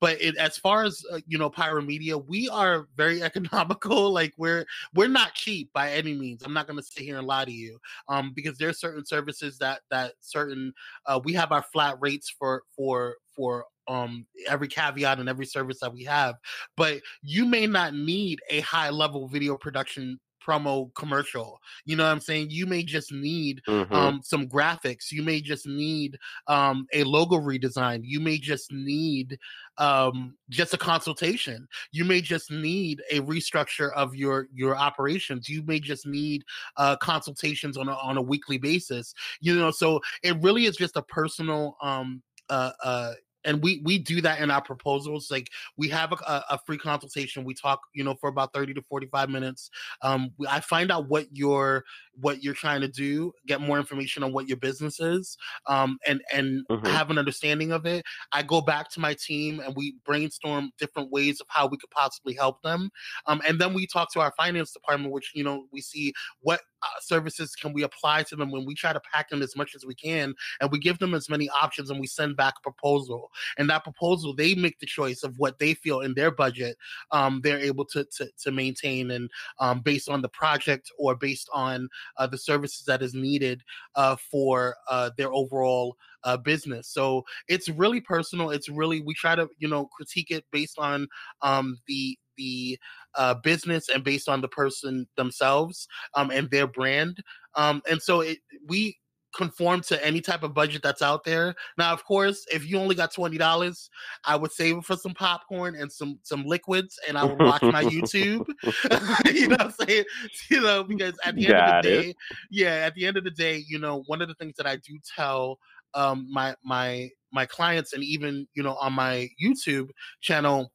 But 0.00 0.20
it, 0.20 0.36
as 0.36 0.56
far 0.56 0.84
as 0.84 1.02
uh, 1.12 1.20
you 1.26 1.38
know, 1.38 1.50
Pyro 1.50 1.82
Media, 1.82 2.16
we 2.16 2.48
are 2.48 2.86
very 2.96 3.22
economical. 3.30 4.10
Like 4.10 4.32
we're 4.36 4.66
we're 4.94 5.08
not 5.08 5.34
cheap 5.34 5.70
by 5.72 5.92
any 5.92 6.14
means. 6.14 6.42
I'm 6.42 6.52
not 6.52 6.66
going 6.66 6.78
to 6.78 6.82
sit 6.82 7.02
here 7.02 7.18
and 7.18 7.26
lie 7.26 7.44
to 7.44 7.52
you, 7.52 7.78
um, 8.08 8.32
because 8.34 8.58
there's 8.58 8.80
certain 8.80 9.04
services 9.04 9.58
that 9.58 9.80
that 9.90 10.14
certain 10.20 10.72
uh, 11.06 11.20
we 11.22 11.32
have 11.34 11.52
our 11.52 11.62
flat 11.62 11.96
rates 12.00 12.30
for 12.30 12.62
for 12.74 13.16
for 13.34 13.64
um 13.86 14.26
every 14.48 14.68
caveat 14.68 15.20
and 15.20 15.28
every 15.28 15.44
service 15.44 15.78
that 15.78 15.92
we 15.92 16.02
have 16.02 16.36
but 16.74 17.02
you 17.20 17.44
may 17.44 17.66
not 17.66 17.94
need 17.94 18.40
a 18.48 18.60
high 18.60 18.88
level 18.88 19.28
video 19.28 19.58
production 19.58 20.18
promo 20.44 20.94
commercial. 20.94 21.60
You 21.84 21.96
know 21.96 22.04
what 22.04 22.10
I'm 22.10 22.20
saying? 22.20 22.50
You 22.50 22.66
may 22.66 22.82
just 22.82 23.12
need 23.12 23.62
mm-hmm. 23.66 23.92
um, 23.92 24.20
some 24.22 24.46
graphics. 24.46 25.10
You 25.10 25.22
may 25.22 25.40
just 25.40 25.66
need 25.66 26.18
um, 26.46 26.86
a 26.92 27.04
logo 27.04 27.36
redesign. 27.36 28.00
You 28.02 28.20
may 28.20 28.38
just 28.38 28.72
need 28.72 29.38
um, 29.78 30.34
just 30.50 30.74
a 30.74 30.78
consultation. 30.78 31.66
You 31.92 32.04
may 32.04 32.20
just 32.20 32.50
need 32.50 33.02
a 33.10 33.20
restructure 33.20 33.92
of 33.94 34.14
your 34.14 34.48
your 34.52 34.76
operations. 34.76 35.48
You 35.48 35.62
may 35.62 35.80
just 35.80 36.06
need 36.06 36.44
uh, 36.76 36.96
consultations 36.96 37.76
on 37.76 37.88
a, 37.88 37.94
on 37.94 38.16
a 38.16 38.22
weekly 38.22 38.58
basis. 38.58 39.14
You 39.40 39.56
know, 39.56 39.70
so 39.70 40.00
it 40.22 40.36
really 40.40 40.66
is 40.66 40.76
just 40.76 40.96
a 40.96 41.02
personal 41.02 41.76
um, 41.82 42.22
uh, 42.50 42.72
uh, 42.82 43.12
and 43.44 43.62
we 43.62 43.80
we 43.84 43.98
do 43.98 44.20
that 44.20 44.40
in 44.40 44.50
our 44.50 44.62
proposals 44.62 45.30
like 45.30 45.50
we 45.76 45.88
have 45.88 46.12
a, 46.12 46.44
a, 46.50 46.58
free 46.66 46.78
consultation. 46.78 47.44
We 47.44 47.54
talk 47.54 47.80
you 47.94 48.04
know 48.04 48.14
for 48.14 48.28
about 48.28 48.52
30 48.52 48.74
to 48.74 48.82
45 48.82 49.30
minutes. 49.30 49.70
Um 50.02 50.32
i 50.48 50.60
find 50.60 50.90
out 50.90 51.08
what 51.08 51.26
you're 51.32 51.84
what 52.20 52.42
you're 52.42 52.54
trying 52.54 52.80
to 52.80 52.88
do 52.88 53.32
get 53.46 53.60
more 53.60 53.78
information 53.78 54.22
on 54.22 54.32
what 54.32 54.46
your 54.46 54.56
business 54.56 55.00
is 55.00 55.36
um 55.66 55.98
and 56.06 56.22
and 56.32 56.64
mm-hmm. 56.70 56.86
have 56.86 57.10
an 57.10 57.18
understanding 57.18 57.72
of 57.72 57.86
it. 57.86 58.04
I 58.32 58.42
go 58.42 58.60
back 58.60 58.90
to 58.92 59.00
my 59.00 59.14
team 59.14 59.60
and 59.60 59.74
we 59.76 59.96
brainstorm 60.04 60.70
different 60.78 61.10
ways 61.10 61.40
of 61.40 61.46
how 61.48 61.66
we 61.66 61.76
could 61.76 61.90
possibly 61.90 62.34
help 62.34 62.62
them. 62.62 62.90
Um 63.26 63.40
and 63.46 63.60
then 63.60 63.74
we 63.74 63.86
talk 63.86 64.12
to 64.12 64.20
our 64.20 64.32
finance 64.36 64.72
department 64.72 65.12
which 65.12 65.32
you 65.34 65.44
know 65.44 65.66
we 65.72 65.80
see 65.80 66.12
what 66.40 66.60
uh, 66.84 67.00
services 67.00 67.54
can 67.54 67.72
we 67.72 67.82
apply 67.82 68.22
to 68.22 68.36
them 68.36 68.50
when 68.50 68.64
we 68.64 68.74
try 68.74 68.92
to 68.92 69.00
pack 69.12 69.28
them 69.28 69.42
as 69.42 69.56
much 69.56 69.74
as 69.74 69.84
we 69.84 69.94
can 69.94 70.34
and 70.60 70.70
we 70.70 70.78
give 70.78 70.98
them 70.98 71.14
as 71.14 71.28
many 71.28 71.48
options 71.50 71.90
and 71.90 72.00
we 72.00 72.06
send 72.06 72.36
back 72.36 72.54
a 72.58 72.62
proposal 72.62 73.30
and 73.58 73.68
that 73.70 73.84
proposal 73.84 74.34
they 74.34 74.54
make 74.54 74.78
the 74.78 74.86
choice 74.86 75.22
of 75.22 75.38
what 75.38 75.58
they 75.58 75.74
feel 75.74 76.00
in 76.00 76.14
their 76.14 76.30
budget 76.30 76.76
um, 77.10 77.40
they're 77.42 77.58
able 77.58 77.84
to, 77.84 78.04
to, 78.16 78.28
to 78.38 78.50
maintain 78.50 79.10
and 79.10 79.30
um, 79.58 79.80
based 79.80 80.08
on 80.08 80.22
the 80.22 80.28
project 80.28 80.90
or 80.98 81.14
based 81.14 81.48
on 81.52 81.88
uh, 82.18 82.26
the 82.26 82.38
services 82.38 82.84
that 82.84 83.02
is 83.02 83.14
needed 83.14 83.62
uh, 83.94 84.16
for 84.16 84.76
uh, 84.90 85.10
their 85.16 85.32
overall 85.32 85.96
uh, 86.24 86.36
business. 86.36 86.88
So 86.88 87.24
it's 87.48 87.68
really 87.68 88.00
personal. 88.00 88.50
It's 88.50 88.68
really 88.68 89.00
we 89.00 89.14
try 89.14 89.34
to 89.34 89.48
you 89.58 89.68
know 89.68 89.86
critique 89.86 90.30
it 90.30 90.44
based 90.50 90.78
on 90.78 91.06
um, 91.42 91.78
the 91.86 92.18
the 92.36 92.78
uh, 93.14 93.34
business 93.34 93.88
and 93.88 94.04
based 94.04 94.28
on 94.28 94.40
the 94.40 94.48
person 94.48 95.06
themselves 95.16 95.86
um, 96.14 96.30
and 96.30 96.50
their 96.50 96.66
brand. 96.66 97.22
Um, 97.54 97.82
and 97.88 98.02
so 98.02 98.20
it, 98.20 98.38
we 98.66 98.96
conform 99.34 99.80
to 99.82 100.04
any 100.04 100.20
type 100.20 100.42
of 100.42 100.54
budget 100.54 100.82
that's 100.82 101.02
out 101.02 101.24
there. 101.24 101.54
Now, 101.76 101.92
of 101.92 102.04
course, 102.04 102.46
if 102.52 102.68
you 102.68 102.78
only 102.78 102.94
got 102.94 103.12
twenty 103.12 103.36
dollars, 103.36 103.90
I 104.24 104.36
would 104.36 104.52
save 104.52 104.78
it 104.78 104.84
for 104.84 104.96
some 104.96 105.14
popcorn 105.14 105.74
and 105.74 105.90
some 105.90 106.18
some 106.22 106.44
liquids, 106.44 106.98
and 107.08 107.18
I 107.18 107.24
would 107.24 107.38
watch 107.38 107.62
my 107.62 107.84
YouTube. 107.84 108.46
you 109.34 109.48
know, 109.48 109.56
what 109.56 109.60
I'm 109.60 109.70
saying, 109.86 110.04
you 110.50 110.60
know, 110.60 110.84
because 110.88 111.14
at 111.24 111.34
the 111.36 111.46
end 111.46 111.56
of 111.56 111.82
the 111.82 111.88
day, 111.88 112.08
it. 112.10 112.16
yeah, 112.50 112.74
at 112.86 112.94
the 112.94 113.06
end 113.06 113.16
of 113.16 113.24
the 113.24 113.30
day, 113.30 113.64
you 113.66 113.78
know, 113.78 114.02
one 114.06 114.22
of 114.22 114.28
the 114.28 114.34
things 114.34 114.54
that 114.56 114.66
I 114.66 114.76
do 114.76 114.98
tell 115.16 115.58
um, 115.94 116.26
my 116.30 116.54
my 116.64 117.10
my 117.32 117.46
clients, 117.46 117.92
and 117.92 118.02
even 118.02 118.46
you 118.54 118.62
know 118.62 118.74
on 118.74 118.92
my 118.92 119.28
YouTube 119.42 119.90
channel, 120.20 120.72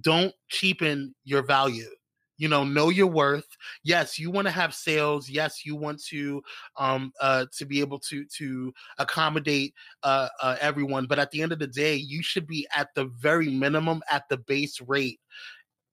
don't 0.00 0.34
cheapen 0.48 1.14
your 1.24 1.42
value 1.42 1.88
you 2.38 2.48
know 2.48 2.64
know 2.64 2.90
your 2.90 3.06
worth. 3.06 3.46
Yes 3.82 4.18
you 4.18 4.30
want 4.30 4.46
to 4.46 4.50
have 4.52 4.74
sales. 4.74 5.28
Yes 5.28 5.64
you 5.64 5.74
want 5.76 6.02
to 6.04 6.42
um 6.76 7.12
uh 7.20 7.46
to 7.56 7.64
be 7.64 7.80
able 7.80 7.98
to 8.00 8.24
to 8.36 8.72
accommodate 8.98 9.74
uh, 10.02 10.28
uh 10.42 10.56
everyone 10.60 11.06
but 11.06 11.18
at 11.18 11.30
the 11.30 11.42
end 11.42 11.52
of 11.52 11.58
the 11.58 11.66
day 11.66 11.94
you 11.94 12.22
should 12.22 12.46
be 12.46 12.66
at 12.76 12.88
the 12.94 13.06
very 13.06 13.48
minimum 13.48 14.02
at 14.10 14.28
the 14.28 14.36
base 14.36 14.80
rate 14.82 15.20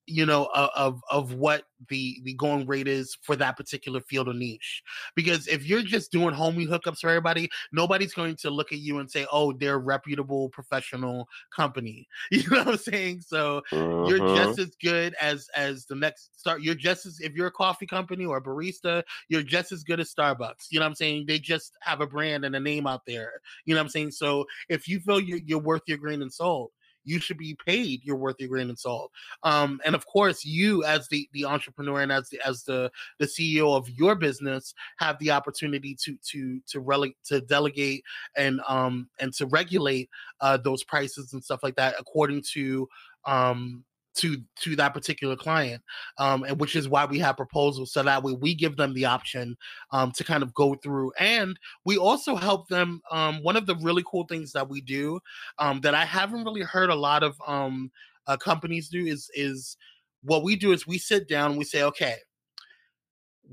you 0.06 0.26
know 0.26 0.50
of 0.54 1.02
of 1.10 1.34
what 1.34 1.64
the 1.90 2.20
the 2.24 2.34
going 2.34 2.66
rate 2.66 2.88
is 2.88 3.18
for 3.22 3.36
that 3.36 3.58
particular 3.58 4.02
field 4.02 4.28
or 4.28 4.34
niche. 4.34 4.84
Because 5.16 5.48
if 5.48 5.66
you're 5.66 5.82
just 5.82 6.12
doing 6.12 6.34
homie 6.34 6.68
hookups 6.68 7.00
for 7.00 7.10
everybody 7.10 7.50
nobody's 7.72 8.14
going 8.14 8.36
to 8.38 8.50
look 8.50 8.72
at 8.72 8.80
you 8.80 9.00
and 9.00 9.10
say 9.10 9.26
oh 9.32 9.54
they're 9.54 9.76
a 9.76 9.78
reputable 9.78 10.50
professional 10.50 11.28
company. 11.56 12.08
You 12.32 12.50
know 12.50 12.60
what 12.60 12.68
i'm 12.68 12.78
saying? 12.78 13.22
So 13.22 13.62
uh-huh. 13.72 14.06
you're 14.08 14.36
just 14.36 14.60
as 14.60 14.76
good 14.82 15.16
as 15.22 15.50
as 15.56 15.86
the 15.86 15.96
next 15.96 16.38
start 16.38 16.62
you're 16.62 16.76
just 16.76 17.06
as 17.06 17.20
if 17.20 17.34
you're 17.34 17.48
a 17.48 17.52
coffee 17.52 17.86
company 17.86 18.26
or 18.26 18.38
a 18.38 18.42
barista 18.42 19.04
you're 19.30 19.44
just 19.44 19.72
as 19.72 19.84
good 19.84 20.00
as 20.00 20.14
starbucks. 20.14 20.68
You 20.70 20.80
know 20.80 20.86
what 20.86 20.90
i'm 20.90 20.96
saying? 20.96 21.26
They 21.28 21.40
just 21.40 21.78
have 21.82 22.02
a 22.02 22.08
brand 22.08 22.44
and 22.44 22.56
a 22.56 22.60
name 22.60 22.88
out 22.88 23.06
there. 23.06 23.34
You 23.66 23.76
know 23.76 23.80
what 23.80 23.86
i'm 23.86 23.90
saying? 23.90 24.12
So 24.12 24.46
if 24.68 24.88
you 24.88 25.00
feel 25.00 25.20
you're, 25.20 25.40
you're 25.46 25.60
worth 25.60 25.84
your 25.86 25.98
grain 25.98 26.22
and 26.22 26.34
salt 26.34 26.72
you 27.04 27.20
should 27.20 27.38
be 27.38 27.56
paid 27.66 28.04
your 28.04 28.16
worth 28.16 28.36
your 28.40 28.50
grain 28.50 28.70
of 28.70 28.80
salt. 28.80 29.12
Um, 29.44 29.80
and 29.86 29.96
of 29.96 30.06
course, 30.06 30.46
you 30.46 30.84
as 30.84 31.08
the 31.08 31.28
the 31.34 31.46
entrepreneur 31.46 32.02
and 32.02 32.12
as 32.12 32.30
the 32.30 32.40
as 32.46 32.64
the 32.64 32.92
the 33.20 33.26
CEO 33.26 33.76
of 33.76 33.90
your 33.90 34.16
business 34.16 34.74
have 34.98 35.18
the 35.20 35.32
opportunity 35.32 35.96
to 36.04 36.18
to 36.32 36.60
to 36.68 36.82
rele- 36.82 37.16
to 37.26 37.42
delegate 37.42 38.04
and 38.36 38.62
um 38.68 39.08
and 39.20 39.34
to 39.34 39.46
regulate 39.48 40.10
uh, 40.42 40.58
those 40.58 40.84
prices 40.84 41.34
and 41.34 41.44
stuff 41.44 41.64
like 41.64 41.76
that 41.76 41.96
according 42.00 42.42
to 42.54 42.88
um 43.26 43.84
to 44.16 44.38
to 44.56 44.76
that 44.76 44.94
particular 44.94 45.36
client 45.36 45.82
um 46.18 46.44
and 46.44 46.60
which 46.60 46.76
is 46.76 46.88
why 46.88 47.06
we 47.06 47.20
have 47.20 47.36
proposals 47.36 47.92
so 47.92 48.04
that 48.04 48.22
way 48.22 48.34
we 48.34 48.54
give 48.54 48.78
them 48.78 48.94
the 48.94 49.06
option 49.06 49.56
um 49.92 50.12
to 50.12 50.24
kind 50.24 50.44
of 50.44 50.54
go 50.54 50.76
through 50.76 51.12
and 51.20 51.60
we 51.86 51.98
also 51.98 52.36
help 52.36 52.68
them 52.68 53.02
um 53.12 53.42
one 53.44 53.56
of 53.56 53.66
the 53.66 53.76
really 53.78 54.04
cool 54.10 54.26
things 54.26 54.52
that 54.52 54.68
we 54.70 54.82
do 54.82 55.20
um 55.60 55.82
that 55.82 55.96
i 55.96 56.06
haven't 56.06 56.44
really 56.44 56.62
heard 56.62 56.90
a 56.90 56.96
lot 56.96 57.24
of 57.24 57.36
um 57.48 57.92
uh, 58.28 58.38
companies 58.38 58.88
do 58.90 59.06
is 59.06 59.30
is 59.34 59.78
what 60.24 60.44
we 60.44 60.56
do 60.56 60.72
is 60.72 60.88
we 60.88 60.98
sit 60.98 61.28
down 61.28 61.52
and 61.52 61.58
we 61.58 61.66
say 61.66 61.84
okay 61.84 62.16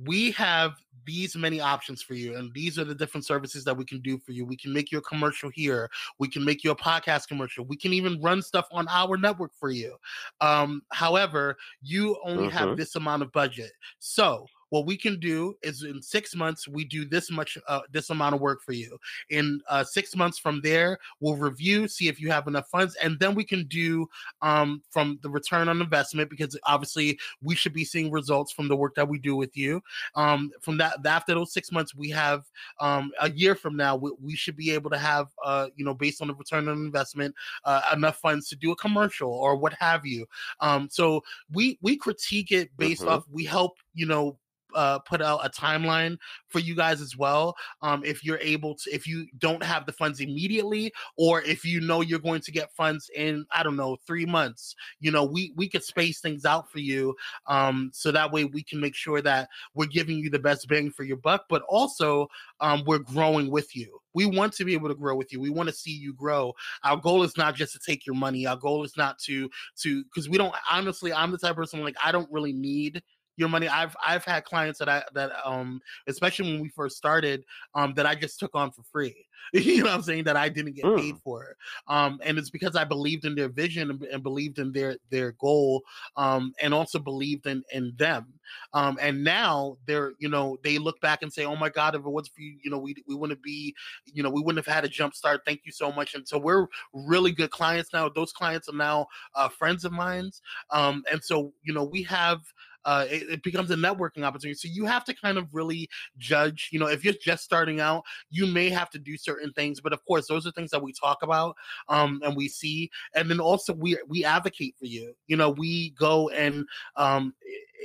we 0.07 0.31
have 0.31 0.73
these 1.07 1.37
many 1.37 1.61
options 1.61 2.03
for 2.03 2.15
you 2.15 2.37
and 2.37 2.53
these 2.55 2.79
are 2.79 2.85
the 2.85 2.95
different 2.95 3.27
services 3.27 3.65
that 3.65 3.77
we 3.77 3.85
can 3.85 4.01
do 4.01 4.19
for 4.19 4.33
you. 4.33 4.45
We 4.45 4.57
can 4.57 4.73
make 4.73 4.93
you 4.93 4.99
a 4.99 5.03
commercial 5.03 5.51
here. 5.51 5.91
We 6.19 6.29
can 6.29 6.45
make 6.45 6.65
you 6.65 6.71
a 6.71 6.77
podcast 6.77 7.29
commercial. 7.29 7.65
We 7.65 7.77
can 7.77 7.93
even 7.93 8.21
run 8.21 8.43
stuff 8.43 8.67
on 8.71 8.87
our 8.89 9.17
network 9.17 9.53
for 9.59 9.71
you. 9.71 9.97
Um, 10.41 10.83
however 10.91 11.57
you 11.83 12.19
only 12.25 12.49
have 12.51 12.69
mm-hmm. 12.69 12.77
this 12.77 12.97
amount 12.97 13.23
of 13.23 13.33
budget. 13.33 13.73
So 13.99 14.47
what 14.71 14.87
we 14.87 14.97
can 14.97 15.21
do 15.21 15.55
is 15.63 15.83
in 15.83 16.01
six 16.01 16.35
months 16.35 16.67
we 16.67 16.85
do 16.85 17.05
this 17.05 17.31
much 17.31 17.59
uh, 17.69 17.81
this 17.91 18.11
amount 18.11 18.35
of 18.35 18.41
work 18.41 18.63
for 18.63 18.73
you. 18.73 18.99
In 19.29 19.61
uh, 19.69 19.85
six 19.85 20.17
months 20.17 20.39
from 20.39 20.61
there 20.63 20.99
we'll 21.21 21.37
review 21.37 21.87
see 21.87 22.09
if 22.09 22.21
you 22.21 22.31
have 22.31 22.49
enough 22.49 22.69
funds 22.69 22.97
and 22.97 23.19
then 23.21 23.35
we 23.35 23.45
can 23.45 23.65
do 23.67 24.09
um, 24.43 24.83
from 24.91 25.19
the 25.23 25.31
return 25.31 25.69
on 25.69 25.81
investment 25.81 26.31
because 26.31 26.59
obviously 26.65 27.19
we 27.43 27.55
should 27.55 27.73
be 27.73 27.85
seeing 27.85 28.11
results 28.11 28.53
from 28.53 28.69
the 28.69 28.77
work 28.77 28.95
that 28.95 29.09
we 29.09 29.19
do 29.19 29.37
with 29.37 29.57
you. 29.57 29.83
Um, 30.15 30.51
from 30.61 30.79
that 30.79 31.05
after 31.05 31.35
those 31.35 31.53
six 31.53 31.71
months 31.71 31.95
we 31.95 32.09
have 32.11 32.45
um, 32.81 33.13
a 33.21 33.31
year 33.31 33.55
from 33.55 33.77
now 33.77 33.97
we, 33.97 34.13
we, 34.23 34.37
should 34.41 34.57
be 34.57 34.71
able 34.71 34.89
to 34.89 34.97
have 34.99 35.27
uh, 35.45 35.69
you 35.77 35.85
know 35.85 35.93
based 35.93 36.23
on 36.23 36.29
the 36.29 36.35
return 36.35 36.69
on 36.69 36.79
investment 36.79 37.35
uh, 37.65 37.83
enough 37.93 38.19
funds 38.19 38.49
to 38.49 38.57
do 38.57 38.71
a 38.71 38.77
commercial 38.77 39.31
or 39.31 39.57
what 39.57 39.75
have 39.75 40.07
you. 40.07 40.27
Um, 40.61 40.89
so 40.91 41.23
we 41.53 41.79
we 41.83 41.97
critique 41.97 42.53
it 42.53 42.71
based 42.77 43.03
mm-hmm. 43.03 43.11
off 43.11 43.25
we 43.31 43.45
help 43.45 43.77
you 43.95 44.07
know 44.07 44.39
uh, 44.75 44.99
put 45.01 45.23
out 45.23 45.45
a 45.45 45.51
timeline 45.51 46.17
for 46.49 46.59
you 46.59 46.75
guys 46.75 47.01
as 47.01 47.17
well. 47.17 47.57
Um, 47.83 48.03
if 48.05 48.25
you're 48.25 48.39
able 48.39 48.75
to, 48.77 48.91
if 48.91 49.07
you 49.07 49.27
don't 49.39 49.63
have 49.63 49.87
the 49.87 49.93
funds 49.93 50.21
immediately, 50.21 50.93
or 51.17 51.43
if 51.43 51.65
you 51.65 51.81
know 51.81 52.01
you're 52.01 52.19
going 52.19 52.41
to 52.43 52.53
get 52.53 52.73
funds 52.73 53.11
in, 53.15 53.47
I 53.53 53.63
don't 53.63 53.77
know, 53.77 53.97
three 54.07 54.27
months, 54.27 54.75
you 55.01 55.11
know, 55.11 55.25
we 55.25 55.53
we 55.57 55.69
could 55.69 55.85
space 55.85 56.21
things 56.21 56.45
out 56.45 56.71
for 56.71 56.79
you, 56.79 57.15
um, 57.47 57.91
so 57.93 58.11
that 58.13 58.33
way 58.33 58.45
we 58.45 58.63
can 58.63 58.81
make 58.81 58.95
sure 58.95 59.23
that 59.23 59.49
we're 59.75 59.87
giving 59.87 60.19
you 60.19 60.31
the 60.31 60.39
best 60.39 60.69
bang 60.69 60.91
for 60.91 61.05
your 61.05 61.17
buck, 61.17 61.45
but 61.49 61.63
also 61.69 62.29
um, 62.61 62.83
we're 62.87 62.99
growing 62.99 63.51
with 63.51 63.75
you. 63.75 64.01
We 64.13 64.27
want 64.27 64.53
to 64.55 64.65
be 64.65 64.75
able 64.75 64.89
to 64.89 64.95
grow 64.95 65.15
with 65.15 65.33
you. 65.33 65.41
We 65.41 65.51
want 65.51 65.69
to 65.69 65.75
see 65.75 65.93
you 65.93 66.13
grow. 66.15 66.53
Our 66.83 66.97
goal 66.97 67.23
is 67.23 67.37
not 67.37 67.55
just 67.55 67.73
to 67.75 67.79
take 67.79 68.07
your 68.07 68.17
money. 68.17 68.47
Our 68.47 68.57
goal 68.57 68.83
is 68.85 68.97
not 68.97 69.19
to 69.21 69.49
to 69.83 70.05
because 70.05 70.29
we 70.29 70.39
don't 70.39 70.55
honestly. 70.71 71.13
I'm 71.13 71.31
the 71.31 71.39
type 71.39 71.53
of 71.53 71.57
person 71.57 71.83
like 71.83 71.97
I 72.03 72.13
don't 72.13 72.31
really 72.31 72.53
need 72.53 73.03
your 73.37 73.49
money. 73.49 73.69
I've 73.69 73.97
I've 74.07 74.25
had 74.25 74.45
clients 74.45 74.79
that 74.79 74.89
I 74.89 75.03
that 75.15 75.33
um 75.45 75.81
especially 76.07 76.53
when 76.53 76.63
we 76.63 76.69
first 76.69 76.97
started 76.97 77.45
um 77.75 77.95
that 77.95 78.07
I 78.07 78.15
just 78.15 78.39
took 78.39 78.55
on 78.55 78.71
for 78.71 78.83
free. 78.93 79.27
you 79.55 79.79
know 79.79 79.85
what 79.85 79.95
I'm 79.95 80.03
saying 80.03 80.25
that 80.25 80.37
I 80.37 80.49
didn't 80.49 80.77
get 80.77 80.85
mm. 80.85 80.99
paid 80.99 81.17
for. 81.25 81.57
Um 81.89 82.21
and 82.23 82.39
it's 82.39 82.51
because 82.51 82.77
I 82.77 82.85
believed 82.85 83.25
in 83.25 83.35
their 83.35 83.49
vision 83.49 83.91
and, 83.91 84.03
and 84.05 84.23
believed 84.23 84.59
in 84.59 84.73
their 84.73 84.97
their 85.11 85.33
goal 85.33 85.83
um 86.17 86.53
and 86.61 86.75
also 86.75 86.99
believed 86.99 87.47
in 87.47 87.63
in 87.73 87.93
them. 87.97 88.27
Um 88.75 88.99
and 89.01 89.25
now 89.25 89.79
they're 89.87 90.13
you 90.19 90.29
know 90.29 90.59
they 90.63 90.79
look 90.79 91.01
back 91.01 91.23
and 91.23 91.33
say 91.33 91.45
oh 91.45 91.57
my 91.57 91.71
god 91.71 91.95
if 91.95 92.01
it 92.01 92.11
was 92.11 92.29
for 92.29 92.43
you 92.43 92.59
you 92.63 92.71
know 92.71 92.79
we 92.79 92.95
we 93.09 93.15
wouldn't 93.15 93.43
be 93.43 93.75
you 94.05 94.23
know 94.23 94.31
we 94.31 94.43
wouldn't 94.43 94.65
have 94.65 94.73
had 94.73 94.85
a 94.85 94.89
jump 94.89 95.15
start. 95.15 95.41
Thank 95.47 95.63
you 95.65 95.73
so 95.73 95.91
much. 95.91 96.15
And 96.15 96.29
so 96.29 96.39
we're 96.39 96.67
really 96.93 97.33
good 97.33 97.51
clients 97.51 97.93
now. 97.93 98.09
Those 98.09 98.33
clients 98.33 98.69
are 98.69 98.77
now 98.77 99.07
uh, 99.35 99.49
friends 99.49 99.85
of 99.85 99.93
mine. 99.93 100.31
Um 100.71 101.03
and 101.11 101.25
so 101.25 101.53
you 101.63 101.73
know 101.73 101.85
we 101.85 102.03
have 102.03 102.41
uh, 102.85 103.07
it, 103.09 103.29
it, 103.31 103.43
becomes 103.43 103.71
a 103.71 103.77
networking 103.77 104.23
opportunity. 104.23 104.55
So 104.55 104.69
you 104.71 104.85
have 104.87 105.05
to 105.05 105.15
kind 105.15 105.39
of 105.39 105.53
really 105.55 105.89
judge. 106.19 106.69
You 106.73 106.79
know, 106.79 106.87
if 106.87 107.05
you're 107.05 107.15
just 107.23 107.45
starting 107.45 107.81
out, 107.81 108.05
you 108.31 108.47
may 108.47 108.71
have 108.71 108.91
to 108.91 108.99
do 108.99 109.17
certain 109.17 109.53
things, 109.53 109.81
but 109.81 109.93
of 109.93 110.05
course, 110.05 110.27
those 110.27 110.47
are 110.47 110.53
things 110.53 110.71
that 110.71 110.83
we 110.83 110.93
talk 110.93 111.19
about 111.23 111.57
um, 111.89 112.21
and 112.25 112.37
we 112.37 112.49
see, 112.49 112.91
and 113.15 113.31
then 113.31 113.41
also 113.41 113.73
we 113.73 113.99
we 114.09 114.25
advocate 114.25 114.75
for 114.79 114.87
you. 114.87 115.15
You 115.27 115.37
know, 115.37 115.51
we 115.51 115.91
go 115.91 116.29
and 116.31 116.65
um, 116.97 117.35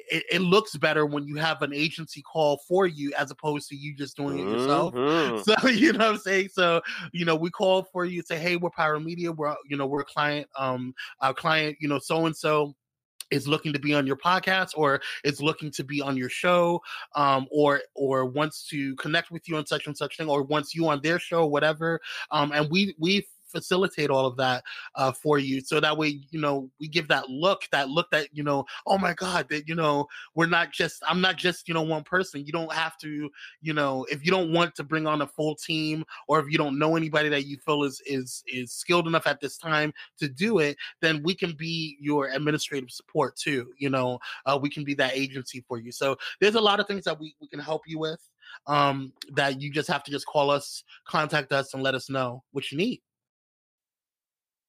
it, 0.09 0.23
it, 0.31 0.41
looks 0.41 0.75
better 0.75 1.05
when 1.05 1.25
you 1.25 1.35
have 1.37 1.61
an 1.61 1.73
agency 1.73 2.21
call 2.21 2.57
for 2.67 2.85
you 2.85 3.13
as 3.17 3.31
opposed 3.31 3.69
to 3.69 3.75
you 3.75 3.95
just 3.95 4.17
doing 4.17 4.39
it 4.39 4.51
yourself. 4.51 4.93
Mm-hmm. 4.93 5.35
So 5.45 5.69
you 5.69 5.93
know 5.93 6.05
what 6.05 6.15
I'm 6.15 6.17
saying. 6.19 6.49
So 6.53 6.81
you 7.11 7.25
know 7.25 7.35
we 7.35 7.49
call 7.49 7.83
for 7.83 8.05
you, 8.05 8.21
say, 8.21 8.37
hey, 8.37 8.55
we're 8.55 8.69
Pyro 8.69 8.99
Media. 8.99 9.31
We're 9.31 9.55
you 9.67 9.77
know 9.77 9.85
we're 9.85 10.01
a 10.01 10.05
client, 10.05 10.47
um, 10.57 10.93
our 11.21 11.33
client, 11.33 11.77
you 11.79 11.87
know, 11.87 11.99
so 11.99 12.25
and 12.25 12.35
so 12.35 12.75
is 13.31 13.47
looking 13.47 13.73
to 13.73 13.79
be 13.79 13.93
on 13.93 14.05
your 14.05 14.15
podcast 14.15 14.71
or 14.75 15.01
is 15.23 15.41
looking 15.41 15.71
to 15.71 15.83
be 15.83 16.01
on 16.01 16.15
your 16.17 16.29
show 16.29 16.81
um, 17.15 17.47
or 17.51 17.81
or 17.95 18.25
wants 18.25 18.67
to 18.69 18.95
connect 18.95 19.31
with 19.31 19.47
you 19.47 19.57
on 19.57 19.65
such 19.65 19.87
and 19.87 19.97
such 19.97 20.17
thing 20.17 20.29
or 20.29 20.43
wants 20.43 20.75
you 20.75 20.87
on 20.87 21.01
their 21.01 21.19
show 21.19 21.45
whatever 21.45 21.99
um, 22.31 22.51
and 22.51 22.69
we 22.69 22.95
we 22.99 23.27
facilitate 23.47 24.09
all 24.09 24.25
of 24.25 24.37
that 24.37 24.63
uh, 24.95 25.11
for 25.11 25.39
you, 25.39 25.61
so 25.61 25.79
that 25.79 25.97
way 25.97 26.19
you 26.31 26.39
know 26.39 26.69
we 26.79 26.87
give 26.87 27.07
that 27.07 27.29
look, 27.29 27.63
that 27.71 27.89
look 27.89 28.09
that 28.11 28.29
you 28.33 28.43
know, 28.43 28.65
oh 28.85 28.97
my 28.97 29.13
God, 29.13 29.47
that 29.49 29.67
you 29.67 29.75
know 29.75 30.07
we're 30.35 30.45
not 30.45 30.71
just 30.71 31.01
I'm 31.07 31.21
not 31.21 31.37
just 31.37 31.67
you 31.67 31.73
know 31.73 31.81
one 31.81 32.03
person. 32.03 32.45
You 32.45 32.51
don't 32.51 32.73
have 32.73 32.97
to 32.99 33.29
you 33.61 33.73
know 33.73 34.05
if 34.09 34.25
you 34.25 34.31
don't 34.31 34.51
want 34.51 34.75
to 34.75 34.83
bring 34.83 35.07
on 35.07 35.21
a 35.21 35.27
full 35.27 35.55
team 35.55 36.05
or 36.27 36.39
if 36.39 36.49
you 36.49 36.57
don't 36.57 36.77
know 36.77 36.95
anybody 36.95 37.29
that 37.29 37.45
you 37.45 37.57
feel 37.57 37.83
is 37.83 38.01
is 38.05 38.43
is 38.47 38.71
skilled 38.71 39.07
enough 39.07 39.27
at 39.27 39.39
this 39.39 39.57
time 39.57 39.93
to 40.19 40.27
do 40.27 40.59
it, 40.59 40.77
then 41.01 41.21
we 41.23 41.35
can 41.35 41.53
be 41.53 41.97
your 41.99 42.29
administrative 42.29 42.91
support 42.91 43.35
too. 43.35 43.71
You 43.77 43.89
know, 43.89 44.19
uh, 44.45 44.57
we 44.61 44.69
can 44.69 44.83
be 44.83 44.93
that 44.95 45.15
agency 45.15 45.63
for 45.67 45.79
you. 45.79 45.91
So 45.91 46.17
there's 46.39 46.55
a 46.55 46.61
lot 46.61 46.79
of 46.79 46.87
things 46.87 47.03
that 47.05 47.19
we, 47.19 47.35
we 47.41 47.47
can 47.47 47.59
help 47.59 47.83
you 47.87 47.99
with 47.99 48.21
um, 48.67 49.13
that 49.33 49.61
you 49.61 49.71
just 49.71 49.89
have 49.89 50.03
to 50.03 50.11
just 50.11 50.25
call 50.25 50.49
us, 50.49 50.83
contact 51.05 51.51
us, 51.51 51.73
and 51.73 51.83
let 51.83 51.95
us 51.95 52.09
know 52.09 52.43
what 52.51 52.71
you 52.71 52.77
need. 52.77 53.01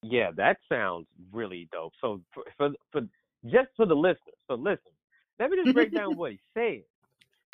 Yeah, 0.03 0.31
that 0.37 0.59
sounds 0.69 1.07
really 1.33 1.69
dope. 1.73 1.93
So 2.01 2.21
for, 2.33 2.45
for, 2.57 2.71
for 2.93 3.01
just 3.47 3.69
for 3.77 3.87
the 3.87 3.95
listeners, 3.95 4.37
so 4.49 4.55
listen, 4.55 4.93
let 5.39 5.51
me 5.51 5.59
just 5.63 5.75
break 5.75 5.95
down 5.95 6.17
what 6.17 6.33
he 6.33 6.41
said. 6.55 6.83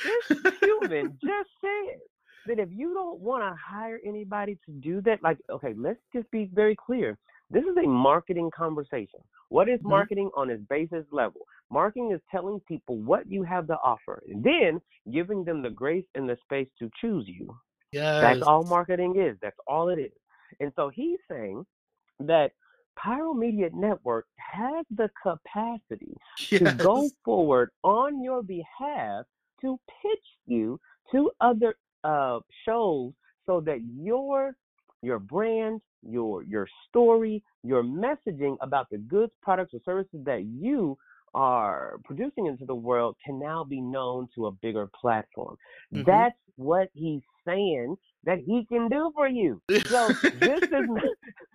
This 0.05 0.39
human 0.61 1.19
just 1.23 1.51
said 1.61 1.99
that 2.47 2.59
if 2.59 2.69
you 2.73 2.93
don't 2.95 3.21
want 3.21 3.43
to 3.45 3.57
hire 3.57 4.01
anybody 4.05 4.59
to 4.67 4.73
do 4.73 5.01
that, 5.03 5.23
like, 5.23 5.39
okay, 5.51 5.75
let's 5.77 6.01
just 6.15 6.31
be 6.31 6.51
very 6.53 6.77
clear. 6.77 7.19
This 7.51 7.65
is 7.65 7.77
a 7.77 7.87
marketing 7.87 8.51
conversation. 8.57 9.21
What 9.49 9.69
is 9.69 9.79
mm-hmm. 9.81 9.91
marketing 9.91 10.31
on 10.37 10.51
its 10.51 10.63
basis 10.69 11.05
level? 11.13 11.43
Marketing 11.71 12.11
is 12.13 12.21
telling 12.31 12.61
people 12.67 12.97
what 12.99 13.31
you 13.31 13.43
have 13.43 13.67
to 13.67 13.75
offer, 13.85 14.23
and 14.29 14.43
then 14.43 14.81
giving 15.13 15.45
them 15.45 15.63
the 15.63 15.71
grace 15.71 16.07
and 16.15 16.29
the 16.29 16.37
space 16.43 16.69
to 16.79 16.91
choose 17.01 17.27
you. 17.29 17.55
Yes. 17.93 18.23
That's 18.23 18.43
all 18.43 18.65
marketing 18.65 19.17
is. 19.21 19.37
That's 19.43 19.57
all 19.67 19.91
it 19.91 19.99
is. 19.99 20.13
And 20.61 20.73
so 20.75 20.89
he's 20.89 21.19
saying 21.31 21.65
that 22.21 22.53
Pyro 22.97 23.35
Media 23.35 23.71
Network 23.73 24.27
has 24.37 24.85
the 24.91 25.11
capacity 25.23 26.17
yes. 26.51 26.61
to 26.61 26.75
go 26.75 27.09
forward 27.25 27.71
on 27.83 28.23
your 28.23 28.43
behalf 28.43 29.25
to 29.61 29.79
pitch 30.03 30.25
you 30.47 30.79
to 31.11 31.31
other 31.41 31.77
uh, 32.05 32.41
shows 32.65 33.13
so 33.47 33.61
that 33.61 33.79
your 33.97 34.57
your 35.03 35.19
brand, 35.19 35.81
your 36.09 36.43
your 36.43 36.69
story, 36.89 37.43
your 37.63 37.83
messaging 37.83 38.57
about 38.61 38.89
the 38.91 38.99
goods, 38.99 39.33
products, 39.43 39.75
or 39.75 39.81
services 39.85 40.21
that 40.25 40.45
you 40.45 40.97
are 41.35 41.99
producing 42.05 42.47
into 42.47 42.67
the 42.67 42.75
world 42.75 43.17
can 43.25 43.39
now 43.39 43.65
be 43.65 43.81
known 43.81 44.29
to 44.35 44.47
a 44.47 44.53
bigger 44.53 44.89
platform. 45.01 45.57
Mm-hmm. 45.93 46.05
That's 46.05 46.37
what 46.57 46.89
he's 46.93 47.23
saying 47.47 47.97
that 48.25 48.39
he 48.39 48.65
can 48.67 48.89
do 48.89 49.11
for 49.15 49.29
you. 49.29 49.61
So 49.87 50.09
this 50.09 50.63
is 50.63 50.71
not, 50.71 51.05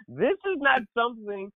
this 0.08 0.38
is 0.46 0.58
not 0.58 0.82
something 0.98 1.52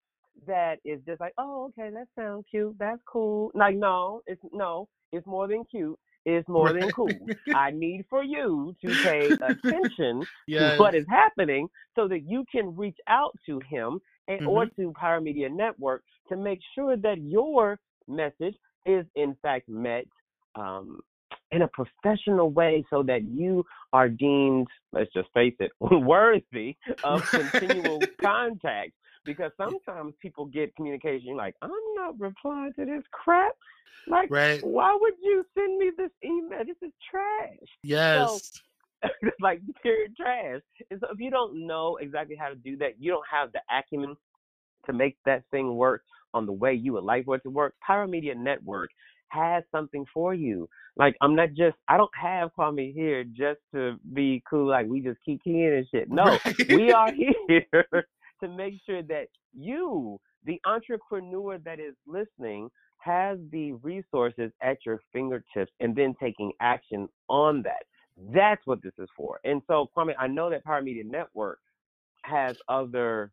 that 0.47 0.79
is 0.85 0.99
just 1.05 1.19
like, 1.19 1.33
oh, 1.37 1.69
okay, 1.69 1.89
that 1.93 2.07
sounds 2.17 2.45
cute. 2.49 2.75
That's 2.79 3.01
cool. 3.05 3.51
Like, 3.53 3.75
no, 3.75 4.21
it's 4.25 4.41
no, 4.51 4.87
it's 5.11 5.27
more 5.27 5.47
than 5.47 5.63
cute 5.69 5.97
It's 6.25 6.47
more 6.47 6.73
than 6.73 6.89
cool. 6.91 7.09
I 7.53 7.71
need 7.71 8.05
for 8.09 8.23
you 8.23 8.75
to 8.83 9.03
pay 9.03 9.29
attention 9.29 10.23
yes. 10.47 10.73
to 10.73 10.79
what 10.79 10.95
is 10.95 11.05
happening 11.09 11.67
so 11.95 12.07
that 12.07 12.21
you 12.27 12.45
can 12.51 12.75
reach 12.75 12.97
out 13.07 13.37
to 13.45 13.59
him 13.69 13.99
and 14.27 14.41
mm-hmm. 14.41 14.49
or 14.49 14.65
to 14.65 14.93
Pyro 14.99 15.21
Media 15.21 15.49
Network 15.49 16.03
to 16.29 16.37
make 16.37 16.59
sure 16.75 16.95
that 16.97 17.17
your 17.21 17.79
message 18.07 18.55
is 18.85 19.05
in 19.15 19.35
fact 19.41 19.69
met 19.69 20.05
um, 20.55 20.99
in 21.51 21.63
a 21.63 21.67
professional 21.67 22.49
way 22.49 22.85
so 22.89 23.03
that 23.03 23.23
you 23.23 23.65
are 23.93 24.09
deemed, 24.09 24.67
let's 24.93 25.11
just 25.13 25.29
face 25.33 25.55
it, 25.59 25.71
worthy 25.79 26.75
of 27.03 27.29
continual 27.29 28.01
contact 28.21 28.91
because 29.25 29.51
sometimes 29.57 30.13
people 30.21 30.45
get 30.45 30.75
communication 30.75 31.35
like, 31.35 31.55
I'm 31.61 31.69
not 31.95 32.19
replying 32.19 32.73
to 32.73 32.85
this 32.85 33.03
crap. 33.11 33.53
Like, 34.07 34.31
right. 34.31 34.63
why 34.63 34.97
would 34.99 35.13
you 35.21 35.45
send 35.53 35.77
me 35.77 35.91
this 35.95 36.09
email? 36.23 36.59
This 36.65 36.77
is 36.81 36.91
trash. 37.09 37.69
Yes. 37.83 38.61
So, 39.03 39.09
like 39.41 39.61
pure 39.81 40.07
trash. 40.19 40.61
And 40.89 40.99
so 40.99 41.07
if 41.11 41.19
you 41.19 41.29
don't 41.29 41.67
know 41.67 41.97
exactly 41.97 42.35
how 42.35 42.49
to 42.49 42.55
do 42.55 42.77
that, 42.77 42.99
you 42.99 43.11
don't 43.11 43.25
have 43.31 43.51
the 43.51 43.59
acumen 43.71 44.15
to 44.85 44.93
make 44.93 45.17
that 45.25 45.43
thing 45.51 45.75
work 45.75 46.03
on 46.33 46.45
the 46.45 46.51
way 46.51 46.73
you 46.73 46.93
would 46.93 47.03
like 47.03 47.25
for 47.25 47.35
it 47.35 47.43
to 47.43 47.49
work. 47.49 47.75
Pyro 47.85 48.07
Media 48.07 48.33
Network 48.33 48.89
has 49.31 49.63
something 49.71 50.05
for 50.13 50.33
you. 50.33 50.67
Like 50.97 51.15
I'm 51.21 51.35
not 51.35 51.49
just 51.49 51.77
I 51.87 51.97
don't 51.97 52.11
have 52.19 52.49
Kwame 52.57 52.93
here 52.93 53.23
just 53.23 53.59
to 53.73 53.97
be 54.13 54.43
cool, 54.49 54.69
like 54.69 54.87
we 54.87 55.01
just 55.01 55.19
keep 55.25 55.43
keying 55.43 55.73
and 55.73 55.87
shit. 55.89 56.09
No, 56.11 56.23
right. 56.23 56.67
we 56.69 56.91
are 56.91 57.11
here 57.47 57.85
to 58.41 58.47
make 58.47 58.75
sure 58.85 59.01
that 59.03 59.27
you, 59.53 60.19
the 60.45 60.59
entrepreneur 60.65 61.57
that 61.59 61.79
is 61.79 61.95
listening, 62.05 62.69
has 62.97 63.39
the 63.51 63.73
resources 63.73 64.51
at 64.61 64.77
your 64.85 64.99
fingertips 65.11 65.71
and 65.79 65.95
then 65.95 66.13
taking 66.19 66.51
action 66.59 67.07
on 67.29 67.63
that. 67.63 67.83
That's 68.33 68.61
what 68.65 68.83
this 68.83 68.93
is 68.99 69.09
for. 69.17 69.39
And 69.43 69.61
so, 69.67 69.89
Kwame, 69.95 70.13
I 70.19 70.27
know 70.27 70.49
that 70.49 70.63
Pyro 70.63 70.81
Media 70.83 71.03
Network 71.03 71.59
has 72.23 72.57
other 72.69 73.31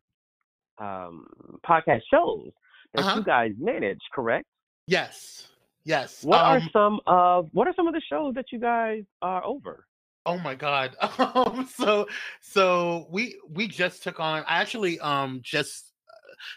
um, 0.79 1.27
podcast 1.67 2.01
shows 2.09 2.49
that 2.93 3.05
uh-huh. 3.05 3.17
you 3.17 3.23
guys 3.23 3.51
manage, 3.59 3.99
correct? 4.13 4.47
Yes. 4.87 5.47
Yes. 5.89 6.23
What 6.23 6.39
um, 6.39 6.45
are 6.45 6.69
some 6.71 6.99
of 7.07 7.49
what 7.51 7.67
are 7.67 7.73
some 7.75 7.87
of 7.87 7.95
the 7.95 8.01
shows 8.07 8.35
that 8.35 8.51
you 8.51 8.59
guys 8.59 9.05
are 9.23 9.43
over? 9.43 9.87
Oh 10.23 10.37
my 10.37 10.53
god. 10.53 10.95
Um, 11.19 11.67
so 11.75 12.07
so 12.41 13.07
we 13.09 13.39
we 13.49 13.67
just 13.67 14.03
took 14.03 14.19
on. 14.19 14.43
I 14.47 14.61
actually 14.61 14.99
um 14.99 15.39
just 15.41 15.88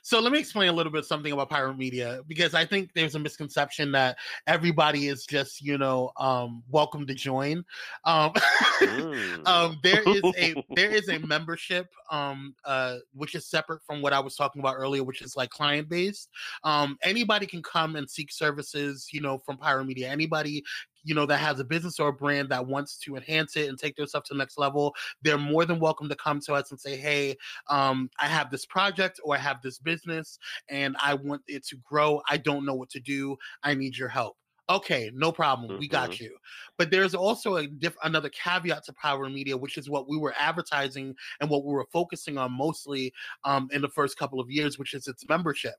so 0.02 0.20
let 0.20 0.32
me 0.32 0.38
explain 0.38 0.68
a 0.68 0.72
little 0.72 0.92
bit 0.92 1.04
something 1.04 1.32
about 1.32 1.50
Pyro 1.50 1.72
Media 1.72 2.20
because 2.26 2.54
I 2.54 2.64
think 2.64 2.90
there's 2.94 3.14
a 3.14 3.18
misconception 3.18 3.92
that 3.92 4.16
everybody 4.46 5.08
is 5.08 5.24
just 5.26 5.62
you 5.62 5.78
know 5.78 6.12
um, 6.16 6.62
welcome 6.70 7.06
to 7.06 7.14
join. 7.14 7.64
Um, 8.04 8.32
mm. 8.80 9.46
um, 9.46 9.78
there 9.82 10.02
is 10.06 10.22
a 10.38 10.64
there 10.76 10.90
is 10.90 11.08
a 11.08 11.18
membership 11.18 11.88
um, 12.10 12.54
uh, 12.64 12.98
which 13.14 13.34
is 13.34 13.46
separate 13.46 13.82
from 13.86 14.02
what 14.02 14.12
I 14.12 14.20
was 14.20 14.36
talking 14.36 14.60
about 14.60 14.76
earlier, 14.76 15.04
which 15.04 15.22
is 15.22 15.36
like 15.36 15.50
client 15.50 15.88
based. 15.88 16.28
Um, 16.64 16.98
anybody 17.02 17.46
can 17.46 17.62
come 17.62 17.96
and 17.96 18.08
seek 18.08 18.32
services, 18.32 19.08
you 19.12 19.20
know, 19.20 19.38
from 19.38 19.56
Pyro 19.56 19.84
Media. 19.84 20.08
Anybody 20.08 20.62
you 21.04 21.14
know 21.14 21.26
that 21.26 21.38
has 21.38 21.60
a 21.60 21.64
business 21.64 21.98
or 21.98 22.08
a 22.08 22.12
brand 22.12 22.48
that 22.48 22.66
wants 22.66 22.98
to 22.98 23.16
enhance 23.16 23.56
it 23.56 23.68
and 23.68 23.78
take 23.78 23.96
their 23.96 24.06
stuff 24.06 24.24
to 24.24 24.34
the 24.34 24.38
next 24.38 24.58
level 24.58 24.94
they're 25.22 25.38
more 25.38 25.64
than 25.64 25.78
welcome 25.78 26.08
to 26.08 26.16
come 26.16 26.40
to 26.40 26.54
us 26.54 26.70
and 26.70 26.80
say 26.80 26.96
hey 26.96 27.36
um, 27.68 28.10
i 28.20 28.26
have 28.26 28.50
this 28.50 28.66
project 28.66 29.20
or 29.24 29.34
i 29.34 29.38
have 29.38 29.60
this 29.62 29.78
business 29.78 30.38
and 30.68 30.96
i 31.02 31.14
want 31.14 31.42
it 31.48 31.64
to 31.66 31.76
grow. 31.76 32.20
I 32.28 32.36
don't 32.36 32.64
know 32.64 32.74
what 32.74 32.90
to 32.90 33.00
do. 33.00 33.36
I 33.62 33.74
need 33.74 33.96
your 33.96 34.08
help. 34.08 34.36
Okay 34.70 35.10
no 35.14 35.32
problem. 35.32 35.70
Mm-hmm. 35.70 35.80
we 35.80 35.88
got 35.88 36.10
mm-hmm. 36.10 36.24
you. 36.24 36.36
But 36.78 36.90
there's 36.90 37.14
also 37.14 37.56
a 37.56 37.66
diff- 37.66 37.96
another 38.04 38.30
caveat 38.30 38.84
to 38.84 38.92
Pyro 38.92 39.28
Media 39.28 39.56
which 39.56 39.76
is 39.76 39.90
what 39.90 40.08
we 40.08 40.16
were 40.16 40.34
advertising 40.38 41.14
and 41.40 41.50
what 41.50 41.64
we 41.64 41.72
were 41.72 41.86
focusing 41.92 42.38
on 42.38 42.52
mostly 42.52 43.12
um, 43.44 43.68
in 43.72 43.82
the 43.82 43.88
first 43.88 44.16
couple 44.16 44.40
of 44.40 44.50
years 44.50 44.78
which 44.78 44.94
is 44.94 45.08
its 45.08 45.28
membership. 45.28 45.74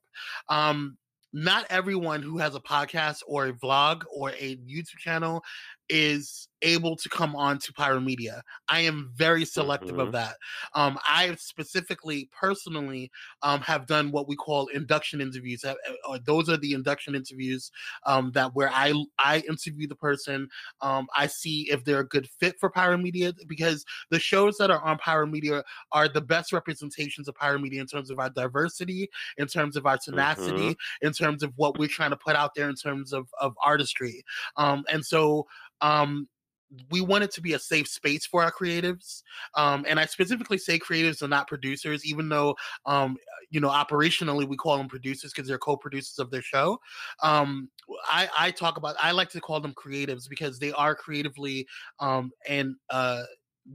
Um, 0.49 0.97
not 1.34 1.65
everyone 1.69 2.21
who 2.21 2.38
has 2.38 2.55
a 2.55 2.59
podcast 2.59 3.21
or 3.27 3.47
a 3.47 3.53
vlog 3.53 4.03
or 4.11 4.29
a 4.31 4.57
YouTube 4.57 4.97
channel 4.99 5.43
is 5.89 6.47
able 6.63 6.95
to 6.95 7.09
come 7.09 7.36
on 7.36 7.59
to 7.59 7.73
Pyro 7.73 7.99
Media. 7.99 8.41
I 8.69 8.79
am 8.81 9.11
very 9.15 9.45
selective 9.45 9.91
mm-hmm. 9.91 9.99
of 9.99 10.11
that. 10.13 10.36
Um, 10.73 10.97
I 11.07 11.36
specifically, 11.36 12.29
personally, 12.31 13.11
um, 13.41 13.59
have 13.61 13.86
done 13.86 14.11
what 14.11 14.27
we 14.27 14.36
call 14.36 14.67
induction 14.67 15.21
interviews. 15.21 15.63
Uh, 15.63 15.75
uh, 16.07 16.19
those 16.25 16.49
are 16.49 16.57
the 16.57 16.73
induction 16.73 17.15
interviews 17.15 17.69
um, 18.05 18.31
that 18.31 18.55
where 18.55 18.71
I 18.71 18.93
I 19.19 19.43
interview 19.47 19.88
the 19.88 19.95
person. 19.95 20.47
Um, 20.81 21.07
I 21.15 21.27
see 21.27 21.69
if 21.69 21.84
they're 21.84 21.99
a 21.99 22.07
good 22.07 22.29
fit 22.39 22.55
for 22.59 22.69
Pyro 22.69 22.97
Media 22.97 23.34
because 23.47 23.86
the 24.09 24.19
shows 24.19 24.57
that 24.57 24.71
are 24.71 24.81
on 24.81 24.97
Pyro 24.97 25.27
Media 25.27 25.63
are 25.91 26.07
the 26.07 26.21
best 26.21 26.53
representations 26.53 27.27
of 27.27 27.36
Pyro 27.36 27.59
Media 27.59 27.81
in 27.81 27.88
terms 27.88 28.09
of 28.09 28.19
our 28.19 28.29
diversity, 28.29 29.09
in 29.38 29.47
terms 29.47 29.75
of 29.75 29.86
our 29.86 29.97
tenacity, 29.97 30.69
mm-hmm. 30.69 31.05
in 31.05 31.11
terms 31.11 31.43
of 31.43 31.51
what 31.57 31.77
we're 31.77 31.88
trying 31.88 32.11
to 32.11 32.17
put 32.17 32.36
out 32.36 32.55
there 32.55 32.69
in 32.69 32.75
terms 32.75 33.11
of 33.11 33.27
of 33.39 33.53
artistry. 33.63 34.23
Um, 34.55 34.86
and 34.89 35.05
so 35.05 35.45
um, 35.82 36.28
we 36.89 37.01
want 37.01 37.24
it 37.24 37.32
to 37.32 37.41
be 37.41 37.53
a 37.53 37.59
safe 37.59 37.88
space 37.88 38.26
for 38.26 38.43
our 38.43 38.51
creatives 38.51 39.21
um, 39.55 39.86
and 39.88 39.99
i 39.99 40.05
specifically 40.05 40.57
say 40.57 40.80
creatives 40.80 41.21
and 41.21 41.30
not 41.30 41.47
producers 41.47 42.05
even 42.05 42.30
though 42.30 42.55
um, 42.86 43.15
you 43.53 43.59
know 43.59 43.69
operationally 43.69 44.47
we 44.47 44.57
call 44.57 44.78
them 44.78 44.88
producers 44.88 45.32
because 45.32 45.47
they're 45.47 45.59
co-producers 45.59 46.17
of 46.17 46.32
their 46.32 46.41
show. 46.41 46.80
Um, 47.21 47.69
I, 48.09 48.28
I 48.38 48.51
talk 48.51 48.78
about 48.78 48.95
i 49.01 49.11
like 49.11 49.30
to 49.30 49.41
call 49.41 49.59
them 49.59 49.74
creatives 49.74 50.28
because 50.28 50.57
they 50.57 50.71
are 50.71 50.95
creatively 50.95 51.67
um, 51.99 52.32
and 52.47 52.76
uh, 52.89 53.24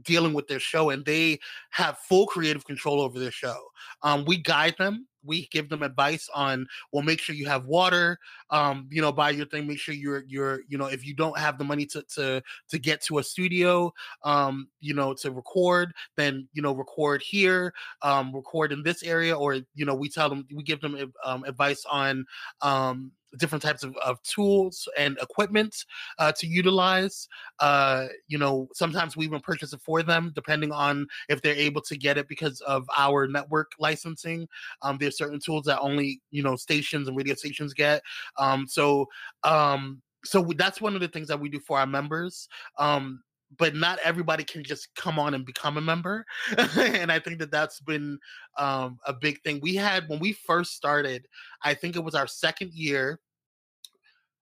dealing 0.03 0.35
with 0.35 0.47
their 0.49 0.61
show 0.61 0.91
and 0.91 1.05
they 1.05 1.39
have 1.71 1.99
full 1.99 2.27
creative 2.27 2.65
control 2.65 3.01
over 3.01 3.19
their 3.19 3.31
show. 3.31 3.57
Um, 4.03 4.25
we 4.27 4.39
guide 4.39 4.77
them. 4.79 5.07
We 5.25 5.49
give 5.49 5.69
them 5.69 5.83
advice 5.83 6.29
on 6.33 6.67
well 6.93 7.03
make 7.03 7.21
sure 7.21 7.35
you 7.35 7.47
have 7.47 7.67
water 7.67 8.19
um 8.51 8.89
you 8.91 9.03
know 9.03 9.11
buy 9.13 9.31
your 9.31 9.47
thing. 9.47 9.67
Make 9.67 9.81
sure 9.81 9.95
you're 9.95 10.25
you're 10.29 10.61
you 10.69 10.79
know 10.79 10.87
if 10.87 11.05
you 11.05 11.13
don't 11.13 11.37
have 11.37 11.59
the 11.59 11.65
money 11.65 11.85
to 11.87 12.03
to 12.15 12.41
to 12.69 12.79
get 12.79 13.03
to 13.03 13.19
a 13.19 13.23
studio 13.23 13.93
um 14.23 14.69
you 14.81 14.95
know 14.95 15.13
to 15.15 15.33
record 15.33 15.93
then 16.17 16.49
you 16.53 16.63
know 16.63 16.73
record 16.73 17.21
here 17.21 17.75
um 18.03 18.33
record 18.33 18.73
in 18.73 18.83
this 18.85 19.03
area 19.03 19.37
or 19.37 19.59
you 19.75 19.85
know 19.85 19.95
we 19.95 20.09
tell 20.09 20.29
them 20.29 20.47
we 20.55 20.63
give 20.63 20.81
them 20.81 21.13
um, 21.25 21.45
advice 21.45 21.85
on 21.91 22.25
um 22.63 23.11
different 23.39 23.63
types 23.63 23.83
of, 23.83 23.97
of 23.99 24.23
tools 24.23 24.89
and 24.97 25.19
equipment 25.21 25.75
uh, 26.19 26.33
to 26.33 26.47
utilize. 26.47 27.29
Uh, 27.61 28.07
you 28.27 28.39
know, 28.39 28.69
sometimes 28.75 29.17
we 29.17 29.25
even 29.25 29.41
purchase 29.41 29.73
it 29.73 29.81
for 29.81 30.03
them, 30.03 30.33
depending 30.35 30.73
on 30.73 31.07
if 31.29 31.43
they're 31.43 31.55
able 31.55 31.83
to 31.83 31.97
get 31.97 32.19
it 32.19 32.29
because 32.29 32.61
of 32.63 32.87
our 32.97 33.27
network 33.27 33.73
licensing. 33.79 34.49
Um, 34.83 34.97
there's 34.99 35.19
certain 35.19 35.41
tools 35.41 35.65
that 35.65 35.81
only 35.81 36.21
you 36.31 36.43
know 36.43 36.57
stations 36.57 37.09
and 37.09 37.17
radio 37.17 37.35
stations 37.35 37.75
get. 37.75 38.03
Um, 38.39 38.67
so 38.67 39.07
um, 39.45 40.03
so 40.25 40.43
that's 40.57 40.81
one 40.81 40.95
of 40.95 41.01
the 41.01 41.09
things 41.09 41.29
that 41.29 41.41
we 41.41 41.49
do 41.49 41.61
for 41.61 41.79
our 41.79 41.87
members. 41.87 42.49
Um, 42.79 43.23
but 43.57 43.75
not 43.75 43.99
everybody 44.05 44.45
can 44.45 44.63
just 44.63 44.95
come 44.95 45.19
on 45.19 45.35
and 45.35 45.47
become 45.47 45.77
a 45.77 45.81
member 45.81 46.25
and 46.77 47.11
i 47.11 47.19
think 47.19 47.39
that 47.39 47.51
that's 47.51 47.81
been 47.81 48.19
um, 48.59 48.99
a 49.07 49.13
big 49.13 49.41
thing. 49.43 49.61
We 49.63 49.75
had 49.75 50.09
when 50.09 50.19
we 50.19 50.33
first 50.33 50.75
started 50.75 51.27
i 51.63 51.75
think 51.75 51.97
it 51.97 52.05
was 52.05 52.15
our 52.15 52.27
second 52.27 52.73
year 52.73 53.21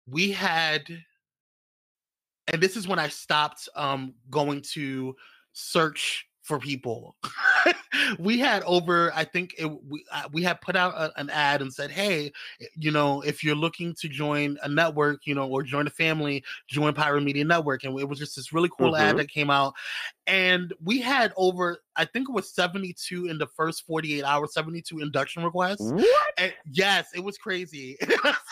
we 0.09 0.31
had 0.31 0.83
and 2.49 2.63
this 2.63 2.77
is 2.77 2.89
when 2.89 2.99
i 2.99 3.09
stopped 3.09 3.69
um, 3.77 4.15
going 4.31 4.63
to 4.73 5.15
search 5.53 6.27
for 6.47 6.61
people. 6.61 7.17
we 8.19 8.39
had 8.39 8.63
over, 8.63 9.13
I 9.15 9.25
think 9.25 9.55
it, 9.59 9.67
we 9.67 10.05
uh, 10.13 10.29
we 10.33 10.43
had 10.43 10.61
put 10.61 10.77
out 10.77 10.95
a, 10.95 11.13
an 11.19 11.29
ad 11.31 11.61
and 11.61 11.73
said, 11.73 11.91
"Hey, 11.91 12.33
you 12.77 12.93
know, 12.93 13.21
if 13.23 13.43
you're 13.43 13.57
looking 13.57 13.95
to 14.01 14.09
join 14.09 14.57
a 14.63 14.69
network, 14.69 15.27
you 15.27 15.35
know, 15.35 15.49
or 15.49 15.63
join 15.63 15.87
a 15.87 15.91
family, 15.91 16.45
join 16.69 16.95
Pyro 16.95 17.21
Media 17.21 17.45
Network." 17.45 17.85
And 17.85 17.99
it 17.99 18.09
was 18.09 18.19
just 18.19 18.37
this 18.37 18.53
really 18.53 18.71
cool 18.79 18.93
mm-hmm. 18.93 19.03
ad 19.03 19.17
that 19.19 19.29
came 19.29 19.51
out, 19.51 19.75
and 20.27 20.73
we 20.83 21.01
had 21.01 21.33
over 21.37 21.81
I 21.97 22.05
think 22.05 22.29
it 22.29 22.33
was 22.33 22.53
72 22.55 23.27
in 23.27 23.39
the 23.39 23.47
first 23.47 23.87
48 23.87 24.23
hours, 24.23 24.53
72 24.53 25.01
induction 25.01 25.43
requests. 25.43 25.81
What? 25.81 26.33
And 26.37 26.53
yes, 26.71 27.09
it 27.15 27.21
was 27.21 27.39
crazy. 27.39 27.97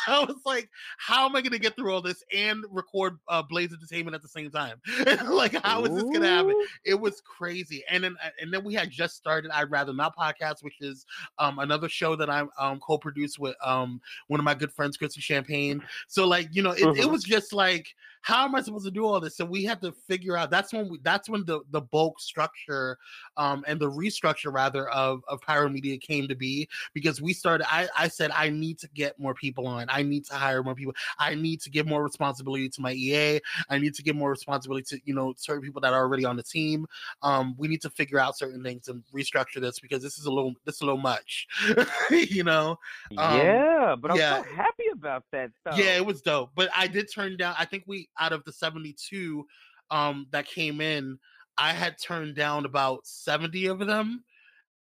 I 0.08 0.24
was 0.24 0.40
like, 0.44 0.68
how 0.98 1.26
am 1.26 1.36
I 1.36 1.40
going 1.40 1.52
to 1.52 1.58
get 1.58 1.76
through 1.76 1.92
all 1.92 2.02
this 2.02 2.22
and 2.32 2.64
record 2.70 3.18
uh, 3.28 3.42
Blaze 3.42 3.72
Entertainment 3.72 4.14
at 4.14 4.22
the 4.22 4.28
same 4.28 4.50
time? 4.50 4.80
like, 5.26 5.54
how 5.64 5.84
is 5.84 5.94
this 5.94 6.02
going 6.02 6.22
to 6.22 6.28
happen? 6.28 6.54
It 6.84 6.98
was 6.98 7.20
crazy. 7.20 7.82
And 7.90 8.04
then, 8.04 8.16
uh, 8.24 8.30
and 8.40 8.52
then 8.52 8.64
we 8.64 8.74
had 8.74 8.90
just 8.90 9.16
started 9.16 9.50
I'd 9.50 9.70
Rather 9.70 9.92
Not 9.92 10.16
podcast, 10.16 10.62
which 10.62 10.76
is 10.80 11.04
um, 11.38 11.58
another 11.58 11.88
show 11.88 12.16
that 12.16 12.30
I'm 12.30 12.50
um, 12.58 12.80
co-produced 12.80 13.38
with 13.38 13.56
um, 13.64 14.00
one 14.28 14.40
of 14.40 14.44
my 14.44 14.54
good 14.54 14.72
friends, 14.72 14.96
Chrissy 14.96 15.20
Champagne. 15.20 15.82
So 16.08 16.26
like, 16.26 16.48
you 16.52 16.62
know, 16.62 16.72
it, 16.72 16.82
mm-hmm. 16.82 17.00
it 17.00 17.10
was 17.10 17.22
just 17.22 17.52
like, 17.52 17.86
how 18.24 18.46
am 18.46 18.54
I 18.54 18.62
supposed 18.62 18.86
to 18.86 18.90
do 18.90 19.04
all 19.04 19.20
this? 19.20 19.36
So 19.36 19.44
we 19.44 19.64
had 19.64 19.82
to 19.82 19.92
figure 20.08 20.34
out. 20.34 20.50
That's 20.50 20.72
when 20.72 20.88
we. 20.88 20.98
That's 21.02 21.28
when 21.28 21.44
the 21.44 21.60
the 21.72 21.82
bulk 21.82 22.18
structure, 22.18 22.96
um, 23.36 23.66
and 23.68 23.78
the 23.78 23.90
restructure 23.90 24.50
rather 24.50 24.88
of 24.88 25.22
of 25.28 25.42
Pyro 25.42 25.68
Media 25.68 25.98
came 25.98 26.26
to 26.28 26.34
be 26.34 26.66
because 26.94 27.20
we 27.20 27.34
started. 27.34 27.66
I 27.70 27.86
I 27.94 28.08
said 28.08 28.30
I 28.30 28.48
need 28.48 28.78
to 28.78 28.88
get 28.94 29.20
more 29.20 29.34
people 29.34 29.66
on. 29.66 29.88
I 29.90 30.02
need 30.02 30.24
to 30.24 30.36
hire 30.36 30.62
more 30.62 30.74
people. 30.74 30.94
I 31.18 31.34
need 31.34 31.60
to 31.60 31.70
give 31.70 31.86
more 31.86 32.02
responsibility 32.02 32.70
to 32.70 32.80
my 32.80 32.92
EA. 32.92 33.40
I 33.68 33.76
need 33.76 33.92
to 33.92 34.02
give 34.02 34.16
more 34.16 34.30
responsibility 34.30 34.96
to 34.96 35.02
you 35.04 35.14
know 35.14 35.34
certain 35.36 35.62
people 35.62 35.82
that 35.82 35.92
are 35.92 36.00
already 36.00 36.24
on 36.24 36.36
the 36.36 36.42
team. 36.42 36.86
Um, 37.20 37.54
we 37.58 37.68
need 37.68 37.82
to 37.82 37.90
figure 37.90 38.18
out 38.18 38.38
certain 38.38 38.62
things 38.62 38.88
and 38.88 39.02
restructure 39.14 39.60
this 39.60 39.80
because 39.80 40.02
this 40.02 40.16
is 40.16 40.24
a 40.24 40.32
little 40.32 40.54
this 40.64 40.76
is 40.76 40.80
a 40.80 40.86
little 40.86 40.98
much, 40.98 41.46
you 42.10 42.42
know. 42.42 42.78
Um, 43.18 43.38
yeah, 43.38 43.96
but 44.00 44.12
I'm 44.12 44.16
yeah. 44.16 44.42
so 44.42 44.48
happy 44.54 44.84
about 44.94 45.24
that. 45.32 45.50
Though. 45.62 45.76
Yeah, 45.76 45.96
it 45.96 46.06
was 46.06 46.22
dope. 46.22 46.52
But 46.54 46.70
I 46.74 46.86
did 46.86 47.12
turn 47.12 47.36
down. 47.36 47.54
I 47.58 47.66
think 47.66 47.84
we 47.86 48.08
out 48.18 48.32
of 48.32 48.44
the 48.44 48.52
72 48.52 49.46
um, 49.90 50.26
that 50.30 50.46
came 50.46 50.80
in, 50.80 51.18
I 51.56 51.72
had 51.72 51.98
turned 51.98 52.34
down 52.34 52.64
about 52.64 53.06
70 53.06 53.66
of 53.66 53.78
them. 53.80 54.24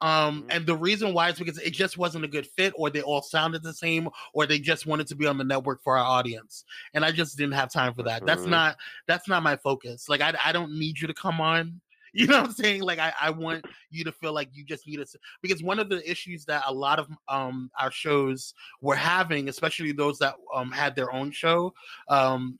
Um, 0.02 0.42
mm-hmm. 0.42 0.50
and 0.50 0.66
the 0.66 0.76
reason 0.76 1.12
why 1.12 1.28
is 1.28 1.38
because 1.38 1.58
it 1.58 1.72
just 1.72 1.98
wasn't 1.98 2.24
a 2.24 2.28
good 2.28 2.46
fit, 2.46 2.72
or 2.76 2.88
they 2.88 3.02
all 3.02 3.22
sounded 3.22 3.62
the 3.62 3.74
same, 3.74 4.08
or 4.32 4.46
they 4.46 4.58
just 4.58 4.86
wanted 4.86 5.06
to 5.08 5.14
be 5.14 5.26
on 5.26 5.36
the 5.36 5.44
network 5.44 5.82
for 5.82 5.98
our 5.98 6.04
audience. 6.04 6.64
And 6.94 7.04
I 7.04 7.12
just 7.12 7.36
didn't 7.36 7.54
have 7.54 7.70
time 7.70 7.92
for 7.94 8.02
that. 8.04 8.18
Mm-hmm. 8.18 8.26
That's 8.26 8.46
not 8.46 8.76
that's 9.06 9.28
not 9.28 9.42
my 9.42 9.56
focus. 9.56 10.08
Like 10.08 10.22
I, 10.22 10.34
I 10.42 10.52
don't 10.52 10.78
need 10.78 10.98
you 11.00 11.06
to 11.06 11.14
come 11.14 11.40
on. 11.40 11.80
You 12.12 12.26
know 12.26 12.40
what 12.40 12.46
I'm 12.46 12.52
saying? 12.54 12.82
Like 12.82 12.98
I, 12.98 13.12
I 13.20 13.30
want 13.30 13.64
you 13.88 14.02
to 14.02 14.10
feel 14.10 14.32
like 14.32 14.48
you 14.52 14.64
just 14.64 14.84
need 14.84 14.98
us 14.98 15.14
because 15.42 15.62
one 15.62 15.78
of 15.78 15.88
the 15.88 16.10
issues 16.10 16.44
that 16.46 16.64
a 16.66 16.74
lot 16.74 16.98
of 16.98 17.06
um 17.28 17.70
our 17.78 17.92
shows 17.92 18.52
were 18.80 18.96
having, 18.96 19.48
especially 19.48 19.92
those 19.92 20.18
that 20.18 20.34
um 20.52 20.72
had 20.72 20.96
their 20.96 21.12
own 21.12 21.30
show, 21.30 21.72
um, 22.08 22.58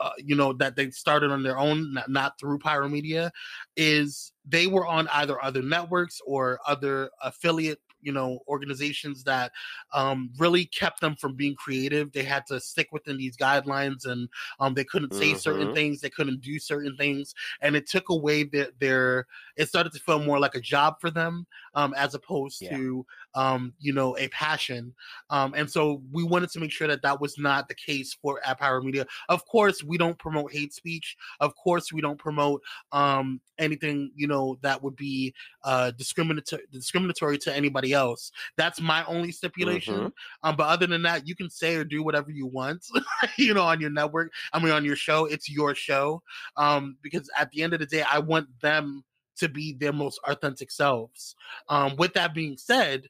uh, 0.00 0.12
you 0.16 0.34
know 0.34 0.52
that 0.54 0.76
they 0.76 0.90
started 0.90 1.30
on 1.30 1.42
their 1.42 1.58
own 1.58 1.92
not, 1.92 2.10
not, 2.10 2.38
through 2.38 2.58
pyro 2.58 2.88
media 2.88 3.30
is 3.76 4.32
they 4.48 4.66
were 4.66 4.86
on 4.86 5.06
either 5.08 5.42
other 5.44 5.62
networks 5.62 6.20
or 6.26 6.58
other 6.66 7.10
affiliate 7.22 7.80
you 8.02 8.12
know 8.12 8.40
organizations 8.48 9.22
that 9.24 9.52
um, 9.92 10.30
really 10.38 10.64
kept 10.64 11.00
them 11.00 11.14
from 11.16 11.34
being 11.34 11.54
creative 11.54 12.10
they 12.12 12.22
had 12.22 12.46
to 12.46 12.58
stick 12.60 12.88
within 12.92 13.16
these 13.16 13.36
guidelines 13.36 14.06
and 14.06 14.28
um, 14.58 14.74
they 14.74 14.84
couldn't 14.84 15.14
say 15.14 15.30
mm-hmm. 15.30 15.38
certain 15.38 15.74
things 15.74 16.00
they 16.00 16.10
couldn't 16.10 16.40
do 16.40 16.58
certain 16.58 16.96
things 16.96 17.34
and 17.60 17.76
it 17.76 17.86
took 17.86 18.08
away 18.08 18.44
their, 18.44 18.68
their 18.78 19.26
it 19.56 19.68
started 19.68 19.92
to 19.92 19.98
feel 20.00 20.22
more 20.24 20.38
like 20.38 20.54
a 20.54 20.60
job 20.60 20.94
for 21.00 21.10
them 21.10 21.46
um, 21.74 21.94
as 21.96 22.14
opposed 22.14 22.62
yeah. 22.62 22.76
to 22.76 23.06
um, 23.34 23.72
you 23.78 23.92
know, 23.92 24.16
a 24.18 24.28
passion. 24.28 24.94
Um, 25.30 25.54
and 25.56 25.70
so 25.70 26.02
we 26.12 26.24
wanted 26.24 26.50
to 26.50 26.60
make 26.60 26.72
sure 26.72 26.88
that 26.88 27.02
that 27.02 27.20
was 27.20 27.38
not 27.38 27.68
the 27.68 27.74
case 27.74 28.16
for 28.20 28.40
at 28.44 28.58
Pyro 28.58 28.82
Media. 28.82 29.06
Of 29.28 29.46
course, 29.46 29.82
we 29.84 29.98
don't 29.98 30.18
promote 30.18 30.52
hate 30.52 30.74
speech. 30.74 31.16
Of 31.40 31.54
course, 31.56 31.92
we 31.92 32.00
don't 32.00 32.18
promote 32.18 32.62
um, 32.92 33.40
anything, 33.58 34.10
you 34.16 34.26
know, 34.26 34.58
that 34.62 34.82
would 34.82 34.96
be 34.96 35.34
uh, 35.64 35.92
discriminatory 35.92 36.62
discriminatory 36.72 37.38
to 37.38 37.54
anybody 37.54 37.92
else. 37.92 38.32
That's 38.56 38.80
my 38.80 39.04
only 39.04 39.32
stipulation. 39.32 39.94
Mm-hmm. 39.94 40.08
Um, 40.42 40.56
but 40.56 40.66
other 40.66 40.86
than 40.86 41.02
that, 41.02 41.28
you 41.28 41.36
can 41.36 41.50
say 41.50 41.76
or 41.76 41.84
do 41.84 42.02
whatever 42.02 42.30
you 42.30 42.46
want, 42.46 42.84
you 43.38 43.54
know, 43.54 43.62
on 43.62 43.80
your 43.80 43.90
network. 43.90 44.32
I 44.52 44.58
mean, 44.58 44.72
on 44.72 44.84
your 44.84 44.96
show, 44.96 45.26
it's 45.26 45.48
your 45.48 45.74
show. 45.74 46.22
Um, 46.56 46.96
because 47.02 47.28
at 47.38 47.50
the 47.50 47.62
end 47.62 47.74
of 47.74 47.80
the 47.80 47.86
day, 47.86 48.02
I 48.10 48.18
want 48.18 48.48
them 48.60 49.04
to 49.40 49.48
be 49.48 49.72
their 49.72 49.92
most 49.92 50.20
authentic 50.26 50.70
selves. 50.70 51.34
Um, 51.68 51.96
with 51.96 52.14
that 52.14 52.34
being 52.34 52.56
said, 52.56 53.08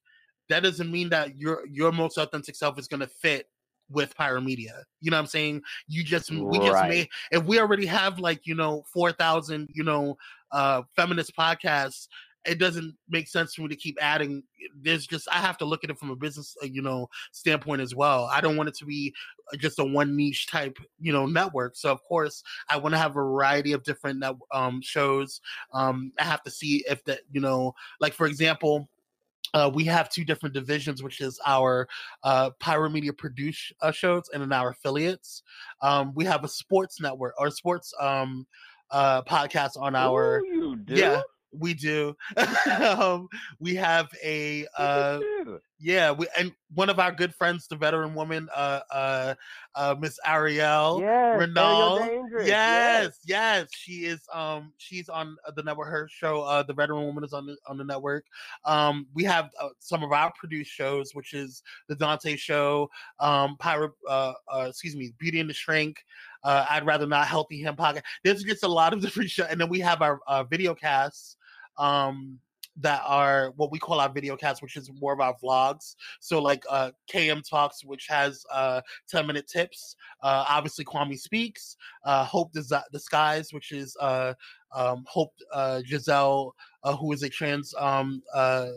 that 0.49 0.63
doesn't 0.63 0.91
mean 0.91 1.09
that 1.11 1.39
your 1.39 1.67
your 1.67 1.93
most 1.93 2.19
authentic 2.19 2.57
self 2.57 2.79
is 2.79 2.89
going 2.89 3.01
to 3.01 3.07
fit 3.07 3.47
with 3.91 4.15
Pyro 4.17 4.41
Media. 4.41 4.85
You 5.01 5.11
know 5.11 5.17
what 5.17 5.23
I'm 5.23 5.27
saying? 5.27 5.63
You 5.89 6.05
just 6.05 6.31
we 6.31 6.59
right. 6.59 6.67
just 6.67 6.89
made 6.89 7.09
if 7.31 7.45
we 7.45 7.61
already 7.61 7.87
have 7.87 8.19
like 8.19 8.47
you 8.47 8.55
know 8.55 8.85
four 8.93 9.13
thousand 9.13 9.69
you 9.73 9.85
know 9.85 10.17
uh 10.53 10.83
feminist 10.97 11.37
podcasts. 11.37 12.09
It 12.47 12.59
doesn't 12.59 12.97
make 13.09 13.29
sense 13.29 13.55
for 13.55 13.63
me 13.63 13.69
to 13.69 13.77
keep 13.77 13.99
adding. 14.01 14.43
There's 14.81 15.07
just 15.07 15.29
I 15.31 15.37
have 15.37 15.59
to 15.59 15.65
look 15.65 15.85
at 15.85 15.91
it 15.91 15.99
from 15.99 16.11
a 16.11 16.17
business, 16.17 16.57
uh, 16.63 16.67
you 16.67 16.81
know, 16.81 17.09
standpoint 17.33 17.83
as 17.83 17.95
well. 17.95 18.31
I 18.33 18.41
don't 18.41 18.57
want 18.57 18.69
it 18.69 18.77
to 18.77 18.87
be 18.87 19.15
uh, 19.53 19.57
just 19.57 19.79
a 19.79 19.85
one 19.85 20.17
niche 20.17 20.47
type, 20.47 20.79
you 21.01 21.13
know, 21.13 21.27
network. 21.27 21.77
So 21.77 21.91
of 21.91 22.03
course, 22.05 22.43
I 22.69 22.79
want 22.79 22.95
to 22.95 22.99
have 22.99 23.13
a 23.13 23.15
variety 23.15 23.73
of 23.73 23.83
different 23.83 24.25
um, 24.53 24.81
shows. 24.83 25.41
Um, 25.73 26.13
I 26.19 26.25
have 26.25 26.43
to 26.45 26.51
see 26.51 26.85
if 26.89 27.05
that, 27.05 27.21
you 27.31 27.41
know, 27.41 27.75
like 28.01 28.15
for 28.15 28.27
example, 28.27 28.89
uh, 29.55 29.71
we 29.73 29.85
have 29.85 30.09
two 30.09 30.25
different 30.25 30.55
divisions, 30.55 31.03
which 31.03 31.21
is 31.21 31.41
our 31.45 31.89
uh, 32.23 32.51
Pyro 32.61 32.89
Media 32.89 33.13
produce 33.13 33.73
uh, 33.83 33.91
shows 33.91 34.31
and 34.33 34.43
then 34.43 34.53
our 34.53 34.71
affiliates. 34.71 35.43
Um, 35.83 36.13
we 36.15 36.25
have 36.25 36.45
a 36.45 36.49
sports 36.49 37.01
network 37.01 37.35
or 37.39 37.51
sports 37.51 37.93
um, 38.01 38.47
uh, 38.91 39.23
podcast 39.23 39.77
on 39.77 39.97
our. 39.97 40.41
Ooh, 40.41 40.79
yeah, 40.89 41.23
we 41.53 41.75
do. 41.75 42.17
um, 42.81 43.29
we 43.59 43.75
have 43.75 44.09
a 44.23 44.67
uh, 44.77 45.21
yeah, 45.83 46.13
we 46.13 46.27
and 46.39 46.53
one 46.75 46.91
of 46.91 46.99
our 46.99 47.11
good 47.11 47.35
friends, 47.35 47.67
the 47.67 47.77
veteran 47.77 48.15
woman, 48.15 48.49
uh, 48.55 48.81
uh, 48.91 49.35
uh 49.75 49.95
Miss 49.99 50.19
Ariel 50.27 51.01
yes, 51.01 51.41
Renault. 51.41 52.29
Yes, 52.39 52.47
yes, 52.47 53.19
yes, 53.25 53.69
she 53.73 54.05
is. 54.05 54.21
Um, 54.33 54.73
she's 54.77 55.09
on 55.09 55.37
the 55.57 55.63
network. 55.63 55.89
Her 55.89 56.07
show, 56.11 56.43
uh, 56.43 56.63
the 56.63 56.75
veteran 56.75 57.07
woman, 57.07 57.25
is 57.25 57.33
on 57.33 57.47
the 57.47 57.57
on 57.67 57.79
the 57.79 57.85
network. 57.85 58.27
Um, 58.67 59.07
we 59.15 59.25
have 59.25 59.51
uh, 59.61 59.69
some 59.79 60.03
of 60.03 60.13
our 60.13 60.31
produced 60.39 60.71
shows, 60.71 61.15
which 61.15 61.33
is 61.33 61.63
the 61.89 61.97
Dante 61.97 62.37
Show, 62.37 62.91
um, 63.19 63.57
Pyro, 63.59 63.93
uh, 64.09 64.35
uh 64.53 64.67
excuse 64.69 64.95
me, 64.95 65.13
Beauty 65.19 65.41
and 65.41 65.49
the 65.49 65.55
Shrink. 65.55 66.05
Uh, 66.45 66.67
I'd 66.71 66.87
rather 66.87 67.07
not 67.07 67.27
healthy 67.27 67.61
him 67.61 67.77
pocket. 67.77 68.05
There's 68.23 68.43
just 68.43 68.65
a 68.65 68.69
lot 68.69 68.93
of 68.93 69.01
different 69.03 69.31
shows, 69.31 69.47
and 69.49 69.61
then 69.61 69.71
we 69.71 69.81
have 69.81 70.03
our 70.03 70.21
uh, 70.27 70.45
video 70.45 70.75
casts 70.75 71.37
um 71.81 72.41
that 72.77 73.03
are 73.05 73.51
what 73.57 73.71
we 73.73 73.79
call 73.79 74.01
our 74.01 74.09
video 74.13 74.37
casts, 74.37 74.63
which 74.63 74.77
is 74.77 74.91
more 75.01 75.13
of 75.13 75.21
our 75.21 75.35
vlogs. 75.43 75.97
So 76.21 76.41
like 76.41 76.65
uh 76.71 76.93
KM 77.09 77.43
Talks, 77.43 77.85
which 77.85 78.07
has 78.09 78.45
uh 78.51 78.81
10 79.09 79.27
minute 79.27 79.49
tips. 79.49 79.97
Uh 80.23 80.45
obviously 80.49 80.85
Kwame 80.85 81.19
Speaks, 81.19 81.77
uh 82.05 82.25
Hope 82.25 82.53
Des- 82.53 82.85
Disguise, 82.93 83.53
which 83.53 83.73
is 83.73 83.97
uh 84.01 84.35
um 84.75 85.05
Hope 85.09 85.35
uh 85.53 85.83
Giselle, 85.85 86.55
uh, 86.85 86.97
who 86.97 87.13
is 87.13 87.23
a 87.23 87.29
trans 87.29 87.75
um 87.79 88.23
uh 88.35 88.71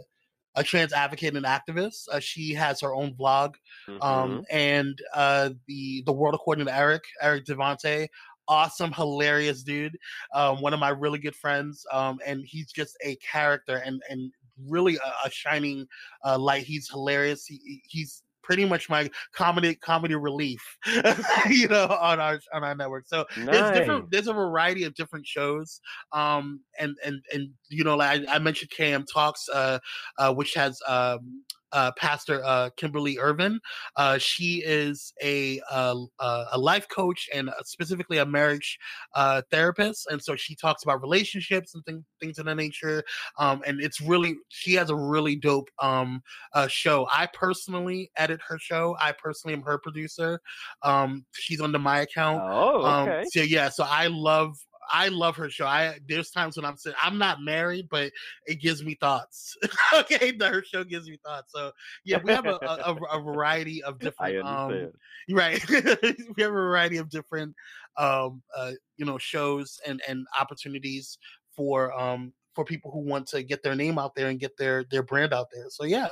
a 0.56 0.64
trans 0.64 0.94
advocate 0.94 1.36
and 1.36 1.46
activist. 1.46 2.08
Uh, 2.10 2.20
she 2.20 2.54
has 2.54 2.80
her 2.82 2.94
own 2.94 3.16
vlog, 3.16 3.56
Mhm. 3.88 4.02
um, 4.04 4.46
and 4.52 5.00
uh, 5.14 5.50
the 5.68 6.04
the 6.06 6.14
world 6.14 6.36
according 6.36 6.66
to 6.66 6.76
Eric, 6.76 7.04
Eric 7.22 7.46
Devante. 7.46 8.08
Awesome, 8.48 8.92
hilarious 8.92 9.64
dude. 9.64 9.98
Um, 10.34 10.62
one 10.62 10.74
of 10.74 10.80
my 10.80 10.90
really 10.90 11.20
good 11.20 11.36
friends, 11.36 11.86
um, 11.92 12.20
and 12.26 12.42
he's 12.46 12.72
just 12.72 12.98
a 13.04 13.16
character 13.18 13.78
and 13.78 14.02
and 14.10 14.32
really 14.68 14.98
a, 14.98 15.28
a 15.28 15.30
shining 15.30 15.88
uh, 16.26 16.38
light. 16.38 16.64
He's 16.66 16.90
hilarious. 16.90 17.46
He, 17.46 17.58
he- 17.64 17.82
he's 17.86 18.24
pretty 18.44 18.66
much 18.66 18.90
my 18.90 19.10
comedy 19.34 19.74
comedy 19.76 20.16
relief, 20.16 20.78
you 21.50 21.68
know, 21.70 21.88
on 21.88 22.20
our 22.20 22.40
on 22.54 22.64
our 22.64 22.76
network. 22.76 23.08
So 23.08 23.26
there's 23.50 23.72
different 23.72 24.12
there's 24.12 24.28
a 24.28 24.34
variety 24.34 24.84
of 24.84 24.94
different 24.96 25.26
shows 25.26 25.80
um 26.12 26.62
and 26.80 26.98
and 27.06 27.24
and 27.34 27.50
you 27.70 27.84
know 27.84 27.96
like 27.96 28.28
i, 28.28 28.36
I 28.36 28.40
mentioned 28.40 28.72
km 28.72 29.06
talks 29.12 29.48
uh 29.50 29.80
uh 30.18 30.34
which 30.34 30.54
has 30.56 30.80
um 30.88 31.44
uh, 31.74 31.92
Pastor 31.98 32.42
uh, 32.46 32.70
Kimberly 32.78 33.18
Irvin. 33.20 33.60
Uh, 33.98 34.18
she 34.18 34.64
is 34.66 35.14
a 35.22 35.60
uh, 35.70 35.96
uh, 36.20 36.46
a 36.52 36.58
life 36.58 36.88
coach 36.90 37.28
and 37.34 37.50
uh, 37.50 37.54
specifically 37.66 38.20
a 38.20 38.26
marriage 38.26 38.78
uh, 39.16 39.42
therapist, 39.52 40.08
and 40.10 40.22
so 40.22 40.36
she 40.36 40.56
talks 40.56 40.84
about 40.84 41.02
relationships 41.02 41.76
and 41.76 41.84
thing, 41.86 42.06
things 42.20 42.38
of 42.40 42.46
that 42.46 42.56
nature. 42.56 43.04
Um, 43.40 43.62
and 43.66 43.82
it's 43.82 44.00
really 44.00 44.36
she 44.50 44.74
has 44.74 44.90
a 44.90 44.96
really 44.96 45.36
dope 45.36 45.70
um, 45.80 46.22
uh, 46.54 46.68
show. 46.68 47.08
I 47.14 47.28
personally 47.34 48.12
edit 48.18 48.40
her 48.48 48.58
show. 48.60 48.96
I 49.00 49.12
personally 49.12 49.54
am 49.54 49.64
her 49.64 49.78
producer. 49.78 50.40
Um, 50.84 51.26
she's 51.34 51.62
under 51.62 51.80
my 51.80 52.02
account. 52.02 52.42
Oh, 52.44 52.84
Um, 52.84 53.10
okay. 53.10 53.24
so 53.32 53.42
yeah, 53.42 53.70
so 53.70 53.84
I 53.88 54.08
love 54.08 54.56
I 54.92 55.08
love 55.10 55.36
her 55.38 55.50
show. 55.50 55.66
I 55.66 56.00
there's 56.08 56.32
times 56.32 56.56
when 56.58 56.66
I'm 56.66 56.78
saying 56.78 56.96
I'm 57.02 57.18
not 57.18 57.42
married, 57.42 57.88
but 57.90 58.12
it 58.46 58.62
gives 58.62 58.84
me 58.84 58.96
thoughts. 59.00 59.56
okay, 59.94 60.32
the- 60.32 60.50
her 60.50 60.64
show 60.64 60.84
gives 60.84 61.08
me 61.10 61.18
thoughts. 61.26 61.52
So 61.54 61.72
yeah, 62.06 62.20
we 62.24 62.32
have 62.32 62.46
a, 62.48 62.60
a, 62.66 62.94
a- 62.94 63.20
a 63.20 63.22
variety 63.22 63.84
of 63.84 64.00
different 64.00 64.36
um 64.46 64.92
right. 65.32 65.70
we 65.70 66.42
have 66.44 66.52
a 66.52 66.54
variety 66.54 66.98
of 66.98 67.10
different 67.10 67.56
um 67.98 68.42
uh 68.58 68.72
you 68.98 69.06
know 69.06 69.18
shows 69.18 69.80
and 69.86 70.02
and 70.08 70.26
opportunities 70.40 71.18
for 71.56 71.94
um 72.00 72.34
for 72.56 72.66
people 72.66 72.92
who 72.92 73.00
want 73.00 73.28
to 73.28 73.44
get 73.44 73.64
their 73.64 73.76
name 73.76 73.98
out 73.98 74.16
there 74.16 74.30
and 74.30 74.40
get 74.40 74.58
their 74.58 74.84
their 74.92 75.04
brand 75.04 75.34
out 75.34 75.48
there. 75.54 75.66
So 75.70 75.86
yeah. 75.86 76.10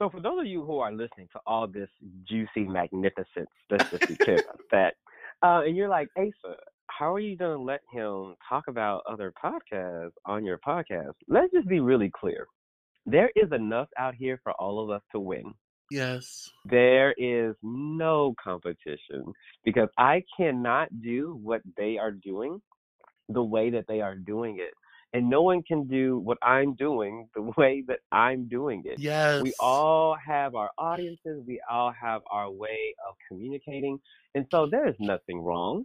So 0.00 0.08
for 0.08 0.20
those 0.20 0.40
of 0.40 0.46
you 0.46 0.64
who 0.64 0.78
are 0.78 0.90
listening 0.92 1.28
to 1.32 1.40
all 1.46 1.66
this 1.66 1.90
juicy 2.26 2.64
magnificence, 2.64 3.50
let's 3.70 3.90
just 3.90 4.08
be 4.08 4.16
clear 4.16 4.36
about 4.36 4.60
that, 4.70 4.94
uh, 5.42 5.62
and 5.64 5.76
you're 5.76 5.88
like, 5.88 6.08
Asa, 6.16 6.56
how 6.86 7.12
are 7.12 7.20
you 7.20 7.36
going 7.36 7.56
to 7.56 7.62
let 7.62 7.80
him 7.92 8.34
talk 8.48 8.64
about 8.68 9.02
other 9.08 9.32
podcasts 9.42 10.12
on 10.26 10.44
your 10.44 10.58
podcast? 10.58 11.12
Let's 11.28 11.52
just 11.52 11.68
be 11.68 11.80
really 11.80 12.10
clear. 12.14 12.46
There 13.06 13.30
is 13.34 13.50
enough 13.52 13.88
out 13.98 14.14
here 14.14 14.38
for 14.42 14.52
all 14.52 14.82
of 14.82 14.90
us 14.90 15.02
to 15.12 15.20
win. 15.20 15.54
Yes. 15.90 16.48
There 16.66 17.12
is 17.18 17.56
no 17.62 18.34
competition 18.42 19.24
because 19.64 19.88
I 19.98 20.22
cannot 20.36 20.88
do 21.02 21.38
what 21.42 21.62
they 21.76 21.98
are 21.98 22.12
doing 22.12 22.60
the 23.28 23.42
way 23.42 23.70
that 23.70 23.86
they 23.88 24.00
are 24.00 24.14
doing 24.14 24.58
it. 24.60 24.72
And 25.12 25.28
no 25.28 25.42
one 25.42 25.62
can 25.62 25.88
do 25.88 26.18
what 26.18 26.38
I'm 26.42 26.74
doing 26.74 27.28
the 27.34 27.42
way 27.56 27.82
that 27.88 28.00
I'm 28.12 28.48
doing 28.48 28.82
it. 28.84 28.98
Yes. 28.98 29.42
We 29.42 29.52
all 29.58 30.16
have 30.24 30.54
our 30.54 30.70
audiences, 30.78 31.42
we 31.46 31.60
all 31.70 31.92
have 31.92 32.22
our 32.30 32.50
way 32.50 32.94
of 33.08 33.14
communicating. 33.28 33.98
And 34.34 34.46
so 34.50 34.68
there 34.70 34.88
is 34.88 34.94
nothing 35.00 35.40
wrong 35.40 35.84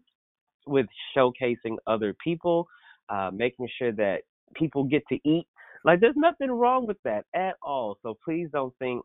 with 0.67 0.85
showcasing 1.15 1.77
other 1.87 2.15
people, 2.23 2.67
uh, 3.09 3.31
making 3.33 3.67
sure 3.77 3.91
that 3.93 4.21
people 4.55 4.83
get 4.83 5.03
to 5.09 5.15
eat. 5.27 5.47
Like, 5.83 5.99
there's 5.99 6.15
nothing 6.15 6.51
wrong 6.51 6.87
with 6.87 6.97
that 7.03 7.25
at 7.35 7.55
all. 7.61 7.97
So 8.01 8.17
please 8.23 8.49
don't 8.51 8.73
think 8.79 9.03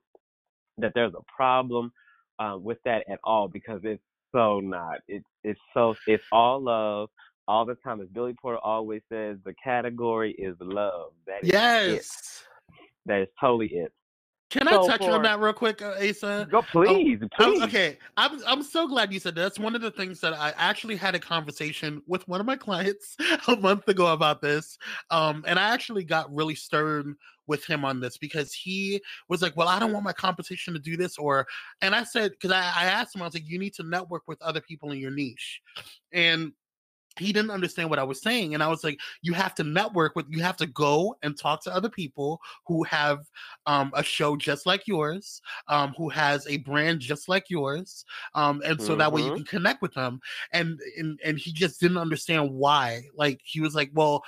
that 0.78 0.92
there's 0.94 1.12
a 1.14 1.34
problem 1.34 1.92
uh, 2.38 2.56
with 2.58 2.78
that 2.84 3.04
at 3.10 3.20
all 3.22 3.48
because 3.48 3.80
it's 3.84 4.02
so 4.32 4.60
not. 4.60 5.00
It's 5.08 5.26
it's 5.44 5.60
so 5.74 5.94
it's 6.06 6.24
all 6.32 6.62
love 6.62 7.10
all 7.50 7.64
the 7.64 7.74
time. 7.74 8.00
As 8.00 8.08
Billy 8.08 8.34
Porter 8.40 8.58
always 8.62 9.02
says, 9.10 9.36
the 9.44 9.54
category 9.62 10.32
is 10.38 10.54
love. 10.60 11.12
That 11.26 11.42
is 11.42 11.48
it. 11.48 11.52
Yes. 11.54 12.44
That 13.06 13.22
is 13.22 13.28
totally 13.40 13.66
it. 13.68 13.92
Can 14.50 14.66
I 14.66 14.72
touch 14.84 15.04
for- 15.04 15.12
on 15.12 15.22
that 15.22 15.38
real 15.38 15.52
quick, 15.52 15.80
uh, 15.80 15.94
Asa? 16.00 16.46
Go, 16.50 16.60
please, 16.62 17.20
Oh, 17.22 17.28
please. 17.36 17.62
okay, 17.62 17.98
I'm 18.16 18.40
I'm 18.44 18.62
so 18.64 18.88
glad 18.88 19.12
you 19.12 19.20
said 19.20 19.36
that. 19.36 19.42
That's 19.42 19.60
one 19.60 19.76
of 19.76 19.80
the 19.80 19.92
things 19.92 20.20
that 20.20 20.32
I 20.32 20.52
actually 20.56 20.96
had 20.96 21.14
a 21.14 21.20
conversation 21.20 22.02
with 22.08 22.26
one 22.26 22.40
of 22.40 22.46
my 22.46 22.56
clients 22.56 23.16
a 23.48 23.54
month 23.56 23.86
ago 23.86 24.12
about 24.12 24.42
this, 24.42 24.76
um, 25.10 25.44
and 25.46 25.56
I 25.56 25.70
actually 25.72 26.02
got 26.02 26.34
really 26.34 26.56
stern 26.56 27.14
with 27.46 27.64
him 27.64 27.84
on 27.84 28.00
this 28.00 28.16
because 28.18 28.52
he 28.52 29.00
was 29.28 29.40
like, 29.40 29.56
"Well, 29.56 29.68
I 29.68 29.78
don't 29.78 29.92
want 29.92 30.04
my 30.04 30.12
competition 30.12 30.74
to 30.74 30.80
do 30.80 30.96
this," 30.96 31.16
or, 31.16 31.46
and 31.80 31.94
I 31.94 32.02
said 32.02 32.32
because 32.32 32.50
I, 32.50 32.62
I 32.76 32.84
asked 32.86 33.14
him, 33.14 33.22
I 33.22 33.26
was 33.26 33.34
like, 33.34 33.48
"You 33.48 33.60
need 33.60 33.74
to 33.74 33.84
network 33.84 34.24
with 34.26 34.42
other 34.42 34.60
people 34.60 34.90
in 34.90 34.98
your 34.98 35.12
niche," 35.12 35.60
and 36.12 36.52
he 37.20 37.32
didn't 37.32 37.50
understand 37.50 37.90
what 37.90 37.98
I 37.98 38.04
was 38.04 38.22
saying. 38.22 38.54
And 38.54 38.62
I 38.62 38.68
was 38.68 38.82
like, 38.82 38.98
you 39.22 39.32
have 39.34 39.54
to 39.56 39.64
network 39.64 40.16
with, 40.16 40.26
you 40.28 40.42
have 40.42 40.56
to 40.58 40.66
go 40.66 41.16
and 41.22 41.36
talk 41.38 41.62
to 41.64 41.74
other 41.74 41.88
people 41.88 42.40
who 42.66 42.82
have 42.84 43.28
um, 43.66 43.92
a 43.94 44.02
show 44.02 44.36
just 44.36 44.66
like 44.66 44.86
yours, 44.86 45.42
um, 45.68 45.94
who 45.96 46.08
has 46.08 46.46
a 46.46 46.58
brand 46.58 47.00
just 47.00 47.28
like 47.28 47.50
yours. 47.50 48.04
Um, 48.34 48.62
and 48.64 48.80
so 48.80 48.96
that 48.96 49.12
way 49.12 49.22
you 49.22 49.30
Mhm. 49.30 49.34
can 49.34 49.44
connect 49.44 49.82
with 49.82 49.94
them. 49.94 50.20
And, 50.52 50.80
and, 50.96 51.20
and 51.24 51.38
he 51.38 51.52
just 51.52 51.80
didn't 51.80 51.98
understand 51.98 52.50
why. 52.50 53.04
Like, 53.14 53.40
he 53.44 53.60
was 53.60 53.74
like, 53.74 53.90
well, 53.94 54.22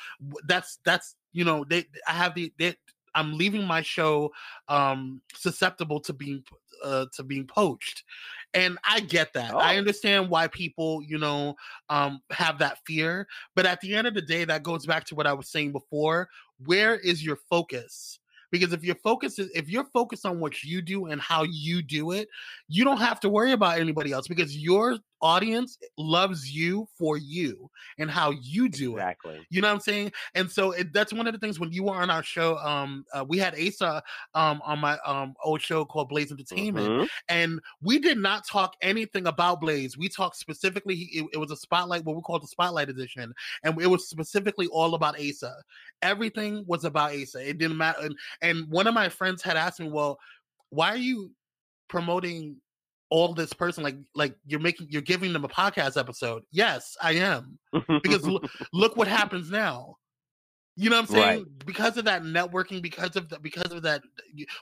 that's, 0.46 0.78
that's, 0.84 1.16
you 1.32 1.44
know, 1.44 1.64
they, 1.64 1.86
I 2.06 2.12
have 2.12 2.34
the, 2.34 2.52
they, 2.58 2.76
I'm 3.14 3.36
leaving 3.36 3.66
my 3.66 3.82
show 3.82 4.32
um, 4.68 5.20
susceptible 5.34 6.00
to 6.00 6.12
being 6.12 6.42
uh, 6.82 7.06
to 7.14 7.22
being 7.22 7.46
poached, 7.46 8.02
and 8.54 8.78
I 8.84 9.00
get 9.00 9.32
that. 9.34 9.54
I 9.54 9.74
Oh. 9.74 9.78
understand 9.78 10.28
why 10.28 10.48
people, 10.48 11.02
you 11.02 11.18
know, 11.18 11.56
um, 11.88 12.20
have 12.30 12.58
that 12.58 12.78
fear. 12.86 13.26
But 13.54 13.66
at 13.66 13.80
the 13.80 13.94
end 13.94 14.06
of 14.06 14.14
the 14.14 14.22
day, 14.22 14.44
that 14.44 14.62
goes 14.62 14.86
back 14.86 15.04
to 15.06 15.14
what 15.14 15.26
I 15.26 15.32
was 15.32 15.48
saying 15.50 15.72
before. 15.72 16.28
Where 16.64 16.96
is 16.96 17.24
your 17.24 17.36
focus? 17.36 18.18
Because 18.50 18.74
if 18.74 18.84
your 18.84 18.96
focus 18.96 19.38
is 19.38 19.50
if 19.54 19.70
you're 19.70 19.86
focused 19.86 20.26
on 20.26 20.38
what 20.38 20.62
you 20.62 20.82
do 20.82 21.06
and 21.06 21.20
how 21.20 21.44
you 21.44 21.80
do 21.82 22.10
it, 22.12 22.28
you 22.68 22.84
don't 22.84 22.98
have 22.98 23.18
to 23.20 23.30
worry 23.30 23.52
about 23.52 23.78
anybody 23.80 24.12
else 24.12 24.28
because 24.28 24.56
your 24.56 24.98
audience 25.22 25.78
loves 25.96 26.50
you 26.50 26.86
for 26.98 27.16
you 27.16 27.70
and 27.98 28.10
how 28.10 28.30
you 28.42 28.68
do 28.68 28.96
it. 28.96 29.00
Exactly. 29.00 29.46
You 29.50 29.60
know 29.62 29.68
what 29.68 29.74
I'm 29.74 29.80
saying? 29.80 30.12
And 30.34 30.50
so 30.50 30.72
it, 30.72 30.92
that's 30.92 31.12
one 31.12 31.26
of 31.28 31.32
the 31.32 31.38
things 31.38 31.60
when 31.60 31.72
you 31.72 31.84
were 31.84 31.94
on 31.94 32.10
our 32.10 32.22
show. 32.22 32.58
Um, 32.58 33.04
uh, 33.14 33.24
we 33.26 33.38
had 33.38 33.54
Asa 33.54 34.02
um 34.34 34.60
on 34.64 34.80
my 34.80 34.98
um 35.06 35.34
old 35.44 35.62
show 35.62 35.84
called 35.84 36.08
Blaze 36.08 36.32
Entertainment, 36.32 36.88
Mhm. 36.88 37.08
and 37.28 37.60
we 37.80 37.98
did 37.98 38.18
not 38.18 38.46
talk 38.46 38.74
anything 38.82 39.26
about 39.26 39.60
Blaze. 39.60 39.96
We 39.96 40.08
talked 40.08 40.36
specifically. 40.36 40.96
It, 41.12 41.26
it 41.34 41.38
was 41.38 41.50
a 41.50 41.56
spotlight, 41.56 42.04
what 42.04 42.16
we 42.16 42.22
called 42.22 42.42
the 42.42 42.48
spotlight 42.48 42.88
edition, 42.88 43.32
and 43.62 43.80
it 43.80 43.86
was 43.86 44.08
specifically 44.08 44.66
all 44.68 44.94
about 44.94 45.20
Asa. 45.20 45.54
Everything 46.02 46.64
was 46.66 46.84
about 46.84 47.12
Asa. 47.14 47.48
It 47.48 47.58
didn't 47.58 47.76
matter. 47.76 48.00
And, 48.00 48.16
and 48.40 48.68
one 48.70 48.86
of 48.88 48.94
my 48.94 49.08
friends 49.08 49.42
had 49.42 49.56
asked 49.56 49.78
me, 49.80 49.88
"Well, 49.88 50.18
why 50.70 50.88
are 50.88 50.96
you 50.96 51.30
promoting?" 51.88 52.56
All 53.12 53.34
this 53.34 53.52
person 53.52 53.84
like 53.84 53.96
like 54.14 54.34
you're 54.46 54.58
making 54.58 54.86
you're 54.90 55.02
giving 55.02 55.34
them 55.34 55.44
a 55.44 55.48
podcast 55.48 55.98
episode. 55.98 56.42
Yes 56.50 56.96
i 57.02 57.12
am. 57.12 57.58
Because 58.02 58.26
look, 58.26 58.50
look 58.72 58.96
what 58.96 59.06
happens 59.06 59.50
now. 59.50 59.96
You 60.74 60.88
know 60.88 60.96
what 60.96 61.10
i'm 61.10 61.14
saying? 61.14 61.46
Because 61.66 61.98
of 61.98 62.06
that 62.06 62.22
networking 62.22 62.80
because 62.80 63.14
of 63.16 63.28
the, 63.28 63.38
because 63.40 63.70
of 63.70 63.82
that 63.82 64.00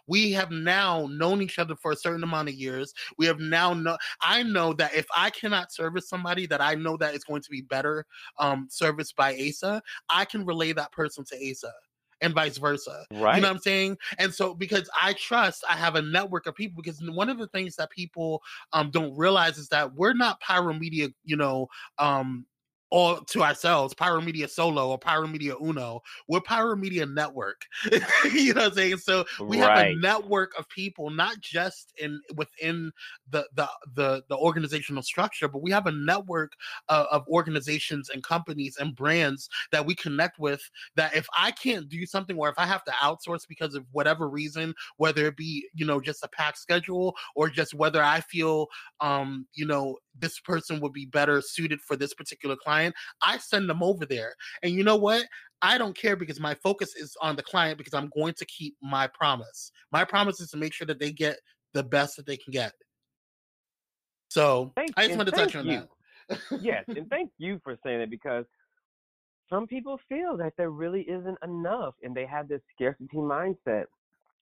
we 0.09 0.33
have 0.33 0.51
now 0.51 1.07
known 1.13 1.41
each 1.43 1.61
other 1.61 1.77
for 1.77 1.93
a 1.93 1.97
certain 1.97 2.25
amount 2.25 2.49
of 2.49 2.57
years. 2.57 2.93
We 3.19 3.27
have 3.27 3.39
now 3.39 3.73
know 3.73 3.97
i 4.21 4.43
know 4.43 4.73
that 4.73 4.97
if 4.97 5.07
i 5.17 5.31
cannot 5.31 5.73
service 5.73 6.09
somebody 6.09 6.47
that 6.47 6.61
i 6.61 6.75
know 6.75 6.97
that 6.97 7.15
is 7.15 7.23
going 7.23 7.43
to 7.43 7.51
be 7.51 7.61
better 7.61 8.05
um 8.41 8.67
serviced 8.69 9.15
by 9.15 9.33
asa 9.49 9.81
i 10.09 10.25
can 10.25 10.45
relay 10.45 10.73
that 10.73 10.91
person 10.91 11.25
to 11.27 11.51
asa 11.51 11.73
and 12.21 12.35
vice 12.35 12.59
versa 12.59 13.05
right. 13.13 13.37
you 13.37 13.43
know 13.43 13.49
what 13.49 13.55
I'm 13.55 13.61
saying? 13.61 13.99
And 14.19 14.33
so 14.33 14.55
because 14.55 14.89
I 15.01 15.13
trust, 15.15 15.65
I 15.69 15.75
have 15.75 15.95
a 15.95 16.03
network 16.03 16.47
of 16.47 16.55
people. 16.55 16.83
Because 16.83 17.01
one 17.03 17.29
of 17.29 17.39
the 17.39 17.47
things 17.49 17.77
that 17.77 17.91
people 17.91 18.43
um 18.73 18.91
don't 18.91 19.17
realize 19.17 19.59
is 19.59 19.69
that 19.69 19.95
we're 19.95 20.15
not 20.15 20.41
Pyro 20.41 20.73
Media, 20.73 21.09
you 21.25 21.37
know, 21.37 21.69
um 21.99 22.47
all 22.91 23.21
to 23.21 23.43
ourselves, 23.43 23.95
Pyro 23.95 24.21
Media 24.21 24.49
Solo 24.49 24.91
or 24.91 24.99
Pyro 24.99 25.27
Media 25.27 25.55
Uno. 25.61 26.01
We're 26.29 26.41
Pyro 26.41 26.77
Media 26.77 27.07
Network. 27.07 27.63
you 28.33 28.55
know 28.55 28.63
what 28.63 28.71
I'm 28.71 28.75
saying? 28.75 28.97
So 28.99 29.25
we 29.41 29.59
have 29.59 29.79
a 29.79 29.95
network 29.97 30.53
of 30.59 30.69
people, 30.69 31.11
not 31.11 31.41
just 31.41 31.93
in 31.99 32.21
within 32.35 32.91
the 33.31 33.47
the 33.55 33.69
the, 33.95 34.23
the 34.29 34.37
organizational 34.37 35.03
structure, 35.03 35.49
but 35.49 35.63
we 35.63 35.71
have 35.71 35.87
a 35.87 35.93
network 35.93 36.53
uh, 36.89 37.07
of 37.11 37.27
organizations 37.29 38.11
and 38.11 38.23
companies 38.23 38.77
and 38.79 38.95
brands 38.95 39.49
that 39.73 39.85
we 39.85 39.95
connect 39.95 40.39
with 40.39 40.63
that 40.97 41.15
if 41.15 41.27
I 41.37 41.53
can't 41.53 41.89
do 41.89 42.05
something 42.07 42.37
or 42.37 42.49
if 42.49 42.59
I 42.59 42.67
have 42.67 42.85
to 42.85 42.93
outsource 42.93 43.47
because 43.49 43.75
of 43.75 43.85
whatever 43.93 44.29
reason, 44.29 44.75
whether 44.97 45.27
it 45.27 45.37
be, 45.37 45.69
you 45.75 45.87
know, 45.87 46.01
just 46.01 46.25
a 46.25 46.29
packed 46.29 46.59
schedule 46.59 47.15
or 47.35 47.49
just 47.49 47.75
whether 47.75 48.03
I 48.03 48.21
feel 48.21 48.69
um, 49.01 49.47
you 49.55 49.67
know, 49.67 49.97
this 50.19 50.39
person 50.41 50.81
would 50.81 50.93
be 50.93 51.07
better 51.07 51.41
suited 51.41 51.81
for 51.81 51.97
this 51.97 52.15
particular 52.15 52.57
client, 52.57 52.80
I 53.23 53.39
send 53.39 53.69
them 53.69 53.83
over 53.83 54.07
there. 54.07 54.35
And 54.63 54.73
you 54.73 54.85
know 54.85 54.97
what? 54.97 55.25
I 55.63 55.77
don't 55.79 55.97
care 55.97 56.17
because 56.17 56.41
my 56.41 56.55
focus 56.55 56.97
is 56.97 57.17
on 57.21 57.37
the 57.37 57.43
client 57.43 57.79
because 57.79 57.95
I'm 57.95 58.11
going 58.17 58.35
to 58.35 58.47
keep 58.47 58.77
my 58.83 59.07
promise. 59.09 59.73
My 59.93 60.05
promise 60.05 60.41
is 60.41 60.51
to 60.51 60.57
make 60.57 60.73
sure 60.73 60.87
that 60.87 60.99
they 60.99 61.13
get 61.13 61.39
the 61.75 61.83
best 61.83 62.17
that 62.17 62.27
they 62.27 62.37
can 62.37 62.53
get. 62.53 62.73
So 64.29 64.73
Thank, 64.77 64.93
I 64.97 65.03
just 65.03 65.11
and 65.11 65.19
want 65.19 65.29
to 65.29 65.35
touch 65.35 65.57
on 65.57 65.67
you. 65.67 65.83
that. 66.29 66.41
yes, 66.63 66.85
and 66.97 67.09
thank 67.11 67.31
you 67.39 67.61
for 67.63 67.77
saying 67.85 68.01
it 68.01 68.11
because 68.11 68.45
some 69.51 69.67
people 69.67 69.99
feel 70.09 70.37
that 70.37 70.53
there 70.57 70.71
really 70.71 71.03
isn't 71.03 71.39
enough 71.43 71.95
and 72.03 72.15
they 72.15 72.25
have 72.25 72.49
this 72.49 72.63
scarcity 72.75 73.17
mindset 73.17 73.85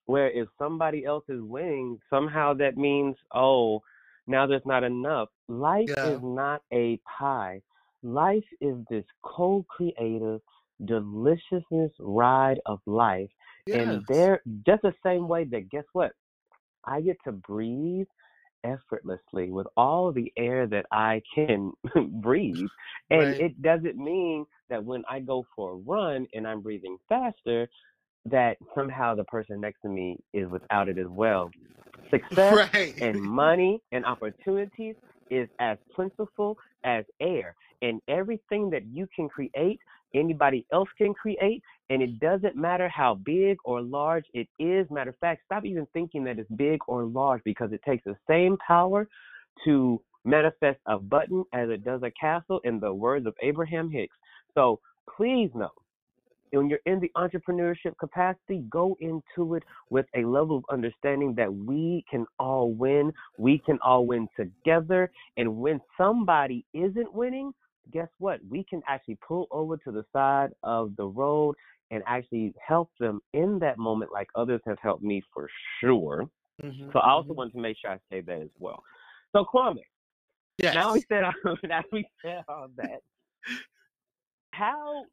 where 0.05 0.31
if 0.31 0.49
somebody 0.59 1.05
else 1.05 1.25
is 1.29 1.41
winning, 1.43 1.99
somehow 2.11 2.55
that 2.55 2.77
means, 2.77 3.17
oh, 3.35 3.83
now 4.27 4.47
there's 4.47 4.65
not 4.65 4.85
enough. 4.85 5.29
Life 5.49 5.91
Yeah. 5.97 6.15
is 6.15 6.21
not 6.23 6.63
a 6.73 6.99
pie. 7.19 7.61
Life 8.09 8.45
is 8.61 8.77
this 8.89 9.05
co 9.23 9.65
creative 9.69 10.41
deliciousness 10.87 11.93
ride 11.99 12.61
of 12.67 12.81
life. 12.87 13.29
And 13.73 13.91
Yes. 13.91 14.03
there 14.09 14.43
just 14.67 14.83
the 14.83 14.95
same 15.05 15.29
way 15.29 15.45
that 15.45 15.69
guess 15.71 15.85
what? 15.93 16.13
I 16.85 17.03
get 17.03 17.19
to 17.25 17.33
breathe 17.33 18.07
effortlessly 18.65 19.51
with 19.51 19.67
all 19.77 20.11
the 20.13 20.33
air 20.37 20.67
that 20.67 20.87
I 20.91 21.23
can 21.35 21.73
breathe. 22.23 22.69
And 23.11 23.21
Right. 23.21 23.41
it 23.41 23.61
doesn't 23.63 23.97
mean 23.97 24.47
that 24.71 24.83
when 24.83 25.05
I 25.09 25.21
go 25.21 25.47
for 25.55 25.73
a 25.73 25.77
run 25.77 26.27
and 26.33 26.47
I'm 26.47 26.63
breathing 26.63 26.97
faster, 27.09 27.69
that 28.27 28.57
somehow 28.75 29.15
the 29.15 29.25
person 29.25 29.61
next 29.61 29.83
to 29.83 29.89
me 29.89 30.19
is 30.33 30.49
without 30.51 30.89
it 30.89 30.99
as 30.99 31.09
well. 31.09 31.51
Success 32.11 32.61
right. 32.75 32.95
and 33.01 33.21
money 33.21 33.83
and 33.93 34.05
opportunities 34.07 34.97
is 35.31 35.49
as 35.61 35.79
plentiful 35.95 36.57
as 36.85 37.05
air. 37.21 37.55
And 37.83 38.01
everything 38.09 38.71
that 38.71 38.87
you 38.87 39.07
can 39.15 39.29
create, 39.29 39.81
anybody 40.15 40.67
else 40.73 40.89
can 40.97 41.15
create. 41.15 41.63
And 41.91 42.03
it 42.03 42.19
doesn't 42.21 42.57
matter 42.57 42.89
how 42.89 43.15
big 43.15 43.59
or 43.65 43.81
large 43.83 44.25
it 44.35 44.49
is. 44.59 44.87
Matter 44.91 45.11
of 45.11 45.19
fact, 45.19 45.43
stop 45.47 45.65
even 45.65 45.87
thinking 45.93 46.25
that 46.25 46.39
it's 46.39 46.51
big 46.53 46.81
or 46.87 47.05
large 47.05 47.43
because 47.45 47.73
it 47.73 47.81
takes 47.87 48.05
the 48.05 48.17
same 48.29 48.57
power 48.67 49.09
to 49.65 50.01
manifest 50.25 50.79
a 50.87 50.99
button 50.99 51.45
as 51.55 51.71
it 51.71 51.85
does 51.85 52.03
a 52.03 52.11
castle, 52.11 52.61
in 52.65 52.81
the 52.81 52.93
words 52.93 53.27
of 53.27 53.35
Abraham 53.43 53.91
Hicks. 53.91 54.17
So 54.55 54.81
please 55.17 55.51
know 55.55 55.71
when 56.51 56.69
you're 56.69 56.79
in 56.87 57.01
the 57.01 57.11
entrepreneurship 57.17 57.97
capacity, 57.99 58.65
go 58.71 58.97
into 59.01 59.55
it 59.55 59.63
with 59.91 60.07
a 60.17 60.25
level 60.25 60.59
of 60.59 60.65
understanding 60.71 61.35
that 61.37 61.53
we 61.53 62.05
can 62.11 62.27
all 62.39 62.73
win. 62.73 63.13
We 63.37 63.59
can 63.59 63.79
all 63.85 64.07
win 64.07 64.29
together. 64.37 65.11
And 65.37 65.57
when 65.57 65.81
somebody 65.97 66.65
isn't 66.73 67.13
winning, 67.13 67.53
guess 67.93 68.09
what? 68.19 68.41
We 68.49 68.65
can 68.65 68.83
actually 68.87 69.19
pull 69.27 69.47
over 69.51 69.77
to 69.79 69.91
the 69.93 70.05
side 70.13 70.51
of 70.63 70.95
the 70.97 71.07
road 71.07 71.55
and 71.91 72.03
actually 72.07 72.55
help 72.67 72.91
them 73.01 73.21
in 73.33 73.59
that 73.61 73.79
moment, 73.79 74.13
like 74.13 74.29
others 74.35 74.61
have 74.67 74.79
helped 74.81 75.03
me 75.03 75.23
for 75.33 75.49
sure. 75.81 76.29
Mhm, 76.63 76.93
So 76.93 76.99
I 76.99 77.11
also 77.11 77.33
mhm. 77.33 77.37
want 77.37 77.53
to 77.53 77.59
make 77.59 77.79
sure 77.79 77.91
I 77.91 77.99
say 78.11 78.21
that 78.21 78.43
as 78.43 78.51
well. 78.59 78.83
So 79.33 79.45
Kwame, 79.45 79.83
yes. 80.59 80.75
now 80.75 80.93
we 80.93 81.05
said 81.09 81.25
all, 81.25 81.33
now 81.65 81.83
we 81.93 82.07
said 82.23 82.45
all 82.49 82.69
that. 82.77 83.03
How 84.53 85.05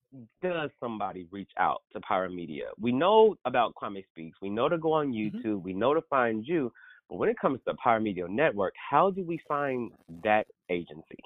does 0.41 0.71
somebody 0.79 1.27
reach 1.31 1.51
out 1.59 1.83
to 1.93 1.99
Pyro 2.01 2.29
Media? 2.29 2.65
We 2.79 2.91
know 2.91 3.35
about 3.45 3.75
Kwame 3.75 4.03
Speaks. 4.07 4.37
We 4.41 4.49
know 4.49 4.69
to 4.69 4.77
go 4.77 4.93
on 4.93 5.11
Mhm. 5.13 5.43
YouTube. 5.43 5.61
We 5.61 5.73
know 5.73 5.93
to 5.93 6.01
find 6.09 6.45
you. 6.47 6.71
But 7.09 7.17
when 7.17 7.29
it 7.29 7.37
comes 7.39 7.59
to 7.67 7.75
Pyro 7.75 7.99
Media 7.99 8.27
Network, 8.27 8.73
how 8.89 9.11
do 9.11 9.23
we 9.23 9.37
find 9.47 9.91
that 10.23 10.47
agency? 10.69 11.19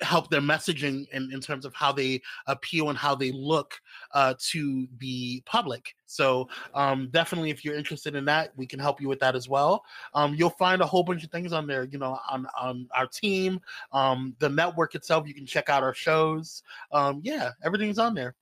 help 0.00 0.30
their 0.30 0.40
messaging 0.40 1.08
in, 1.12 1.30
in 1.32 1.40
terms 1.40 1.64
of 1.64 1.74
how 1.74 1.92
they 1.92 2.20
appeal 2.46 2.88
and 2.90 2.98
how 2.98 3.14
they 3.14 3.32
look 3.32 3.80
uh, 4.12 4.34
to 4.38 4.86
the 4.98 5.42
public 5.46 5.94
so 6.06 6.48
um, 6.74 7.08
definitely 7.10 7.50
if 7.50 7.64
you're 7.64 7.76
interested 7.76 8.14
in 8.14 8.24
that 8.24 8.52
we 8.56 8.66
can 8.66 8.78
help 8.78 9.00
you 9.00 9.08
with 9.08 9.18
that 9.20 9.34
as 9.34 9.48
well 9.48 9.82
um, 10.14 10.34
you'll 10.34 10.50
find 10.50 10.82
a 10.82 10.86
whole 10.86 11.02
bunch 11.02 11.24
of 11.24 11.30
things 11.30 11.52
on 11.52 11.66
there 11.66 11.84
you 11.84 11.98
know 11.98 12.18
on, 12.30 12.46
on 12.60 12.86
our 12.94 13.06
team 13.06 13.60
um, 13.92 14.34
the 14.38 14.48
network 14.48 14.94
itself 14.94 15.26
you 15.26 15.34
can 15.34 15.46
check 15.46 15.68
out 15.68 15.82
our 15.82 15.94
shows 15.94 16.62
um, 16.92 17.20
yeah 17.24 17.50
everything's 17.62 17.98
on 17.98 18.14
there 18.14 18.34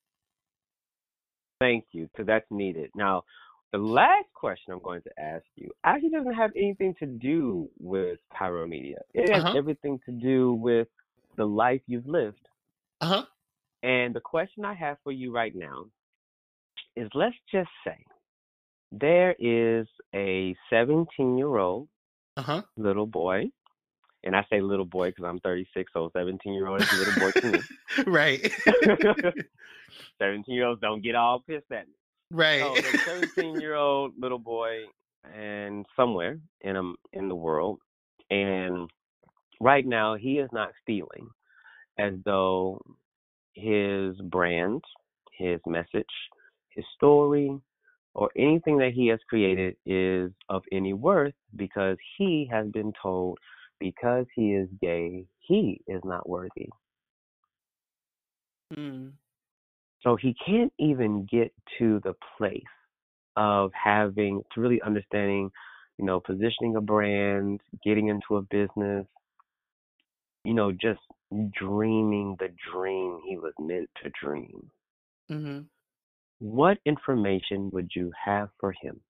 Thank 1.60 1.86
you, 1.92 2.08
So 2.16 2.24
that's 2.24 2.46
needed. 2.50 2.90
Now, 2.94 3.24
the 3.72 3.78
last 3.78 4.26
question 4.34 4.72
I'm 4.72 4.80
going 4.82 5.02
to 5.02 5.20
ask 5.20 5.44
you 5.56 5.70
actually 5.84 6.10
doesn't 6.10 6.34
have 6.34 6.50
anything 6.56 6.94
to 7.00 7.06
do 7.06 7.68
with 7.78 8.18
Pyro 8.32 8.66
Media. 8.66 8.98
It 9.14 9.32
has 9.32 9.44
Uh-huh. 9.44 9.54
everything 9.54 9.98
to 10.06 10.12
do 10.12 10.54
with 10.54 10.88
the 11.36 11.44
life 11.44 11.80
you've 11.86 12.06
lived. 12.06 12.46
uh-huh 13.00 13.24
And 13.82 14.14
the 14.14 14.20
question 14.20 14.64
I 14.64 14.74
have 14.74 14.96
for 15.04 15.12
you 15.12 15.32
right 15.32 15.54
now 15.54 15.86
is 16.96 17.08
let's 17.14 17.36
just 17.52 17.70
say 17.86 17.98
there 18.92 19.34
is 19.38 19.86
a 20.14 20.54
17 20.70 21.36
year 21.38 21.56
old 21.56 21.88
uh-huh 22.36 22.62
little 22.76 23.06
boy, 23.06 23.44
and 24.24 24.34
I 24.34 24.44
say 24.50 24.60
little 24.60 24.84
boy 24.84 25.10
because 25.10 25.24
I'm 25.24 25.38
36, 25.40 25.92
so 25.92 26.10
17 26.16 26.52
year 26.52 26.66
old 26.68 26.80
is 26.82 26.92
a 26.92 26.96
little 26.96 27.20
boy 27.20 27.30
to 27.40 27.46
me. 27.52 27.60
right 28.06 28.52
17 30.18 30.54
year 30.54 30.66
olds 30.66 30.80
don't 30.80 31.02
get 31.02 31.14
all 31.14 31.40
pissed 31.40 31.70
at 31.70 31.86
me. 31.86 31.94
right 32.30 32.60
the 32.60 32.98
17 33.06 33.60
year 33.60 33.74
old 33.74 34.12
little 34.18 34.38
boy 34.38 34.82
and 35.34 35.86
somewhere 35.96 36.38
in 36.62 36.76
um 36.76 36.96
in 37.12 37.28
the 37.28 37.34
world 37.34 37.78
and 38.30 38.90
right 39.60 39.86
now 39.86 40.14
he 40.14 40.38
is 40.38 40.48
not 40.52 40.70
feeling 40.86 41.28
as 41.98 42.14
though 42.24 42.80
his 43.54 44.16
brand 44.22 44.82
his 45.38 45.60
message 45.66 46.06
his 46.70 46.84
story 46.96 47.58
or 48.14 48.30
anything 48.36 48.78
that 48.78 48.92
he 48.92 49.08
has 49.08 49.18
created 49.28 49.76
is 49.86 50.30
of 50.48 50.62
any 50.72 50.92
worth 50.92 51.34
because 51.56 51.96
he 52.18 52.48
has 52.50 52.66
been 52.68 52.92
told 53.00 53.38
because 53.80 54.26
he 54.34 54.54
is 54.54 54.68
gay 54.80 55.24
he 55.40 55.80
is 55.86 56.00
not 56.04 56.28
worthy. 56.28 56.68
Mm, 58.76 59.12
So 60.02 60.16
he 60.16 60.34
can't 60.46 60.72
even 60.78 61.26
get 61.30 61.52
to 61.78 62.00
the 62.04 62.14
place 62.38 62.62
of 63.36 63.70
having 63.74 64.42
to 64.54 64.60
really 64.60 64.80
understanding 64.82 65.50
you 65.98 66.04
know, 66.04 66.20
positioning 66.20 66.76
a 66.76 66.80
brand, 66.80 67.60
getting 67.84 68.08
into 68.08 68.36
a 68.36 68.42
business, 68.42 69.06
you 70.44 70.54
know, 70.54 70.72
just 70.72 71.00
dreaming 71.52 72.36
the 72.38 72.48
dream 72.72 73.20
he 73.26 73.36
was 73.36 73.52
meant 73.58 73.88
to 74.02 74.10
dream. 74.22 74.70
hmm 75.28 75.60
What 76.38 76.78
information 76.84 77.70
would 77.72 77.90
you 77.94 78.12
have 78.24 78.50
for 78.60 78.72
him? 78.72 79.00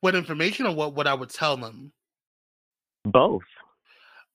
What 0.00 0.14
information 0.14 0.66
or 0.66 0.74
what 0.74 0.94
what 0.94 1.06
I 1.06 1.14
would 1.14 1.30
tell 1.30 1.56
them? 1.56 1.92
Both. 3.04 3.42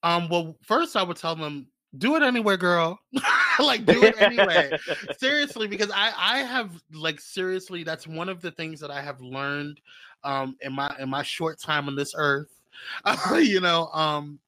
Um, 0.03 0.29
well, 0.29 0.57
first 0.63 0.95
I 0.95 1.03
would 1.03 1.17
tell 1.17 1.35
them 1.35 1.67
do 1.97 2.15
it 2.15 2.23
anywhere, 2.23 2.57
girl. 2.57 2.99
like 3.59 3.85
do 3.85 4.05
it 4.05 4.15
anyway. 4.17 4.71
seriously, 5.19 5.67
because 5.67 5.91
I 5.91 6.11
I 6.17 6.37
have 6.39 6.81
like 6.93 7.19
seriously 7.19 7.83
that's 7.83 8.07
one 8.07 8.29
of 8.29 8.41
the 8.41 8.51
things 8.51 8.79
that 8.79 8.91
I 8.91 9.01
have 9.01 9.21
learned 9.21 9.79
um 10.23 10.55
in 10.61 10.73
my 10.73 10.93
in 10.99 11.09
my 11.09 11.23
short 11.23 11.59
time 11.59 11.87
on 11.87 11.95
this 11.95 12.13
earth. 12.17 12.49
Uh, 13.05 13.35
you 13.41 13.59
know, 13.61 13.87
um 13.93 14.39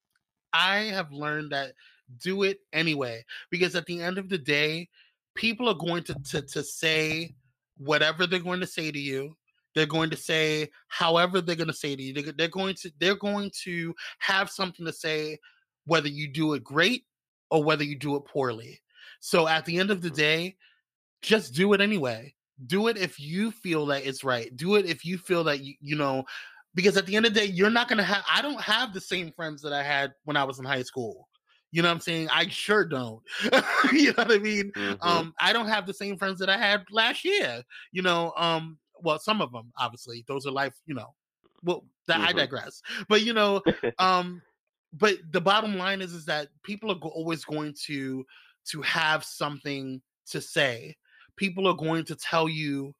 I 0.53 0.77
have 0.77 1.11
learned 1.11 1.51
that 1.51 1.73
do 2.19 2.43
it 2.43 2.59
anyway 2.71 3.25
because 3.49 3.75
at 3.75 3.85
the 3.85 4.01
end 4.01 4.17
of 4.17 4.29
the 4.29 4.37
day, 4.37 4.89
people 5.35 5.67
are 5.67 5.75
going 5.75 6.03
to 6.03 6.13
to, 6.31 6.41
to 6.41 6.63
say 6.63 7.35
whatever 7.77 8.27
they're 8.27 8.39
going 8.39 8.59
to 8.59 8.67
say 8.67 8.91
to 8.91 8.99
you. 8.99 9.35
They're 9.75 9.85
going 9.87 10.11
to 10.11 10.17
say 10.17 10.69
however 10.87 11.41
they're 11.41 11.55
going 11.55 11.67
to 11.67 11.73
say 11.73 11.95
to 11.95 12.01
you. 12.01 12.13
They're, 12.13 12.33
they're 12.33 12.47
going 12.47 12.75
to 12.75 12.91
they're 12.99 13.15
going 13.15 13.51
to 13.63 13.93
have 14.19 14.49
something 14.49 14.85
to 14.85 14.93
say 14.93 15.39
whether 15.85 16.07
you 16.07 16.27
do 16.27 16.53
it 16.53 16.63
great 16.63 17.05
or 17.49 17.63
whether 17.63 17.83
you 17.83 17.97
do 17.97 18.15
it 18.15 18.25
poorly. 18.25 18.81
So 19.19 19.47
at 19.47 19.65
the 19.65 19.79
end 19.79 19.89
of 19.89 20.01
the 20.01 20.09
mm-hmm. 20.09 20.17
day, 20.17 20.55
just 21.21 21.53
do 21.53 21.73
it 21.73 21.81
anyway. 21.81 22.35
Do 22.67 22.87
it 22.87 22.97
if 22.97 23.19
you 23.19 23.51
feel 23.51 23.85
that 23.87 24.05
it's 24.05 24.23
right. 24.23 24.55
Do 24.55 24.75
it 24.75 24.85
if 24.85 25.05
you 25.05 25.17
feel 25.17 25.43
that 25.45 25.61
you, 25.61 25.73
you 25.81 25.95
know, 25.95 26.25
because 26.75 26.97
at 26.97 27.05
the 27.05 27.15
end 27.15 27.25
of 27.25 27.33
the 27.33 27.41
day, 27.41 27.45
you're 27.47 27.69
not 27.69 27.87
to 27.89 28.03
have, 28.03 28.23
I 28.31 28.41
don't 28.41 28.61
have 28.61 28.93
the 28.93 29.01
same 29.01 29.31
friends 29.31 29.61
that 29.61 29.73
I 29.73 29.83
had 29.83 30.13
when 30.23 30.37
I 30.37 30.43
was 30.43 30.59
in 30.59 30.65
high 30.65 30.83
school. 30.83 31.27
You 31.71 31.81
know 31.81 31.87
what 31.89 31.95
I'm 31.95 31.99
saying? 32.01 32.29
I 32.29 32.47
sure 32.49 32.85
don't. 32.85 33.21
you 33.91 34.07
know 34.07 34.13
what 34.17 34.31
I 34.31 34.37
mean? 34.37 34.71
Mhm. 34.75 34.97
Um, 35.01 35.33
I 35.39 35.53
don't 35.53 35.67
have 35.67 35.87
the 35.87 35.93
same 35.93 36.17
friends 36.17 36.39
that 36.39 36.49
I 36.49 36.57
had 36.57 36.83
last 36.91 37.25
year. 37.25 37.63
You 37.91 38.03
know, 38.03 38.31
um, 38.37 38.79
well, 39.01 39.19
some 39.19 39.41
of 39.41 39.51
them, 39.51 39.71
obviously, 39.77 40.23
those 40.27 40.45
are 40.45 40.51
life, 40.51 40.75
you 40.85 40.93
know, 40.93 41.15
well, 41.63 41.85
that 42.07 42.21
I 42.21 42.31
Mhm. 42.31 42.37
digress. 42.37 42.81
But, 43.09 43.21
you 43.23 43.33
know, 43.33 43.61
um 43.99 44.43
but 44.93 45.15
the 45.31 45.41
bottom 45.41 45.77
line 45.77 46.01
is 46.01 46.13
is 46.13 46.25
that 46.25 46.49
people 46.63 46.91
are 46.91 46.95
go- 46.99 47.09
always 47.09 47.43
going 47.43 47.73
to 47.85 48.25
to 48.65 48.81
have 48.81 49.23
something 49.23 50.01
to 50.27 50.39
say 50.41 50.95
people 51.35 51.67
are 51.67 51.75
going 51.75 52.05
to 52.05 52.15
tell 52.15 52.47
you 52.47 52.93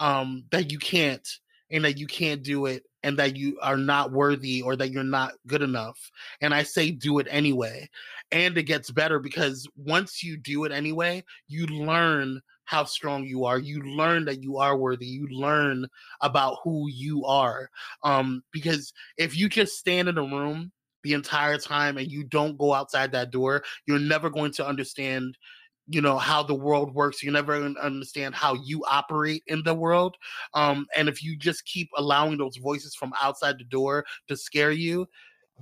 um 0.00 0.44
that 0.50 0.72
you 0.72 0.78
can't 0.78 1.28
and 1.70 1.84
that 1.84 1.98
you 1.98 2.06
can't 2.06 2.42
do 2.42 2.66
it 2.66 2.84
and 3.04 3.18
that 3.18 3.36
you 3.36 3.56
are 3.62 3.76
not 3.76 4.10
worthy 4.10 4.62
or 4.62 4.74
that 4.74 4.90
you're 4.90 5.04
not 5.04 5.34
good 5.46 5.62
enough 5.62 6.10
and 6.40 6.52
i 6.52 6.62
say 6.62 6.90
do 6.90 7.18
it 7.20 7.28
anyway 7.30 7.88
and 8.32 8.58
it 8.58 8.64
gets 8.64 8.90
better 8.90 9.20
because 9.20 9.68
once 9.76 10.22
you 10.22 10.36
do 10.36 10.64
it 10.64 10.72
anyway 10.72 11.22
you 11.46 11.66
learn 11.66 12.40
how 12.64 12.82
strong 12.82 13.24
you 13.24 13.44
are 13.44 13.58
you 13.58 13.80
learn 13.82 14.24
that 14.24 14.42
you 14.42 14.56
are 14.56 14.76
worthy 14.76 15.06
you 15.06 15.28
learn 15.28 15.86
about 16.22 16.56
who 16.64 16.88
you 16.88 17.24
are 17.24 17.68
um 18.02 18.42
because 18.52 18.92
if 19.18 19.36
you 19.36 19.48
just 19.48 19.78
stand 19.78 20.08
in 20.08 20.18
a 20.18 20.22
room 20.22 20.72
the 21.04 21.12
entire 21.12 21.58
time 21.58 21.98
and 21.98 22.10
you 22.10 22.24
don't 22.24 22.58
go 22.58 22.74
outside 22.74 23.12
that 23.12 23.30
door, 23.30 23.62
you're 23.86 23.98
never 23.98 24.28
going 24.28 24.50
to 24.52 24.66
understand, 24.66 25.38
you 25.86 26.00
know, 26.00 26.18
how 26.18 26.42
the 26.42 26.54
world 26.54 26.94
works. 26.94 27.22
You're 27.22 27.32
never 27.32 27.54
understand 27.54 28.34
how 28.34 28.54
you 28.54 28.84
operate 28.84 29.42
in 29.46 29.62
the 29.64 29.74
world. 29.74 30.16
Um, 30.54 30.86
and 30.96 31.08
if 31.08 31.22
you 31.22 31.36
just 31.36 31.64
keep 31.66 31.90
allowing 31.96 32.38
those 32.38 32.56
voices 32.56 32.94
from 32.94 33.12
outside 33.22 33.58
the 33.58 33.64
door 33.64 34.04
to 34.28 34.36
scare 34.36 34.70
you, 34.72 35.06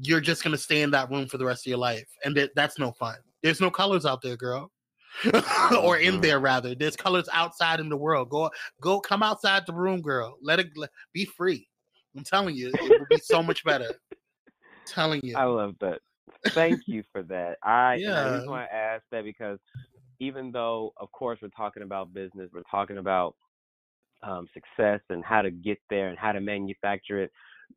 you're 0.01 0.20
just 0.20 0.43
going 0.43 0.53
to 0.53 0.62
stay 0.62 0.83
in 0.83 0.91
that 0.93 1.11
room 1.11 1.27
for 1.29 1.39
the 1.39 1.45
rest 1.45 1.66
of 1.66 1.70
your 1.70 1.79
life. 1.79 2.09
And 2.25 2.37
that, 2.37 2.53
that's 2.55 2.79
no 2.79 2.93
fun. 2.93 3.16
There's 3.43 3.61
no 3.61 3.70
colors 3.70 4.07
out 4.07 4.23
there, 4.23 4.37
girl. 4.37 4.70
or 5.83 5.99
in 5.99 6.16
Mhm. 6.16 6.23
there 6.23 6.41
rather. 6.41 6.75
There's 6.75 6.97
colors 6.97 7.29
outside 7.33 7.81
in 7.81 7.91
the 7.91 7.97
world. 7.97 8.31
Go 8.31 8.51
go 8.81 8.99
come 8.99 9.23
outside 9.23 9.66
the 9.66 9.75
room, 9.75 10.01
girl. 10.01 10.39
Let 10.41 10.59
it 10.59 10.68
let, 10.75 10.91
be 11.12 11.27
free. 11.27 11.68
I'm 12.16 12.25
telling 12.25 12.57
you, 12.57 12.68
it 12.70 12.99
will 12.99 13.07
be 13.11 13.18
so 13.18 13.43
much 13.43 13.62
better. 13.62 13.93
telling 14.87 15.20
you. 15.23 15.37
I 15.37 15.45
love 15.45 15.75
that. 15.81 16.01
Thank 16.49 16.83
you 16.87 17.03
for 17.12 17.23
that. 17.25 17.59
I 17.62 18.01
and 18.07 18.16
I 18.16 18.37
just 18.37 18.49
want 18.49 18.68
to 18.70 18.75
ask 18.75 19.05
that 19.11 19.25
because 19.25 19.59
even 20.23 20.53
though, 20.53 20.93
of 20.99 21.11
course, 21.11 21.41
we're 21.43 21.49
talking 21.49 21.83
about 21.83 22.14
business, 22.14 22.49
we're 22.55 22.62
talking 22.70 22.99
about 22.99 23.35
um, 24.23 24.49
success 24.55 25.01
and 25.11 25.25
how 25.25 25.43
to 25.43 25.51
get 25.51 25.79
there 25.91 26.11
and 26.11 26.18
how 26.18 26.31
to 26.31 26.41
manufacture 26.41 27.20
it. 27.20 27.33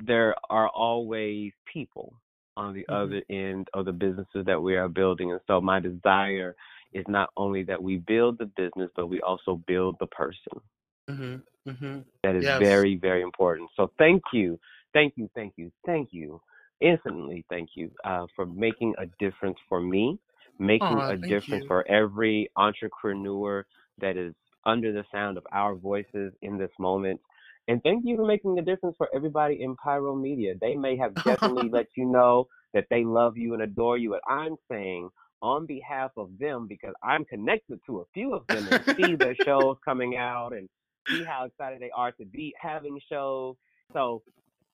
There 0.06 0.36
are 0.52 0.70
always 0.70 1.54
people 1.74 2.14
on 2.56 2.74
the 2.76 2.86
Mhm. 2.88 2.96
other 3.02 3.22
end 3.32 3.68
of 3.74 3.86
the 3.86 3.92
businesses 3.92 4.46
that 4.46 4.62
we 4.62 4.76
are 4.76 4.88
building, 4.88 5.32
and 5.32 5.42
so 5.48 5.60
my 5.60 5.80
desire 5.80 6.56
is 6.94 7.06
not 7.08 7.30
only 7.36 7.64
that 7.64 7.82
we 7.82 7.98
build 7.98 8.38
the 8.38 8.46
business, 8.46 8.92
but 8.96 9.08
we 9.08 9.20
also 9.22 9.56
build 9.66 9.98
the 10.00 10.08
person. 10.08 10.62
hmm 11.10 11.36
hmm 11.68 12.00
That 12.24 12.36
is 12.36 12.44
Yes. 12.44 12.60
very, 12.60 12.96
very 12.96 13.24
important. 13.24 13.70
So 13.76 13.92
thank 13.98 14.22
you, 14.34 14.60
thank 14.94 15.14
you, 15.18 15.30
thank 15.34 15.54
you, 15.58 15.72
thank 15.86 16.10
you, 16.14 16.40
infinitely 16.80 17.44
thank 17.50 17.70
you 17.76 17.90
uh, 18.04 18.28
for 18.36 18.46
making 18.46 18.94
a 19.00 19.08
difference 19.24 19.58
for 19.68 19.82
me, 19.82 20.20
making 20.60 21.00
a 21.02 21.18
difference 21.18 21.64
you. 21.64 21.68
for 21.68 21.88
every 21.88 22.50
entrepreneur 22.56 23.66
that 24.00 24.18
is 24.18 24.34
under 24.66 24.92
the 24.92 25.04
sound 25.12 25.38
of 25.38 25.46
our 25.52 25.76
voices 25.76 26.34
in 26.42 26.58
this 26.58 26.72
moment. 26.80 27.20
And 27.68 27.82
thank 27.84 28.04
you 28.06 28.16
for 28.16 28.26
making 28.26 28.58
a 28.60 28.62
difference 28.62 28.96
for 28.98 29.10
everybody 29.14 29.62
in 29.62 29.76
Pyro 29.76 30.16
Media. 30.16 30.54
They 30.60 30.76
may 30.76 30.98
have 30.98 31.16
definitely 31.24 31.70
let 31.74 31.88
you 31.96 32.06
know 32.06 32.48
that 32.74 32.86
they 32.90 33.04
love 33.04 33.38
you 33.38 33.54
and 33.54 33.64
adore 33.64 33.98
you. 33.98 34.14
And 34.14 34.22
I'm 34.28 34.56
saying 34.70 35.10
on 35.42 35.66
behalf 35.66 36.12
of 36.18 36.30
them, 36.40 36.68
because 36.68 36.94
I'm 37.04 37.26
connected 37.26 37.80
to 37.88 38.00
a 38.00 38.06
few 38.14 38.34
of 38.34 38.46
them 38.48 38.68
and 38.68 38.84
see 38.96 39.16
their 39.16 39.36
shows 39.46 39.78
coming 39.84 40.18
out 40.18 40.54
and 40.54 40.70
see 41.08 41.24
how 41.24 41.46
excited 41.46 41.80
they 41.80 41.92
are 41.96 42.12
to 42.14 42.26
be 42.26 42.54
having 42.60 43.00
shows. 43.10 43.56
So 43.94 44.24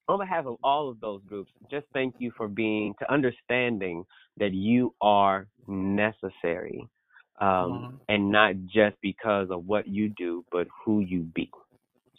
on 0.08 0.20
behalf 0.20 0.46
of 0.46 0.58
all 0.64 0.90
of 0.90 1.00
those 1.00 1.22
groups, 1.28 1.52
just 1.70 1.86
thank 1.94 2.16
you 2.20 2.32
for 2.36 2.48
being 2.48 2.94
to 3.00 3.12
understanding 3.12 4.06
that 4.38 4.54
you 4.54 4.94
are 5.02 5.48
necessary. 5.68 6.88
Um, 7.40 8.00
and 8.08 8.32
not 8.32 8.54
just 8.68 8.96
because 9.02 9.50
of 9.50 9.66
what 9.66 9.88
you 9.88 10.10
do, 10.10 10.46
but 10.52 10.68
who 10.86 11.00
you 11.00 11.22
be. 11.22 11.50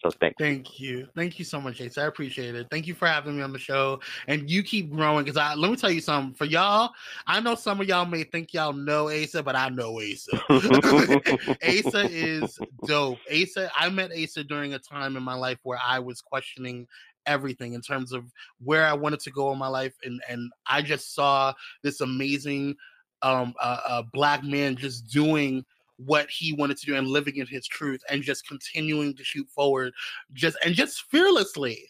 So 0.02 0.10
thank 0.20 0.34
you. 0.38 0.44
Thank 0.44 0.80
you. 0.80 1.08
Thank 1.14 1.38
you 1.38 1.44
so 1.44 1.60
much, 1.60 1.80
Ace. 1.80 1.96
I 1.96 2.06
appreciate 2.06 2.56
it. 2.56 2.66
Thank 2.70 2.88
you 2.88 2.94
for 2.94 3.06
having 3.06 3.36
me 3.36 3.42
on 3.42 3.52
the 3.52 3.58
show. 3.58 4.00
And 4.26 4.50
you 4.50 4.64
keep 4.64 4.90
growing 4.90 5.24
because 5.24 5.36
I 5.36 5.54
let 5.54 5.70
me 5.70 5.76
tell 5.76 5.92
you 5.92 6.00
something. 6.00 6.34
For 6.34 6.44
y'all, 6.44 6.90
I 7.26 7.38
know 7.38 7.54
some 7.54 7.80
of 7.80 7.86
y'all 7.86 8.04
may 8.04 8.24
think 8.24 8.52
y'all 8.52 8.72
know 8.72 9.08
Asa, 9.08 9.44
but 9.44 9.54
I 9.54 9.68
know 9.68 10.00
Asa. 10.00 10.32
Asa 10.50 12.08
is 12.10 12.58
dope. 12.84 13.18
Asa, 13.32 13.70
I 13.78 13.88
met 13.90 14.10
Asa 14.10 14.42
during 14.42 14.74
a 14.74 14.78
time 14.80 15.16
in 15.16 15.22
my 15.22 15.34
life 15.34 15.58
where 15.62 15.78
I 15.86 16.00
was 16.00 16.20
questioning 16.20 16.88
everything 17.26 17.74
in 17.74 17.80
terms 17.80 18.12
of 18.12 18.24
where 18.62 18.86
I 18.86 18.92
wanted 18.92 19.20
to 19.20 19.30
go 19.30 19.52
in 19.52 19.58
my 19.58 19.68
life, 19.68 19.94
and 20.04 20.20
and 20.28 20.50
I 20.66 20.82
just 20.82 21.14
saw 21.14 21.52
this 21.82 22.00
amazing 22.00 22.76
um 23.22 23.54
uh, 23.60 23.78
uh, 23.86 24.02
black 24.12 24.42
man 24.42 24.76
just 24.76 25.06
doing 25.08 25.64
what 25.96 26.28
he 26.28 26.52
wanted 26.52 26.76
to 26.78 26.86
do 26.86 26.96
and 26.96 27.06
living 27.06 27.36
in 27.36 27.46
his 27.46 27.66
truth 27.66 28.02
and 28.10 28.22
just 28.22 28.46
continuing 28.48 29.14
to 29.14 29.22
shoot 29.22 29.48
forward 29.48 29.92
just 30.32 30.56
and 30.64 30.74
just 30.74 31.04
fearlessly 31.10 31.88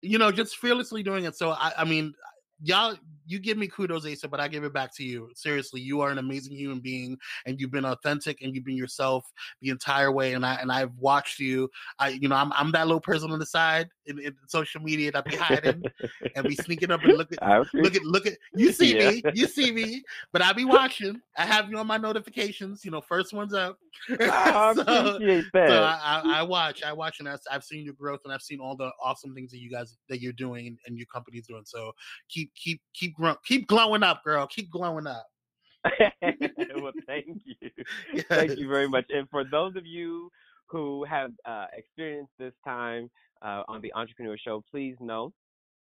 you 0.00 0.18
know 0.18 0.30
just 0.30 0.56
fearlessly 0.56 1.02
doing 1.02 1.24
it. 1.24 1.36
So 1.36 1.50
i 1.50 1.72
i 1.78 1.84
mean 1.84 2.14
y'all 2.62 2.94
you 3.26 3.38
give 3.38 3.56
me 3.56 3.66
kudos 3.66 4.06
asa 4.06 4.28
but 4.28 4.38
i 4.38 4.46
give 4.46 4.64
it 4.64 4.72
back 4.72 4.94
to 4.94 5.02
you. 5.02 5.30
Seriously 5.34 5.80
you 5.80 6.00
are 6.02 6.10
an 6.10 6.18
amazing 6.18 6.54
human 6.54 6.78
being 6.80 7.16
and 7.46 7.58
you've 7.60 7.70
been 7.70 7.84
authentic 7.86 8.42
and 8.42 8.54
you've 8.54 8.64
been 8.64 8.76
yourself 8.76 9.24
the 9.62 9.70
entire 9.70 10.12
way 10.12 10.34
and 10.34 10.44
i 10.44 10.54
and 10.56 10.70
i've 10.70 10.92
watched 10.98 11.38
you. 11.40 11.68
I 11.98 12.08
you 12.10 12.28
know 12.28 12.36
i'm, 12.36 12.52
I'm 12.52 12.70
that 12.72 12.86
little 12.86 13.00
person 13.00 13.30
on 13.30 13.38
the 13.38 13.46
side 13.46 13.88
in, 14.06 14.18
in 14.20 14.34
social 14.46 14.80
media 14.80 15.10
that 15.12 15.24
be 15.24 15.36
hiding 15.36 15.82
and 16.36 16.46
be 16.46 16.54
sneaking 16.54 16.90
up 16.90 17.02
and 17.04 17.16
look 17.16 17.32
at 17.32 17.66
look 17.74 17.96
at 17.96 18.04
look 18.04 18.26
at 18.26 18.34
you 18.54 18.72
see 18.72 18.94
Yeah. 18.94 19.10
me 19.10 19.22
you 19.34 19.46
see 19.46 19.72
me 19.72 20.02
but 20.32 20.42
i 20.42 20.52
be 20.52 20.64
watching. 20.64 21.20
I 21.36 21.46
have 21.46 21.70
you 21.70 21.78
on 21.78 21.86
my 21.86 21.96
notifications 21.96 22.84
you 22.84 22.90
know 22.90 23.00
first 23.00 23.32
one's 23.32 23.54
up. 23.54 23.78
I 24.20 24.74
so, 24.74 24.82
appreciate 24.82 25.44
that. 25.54 25.68
so 25.68 25.82
I, 25.82 25.98
I, 26.02 26.38
I 26.40 26.42
watch 26.42 26.82
i 26.82 26.92
watch 26.92 27.20
and 27.20 27.28
I've, 27.28 27.40
I've 27.50 27.64
seen 27.64 27.84
your 27.84 27.94
growth 27.94 28.20
and 28.24 28.32
i've 28.32 28.42
seen 28.42 28.60
all 28.60 28.76
the 28.76 28.90
awesome 29.02 29.34
things 29.34 29.50
that 29.52 29.58
you 29.58 29.70
guys 29.70 29.96
that 30.08 30.20
you're 30.20 30.32
doing 30.32 30.66
and, 30.66 30.78
and 30.86 30.98
your 30.98 31.06
company's 31.06 31.46
doing. 31.46 31.62
So 31.64 31.92
keep 32.28 32.43
keep 32.54 32.80
keep 32.94 33.14
grow, 33.14 33.34
keep 33.46 33.66
glowing 33.66 34.02
up 34.02 34.22
girl 34.24 34.46
keep 34.46 34.70
glowing 34.70 35.06
up 35.06 35.26
well, 36.76 36.92
thank 37.06 37.26
you. 37.44 38.22
Thank 38.28 38.58
you 38.58 38.68
very 38.68 38.88
much. 38.88 39.06
And 39.10 39.28
for 39.30 39.44
those 39.44 39.76
of 39.76 39.86
you 39.86 40.30
who 40.66 41.04
have 41.04 41.32
uh, 41.44 41.66
experienced 41.76 42.32
this 42.38 42.54
time 42.64 43.10
uh, 43.42 43.62
on 43.68 43.80
the 43.82 43.92
EntreQueerNeur 43.96 44.38
Show, 44.42 44.64
please 44.70 44.96
know 45.00 45.32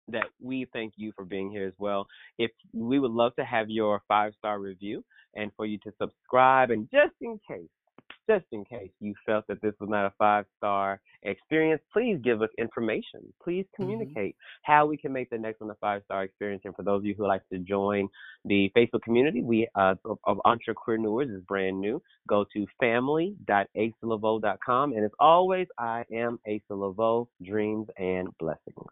that 0.08 0.26
we 0.40 0.66
thank 0.72 0.94
you 0.96 1.12
for 1.14 1.24
being 1.24 1.50
here 1.50 1.66
as 1.66 1.74
well. 1.78 2.06
If 2.38 2.50
we 2.72 2.98
would 2.98 3.10
love 3.10 3.34
to 3.36 3.44
have 3.44 3.68
your 3.68 4.02
five 4.08 4.32
star 4.38 4.58
review 4.58 5.04
and 5.34 5.50
for 5.56 5.66
you 5.66 5.78
to 5.78 5.92
subscribe, 6.00 6.70
and 6.70 6.88
just 6.90 7.14
in 7.20 7.38
case, 7.48 7.68
just 8.30 8.46
in 8.52 8.64
case 8.64 8.90
you 9.00 9.12
felt 9.26 9.44
that 9.48 9.60
this 9.60 9.74
was 9.80 9.90
not 9.90 10.06
a 10.06 10.12
five 10.16 10.44
star 10.56 11.00
experience, 11.24 11.82
please 11.92 12.16
give 12.22 12.42
us 12.42 12.48
information. 12.58 13.20
Please 13.42 13.64
mm-hmm. 13.64 13.82
communicate 13.82 14.36
mm-hmm. 14.36 14.72
how 14.72 14.86
we 14.86 14.96
can 14.96 15.12
make 15.12 15.28
the 15.30 15.38
next 15.38 15.60
one 15.60 15.68
a 15.70 15.74
five 15.76 16.02
star 16.04 16.22
experience. 16.22 16.62
And 16.64 16.76
for 16.76 16.84
those 16.84 17.00
of 17.00 17.06
you 17.06 17.16
who 17.16 17.26
like 17.26 17.42
to 17.48 17.58
join 17.58 18.08
the 18.44 18.70
Facebook 18.76 19.02
community, 19.02 19.42
we 19.42 19.66
uh, 19.74 19.96
of 20.04 20.40
entrepreneurs 20.44 21.28
is 21.28 21.42
brand 21.42 21.80
new. 21.80 22.00
Go 22.28 22.44
to 22.52 22.66
family.asaleveaux.com. 22.78 24.92
And 24.92 25.04
as 25.04 25.10
always, 25.18 25.66
I 25.76 26.04
am 26.12 26.38
Asa 26.46 27.24
dreams 27.42 27.88
and 27.98 28.28
blessings. 28.38 28.86